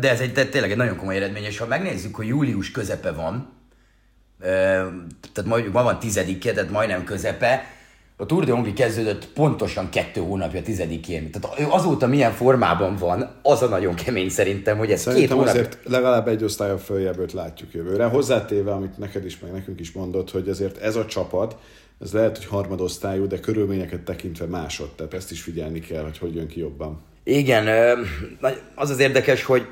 de 0.00 0.10
ez 0.10 0.20
egy 0.20 0.48
tényleg 0.50 0.70
egy 0.70 0.76
nagyon 0.76 0.96
komoly 0.96 1.16
eredmény, 1.16 1.44
és 1.44 1.58
ha 1.58 1.66
megnézzük, 1.66 2.14
hogy 2.14 2.26
július 2.26 2.70
közepe 2.70 3.12
van, 3.12 3.52
tehát 5.32 5.44
majd, 5.44 5.72
ma 5.72 5.82
van 5.82 5.98
tizedike, 5.98 6.52
tehát 6.52 6.70
majdnem 6.70 7.04
közepe, 7.04 7.64
a 8.20 8.26
Tour 8.26 8.44
de 8.44 8.52
Hongrie 8.52 8.72
kezdődött 8.72 9.28
pontosan 9.28 9.88
kettő 9.90 10.20
hónapja 10.20 10.62
tizedikén. 10.62 11.30
Tehát 11.30 11.58
azóta 11.70 12.06
milyen 12.06 12.32
formában 12.32 12.96
van, 12.96 13.30
az 13.42 13.62
a 13.62 13.66
nagyon 13.66 13.94
kemény 13.94 14.28
szerintem, 14.28 14.78
hogy 14.78 14.90
ez 14.90 15.00
szerintem 15.00 15.28
két 15.28 15.38
hónap... 15.38 15.54
azért 15.54 15.78
legalább 15.84 16.28
egy 16.28 16.44
osztályon 16.44 16.78
följebbőt 16.78 17.32
látjuk 17.32 17.72
jövőre. 17.72 18.04
Hozzátéve, 18.04 18.72
amit 18.72 18.98
neked 18.98 19.24
is, 19.24 19.38
meg 19.38 19.52
nekünk 19.52 19.80
is 19.80 19.92
mondott, 19.92 20.30
hogy 20.30 20.48
azért 20.48 20.76
ez 20.76 20.96
a 20.96 21.06
csapat, 21.06 21.56
ez 22.00 22.12
lehet, 22.12 22.36
hogy 22.36 22.46
harmadosztályú, 22.46 23.26
de 23.26 23.40
körülményeket 23.40 24.00
tekintve 24.00 24.46
másod, 24.46 24.90
tehát 24.94 25.14
ezt 25.14 25.30
is 25.30 25.42
figyelni 25.42 25.80
kell, 25.80 26.02
hogy 26.02 26.18
hogy 26.18 26.34
jön 26.34 26.46
ki 26.46 26.60
jobban. 26.60 27.00
Igen, 27.24 27.68
az 28.74 28.90
az 28.90 28.98
érdekes, 28.98 29.44
hogy 29.44 29.66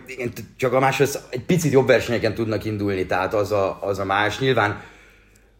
csak 0.57 0.73
a 0.73 0.81
máshoz 0.81 1.21
egy 1.31 1.45
picit 1.45 1.73
jobb 1.73 1.87
versenyeken 1.87 2.35
tudnak 2.35 2.65
indulni, 2.65 3.07
tehát 3.07 3.35
az 3.35 3.53
a, 3.53 3.79
az 3.83 3.99
a 3.99 4.05
más. 4.05 4.39
Nyilván 4.39 4.81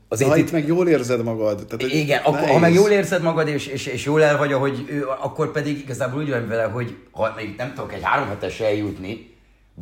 Azért 0.09 0.31
ha 0.31 0.37
itt, 0.37 0.47
itt 0.47 0.53
meg 0.53 0.67
jól 0.67 0.89
érzed 0.89 1.23
magad. 1.23 1.65
Tehát, 1.69 1.95
igen, 1.95 2.21
akkor, 2.25 2.49
ha 2.49 2.59
meg 2.59 2.75
jól 2.75 2.91
érzed 2.91 3.23
magad, 3.23 3.49
és, 3.49 3.67
és, 3.67 3.87
és 3.87 4.05
jól 4.05 4.23
el 4.23 4.39
vagy, 4.39 4.53
ahogy 4.53 4.85
ő, 4.89 5.05
akkor 5.21 5.53
pedig 5.53 5.79
igazából 5.79 6.21
úgy 6.21 6.31
van 6.31 6.49
vele, 6.49 6.65
hogy 6.65 6.97
ha 7.11 7.33
még 7.37 7.55
nem 7.57 7.73
tudok 7.75 7.93
egy 7.93 8.03
három 8.03 8.29
hetes 8.29 8.61
eljutni, 8.61 9.35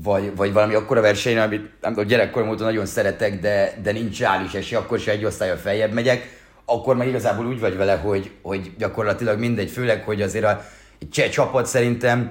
vagy, 0.02 0.36
vagy 0.36 0.52
valami 0.52 0.74
akkora 0.74 1.00
versenyre, 1.00 1.42
amit 1.42 1.70
nem 1.80 1.92
tudom, 1.92 2.08
gyerekkorom 2.08 2.48
óta 2.48 2.64
nagyon 2.64 2.86
szeretek, 2.86 3.40
de, 3.40 3.78
de 3.82 3.92
nincs 3.92 4.18
reális 4.18 4.54
esély, 4.54 4.78
akkor 4.78 4.98
se 4.98 5.10
egy 5.10 5.24
osztálya 5.24 5.56
feljebb 5.56 5.92
megyek, 5.92 6.42
akkor 6.64 6.96
meg 6.96 7.08
igazából 7.08 7.46
úgy 7.46 7.60
vagy 7.60 7.76
vele, 7.76 7.94
hogy, 7.94 8.30
hogy 8.42 8.70
gyakorlatilag 8.78 9.38
mindegy, 9.38 9.70
főleg, 9.70 10.02
hogy 10.02 10.22
azért 10.22 10.44
a 10.44 10.64
egy 11.00 11.08
cseh 11.10 11.28
csapat 11.28 11.66
szerintem, 11.66 12.30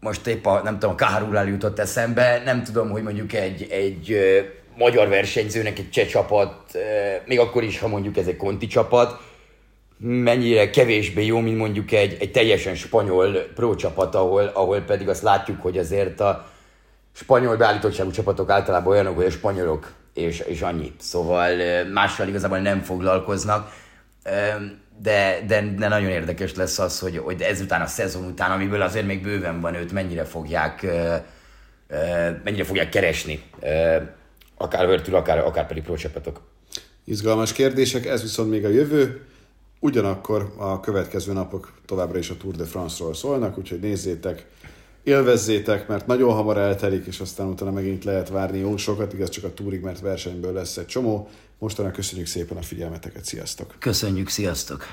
most 0.00 0.26
épp 0.26 0.46
a, 0.46 0.60
nem 0.64 0.78
tudom, 0.78 0.90
a 0.90 0.94
Kárulál 0.94 1.48
jutott 1.48 1.78
eszembe, 1.78 2.42
nem 2.44 2.62
tudom, 2.62 2.90
hogy 2.90 3.02
mondjuk 3.02 3.32
egy, 3.32 3.66
egy 3.70 4.16
magyar 4.76 5.08
versenyzőnek 5.08 5.78
egy 5.78 5.90
cseh 5.90 6.06
csapat, 6.06 6.78
még 7.26 7.38
akkor 7.38 7.62
is, 7.62 7.78
ha 7.78 7.88
mondjuk 7.88 8.16
ez 8.16 8.26
egy 8.26 8.36
konti 8.36 8.66
csapat, 8.66 9.20
mennyire 9.98 10.70
kevésbé 10.70 11.24
jó, 11.24 11.38
mint 11.38 11.56
mondjuk 11.56 11.92
egy, 11.92 12.16
egy 12.20 12.30
teljesen 12.30 12.74
spanyol 12.74 13.32
pro 13.32 13.74
csapat, 13.74 14.14
ahol, 14.14 14.50
ahol 14.54 14.80
pedig 14.80 15.08
azt 15.08 15.22
látjuk, 15.22 15.62
hogy 15.62 15.78
azért 15.78 16.20
a 16.20 16.48
spanyol 17.12 17.56
beállítottságú 17.56 18.10
csapatok 18.10 18.50
általában 18.50 18.92
olyanok, 18.92 19.16
hogy 19.16 19.24
a 19.24 19.30
spanyolok 19.30 19.92
és, 20.14 20.38
és 20.38 20.60
annyi. 20.60 20.92
Szóval 20.98 21.56
mással 21.92 22.28
igazából 22.28 22.58
nem 22.58 22.80
foglalkoznak. 22.80 23.72
De, 24.98 25.38
de, 25.46 25.74
de 25.78 25.88
nagyon 25.88 26.10
érdekes 26.10 26.54
lesz 26.54 26.78
az, 26.78 26.98
hogy, 26.98 27.18
hogy 27.18 27.42
ezután 27.42 27.80
a 27.80 27.86
szezon 27.86 28.24
után, 28.24 28.50
amiből 28.50 28.82
azért 28.82 29.06
még 29.06 29.22
bőven 29.22 29.60
van 29.60 29.74
őt, 29.74 29.92
mennyire 29.92 30.24
fogják, 30.24 30.86
mennyire 32.44 32.64
fogják 32.64 32.88
keresni 32.88 33.42
akár 34.56 34.86
Virtul, 34.86 35.14
akár, 35.14 35.38
akár 35.38 35.66
pedig 35.66 35.82
pro 35.82 35.96
csapatok. 35.96 36.40
Izgalmas 37.04 37.52
kérdések, 37.52 38.06
ez 38.06 38.22
viszont 38.22 38.50
még 38.50 38.64
a 38.64 38.68
jövő. 38.68 39.26
Ugyanakkor 39.80 40.52
a 40.56 40.80
következő 40.80 41.32
napok 41.32 41.72
továbbra 41.86 42.18
is 42.18 42.30
a 42.30 42.36
Tour 42.36 42.54
de 42.54 42.64
France-ról 42.64 43.14
szólnak, 43.14 43.58
úgyhogy 43.58 43.80
nézzétek, 43.80 44.46
élvezzétek, 45.02 45.88
mert 45.88 46.06
nagyon 46.06 46.32
hamar 46.32 46.58
eltelik, 46.58 47.06
és 47.06 47.20
aztán 47.20 47.46
utána 47.46 47.70
megint 47.70 48.04
lehet 48.04 48.28
várni 48.28 48.58
jó 48.58 48.76
sokat, 48.76 49.12
igaz 49.12 49.28
csak 49.28 49.44
a 49.44 49.54
túrig, 49.54 49.80
mert 49.80 50.00
versenyből 50.00 50.52
lesz 50.52 50.76
egy 50.76 50.86
csomó. 50.86 51.28
Mostanra 51.58 51.90
köszönjük 51.90 52.26
szépen 52.26 52.56
a 52.56 52.62
figyelmeteket, 52.62 53.24
sziasztok! 53.24 53.74
Köszönjük, 53.78 54.28
sziasztok! 54.28 54.84